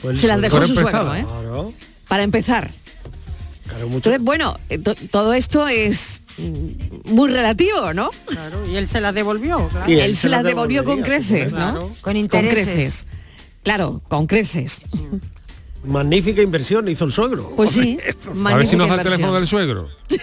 Pues 0.01 0.19
se 0.19 0.27
las 0.27 0.41
dejó 0.41 0.57
su 0.65 0.73
empezar. 0.73 0.91
suegro, 0.91 1.15
¿eh? 1.15 1.25
Claro, 1.27 1.73
Para 2.07 2.23
empezar. 2.23 2.71
claro, 3.67 3.85
mucho. 3.87 3.97
Entonces, 3.97 4.21
bueno, 4.21 4.57
eh, 4.69 4.77
to- 4.79 4.95
todo 5.11 5.33
esto 5.33 5.67
es 5.67 6.21
mm, 6.37 7.11
muy 7.13 7.29
relativo, 7.29 7.93
¿no? 7.93 8.09
Claro, 8.27 8.65
y 8.71 8.75
él 8.75 8.87
se 8.87 9.01
las 9.01 9.13
devolvió, 9.13 9.67
claro. 9.67 9.91
Y 9.91 9.99
Él 9.99 10.15
se 10.15 10.29
las 10.29 10.43
devolvió 10.43 10.83
con 10.85 11.01
creces, 11.01 11.53
¿no? 11.53 11.59
Claro. 11.71 11.95
Con 12.01 12.15
intereses. 12.17 12.65
creces. 12.67 13.05
Claro, 13.63 14.01
con 14.07 14.25
creces. 14.27 14.81
Magnífica 15.85 16.41
inversión 16.41 16.87
hizo 16.89 17.05
el 17.05 17.11
suegro. 17.11 17.53
Pues 17.55 17.71
sí. 17.71 17.97
A 18.45 18.55
ver 18.55 18.67
si 18.67 18.75
nos 18.75 18.89
da 18.89 18.95
el 18.95 19.03
teléfono 19.03 19.33
del 19.35 19.47
suegro. 19.47 19.89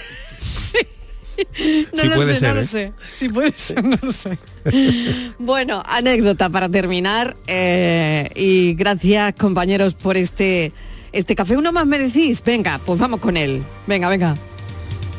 No 1.93 2.03
Sí 2.03 2.09
lo 2.09 2.15
puede 2.15 2.35
sé, 2.35 2.39
ser, 2.41 2.49
no 2.49 2.55
lo 2.55 2.61
¿eh? 2.61 2.65
sé. 2.65 2.93
Sí 3.13 3.29
puede 3.29 3.53
ser, 3.53 3.85
no 3.85 3.97
lo 4.01 4.13
sé. 4.13 4.39
bueno, 5.39 5.83
anécdota 5.85 6.49
para 6.49 6.69
terminar. 6.69 7.37
eh, 7.49 8.29
y 8.37 8.75
gracias, 8.75 9.35
compañeros, 9.35 9.95
por 9.95 10.17
este, 10.17 10.73
este 11.13 11.35
café. 11.35 11.57
¿Uno 11.57 11.73
más 11.73 11.87
me 11.87 11.99
decís? 11.99 12.43
Venga, 12.45 12.79
pues 12.85 13.01
vamos 13.01 13.21
con 13.21 13.37
él. 13.37 13.65
Venga, 13.87 14.09
venga. 14.09 14.35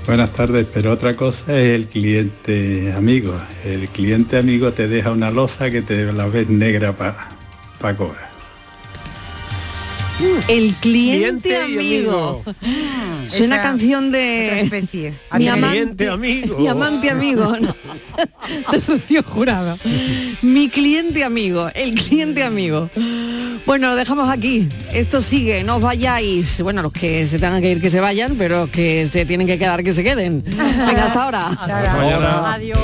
Buenas 0.08 0.32
tardes, 0.34 0.68
pero 0.74 0.92
otra 0.92 1.16
cosa 1.16 1.60
es 1.60 1.70
el 1.70 1.88
cliente 1.88 2.94
amigo. 2.96 3.34
El 3.66 3.90
cliente 3.90 4.38
amigo 4.38 4.72
te 4.72 4.88
deja 4.88 5.12
una 5.12 5.32
losa 5.32 5.70
que 5.72 5.82
te 5.82 6.14
la 6.14 6.28
ves 6.28 6.48
negra 6.48 6.94
para 6.96 7.98
cobrar. 7.98 8.35
El 10.47 10.74
cliente, 10.76 11.49
Cliente 11.49 11.57
amigo. 11.57 12.43
amigo. 12.61 13.26
Suena 13.28 13.55
Esa- 13.55 13.63
canción 13.63 14.07
Otra 14.07 14.20
de 14.20 14.61
especie. 14.61 15.11
mi 15.34 15.38
Cliente 15.39 15.49
amante 15.66 16.09
amigo. 16.09 16.57
Mi 16.59 16.68
amante 16.68 17.09
amigo. 17.09 17.55
¿no? 17.59 17.76
De 18.72 18.80
Rocío 18.88 19.24
Jurado. 19.24 19.78
Mi 20.41 20.70
cliente 20.70 21.24
amigo. 21.24 21.70
El 21.74 21.95
cliente 21.95 22.43
amigo. 22.43 22.89
Bueno, 23.66 23.89
lo 23.89 23.95
dejamos 23.95 24.30
aquí. 24.30 24.70
Esto 24.93 25.22
sigue, 25.22 25.63
no 25.63 25.78
os 25.78 25.82
vayáis. 25.82 26.61
Bueno, 26.61 26.82
los 26.84 26.93
que 26.93 27.26
se 27.26 27.39
tengan 27.39 27.61
que 27.61 27.72
ir 27.72 27.82
que 27.82 27.89
se 27.89 27.99
vayan, 27.99 28.36
pero 28.38 28.59
los 28.61 28.70
que 28.70 29.07
se 29.07 29.26
tienen 29.26 29.47
que 29.47 29.57
quedar 29.57 29.84
que 29.84 29.93
se 29.93 30.03
queden. 30.03 30.43
Venga, 30.45 31.05
hasta 31.07 31.24
ahora. 31.24 31.47
Ahora. 31.47 32.53
Adiós. 32.53 32.80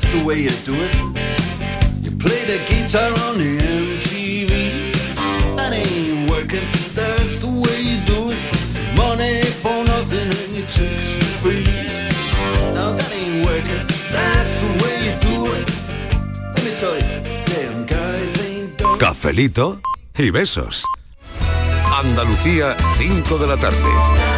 That's 0.00 0.14
the 0.14 0.24
way 0.24 0.40
you 0.40 0.50
do 0.64 0.74
it. 0.74 0.94
You 2.02 2.10
play 2.16 2.44
the 2.46 2.58
guitar 2.64 3.10
on 3.26 3.38
the 3.38 3.58
MTV. 3.58 4.94
That 5.56 5.72
ain't 5.72 6.30
working, 6.30 6.66
that's 6.94 7.40
the 7.40 7.48
way 7.48 7.78
you 7.80 7.98
do 8.06 8.30
it. 8.30 8.40
Money 8.96 9.42
for 9.62 9.84
nothing 9.84 10.28
and 10.40 10.52
your 10.56 10.66
chicks 10.66 11.14
for 11.18 11.30
free. 11.42 11.64
Now 12.74 12.92
that 12.96 13.12
ain't 13.12 13.44
working, 13.44 13.86
that's 14.10 14.54
the 14.62 14.70
way 14.82 14.94
you 15.06 15.14
do 15.20 15.52
it. 15.52 15.68
Let 16.54 16.62
me 16.64 16.72
tell 16.80 16.96
you, 16.96 17.20
them 17.52 17.86
guys 17.86 18.46
ain't 18.46 18.78
done. 18.78 18.98
Cafelito 18.98 19.80
y 20.16 20.30
besos. 20.30 20.84
Andalucía, 22.02 22.76
5 22.96 23.38
de 23.38 23.46
la 23.46 23.56
tarde. 23.56 24.29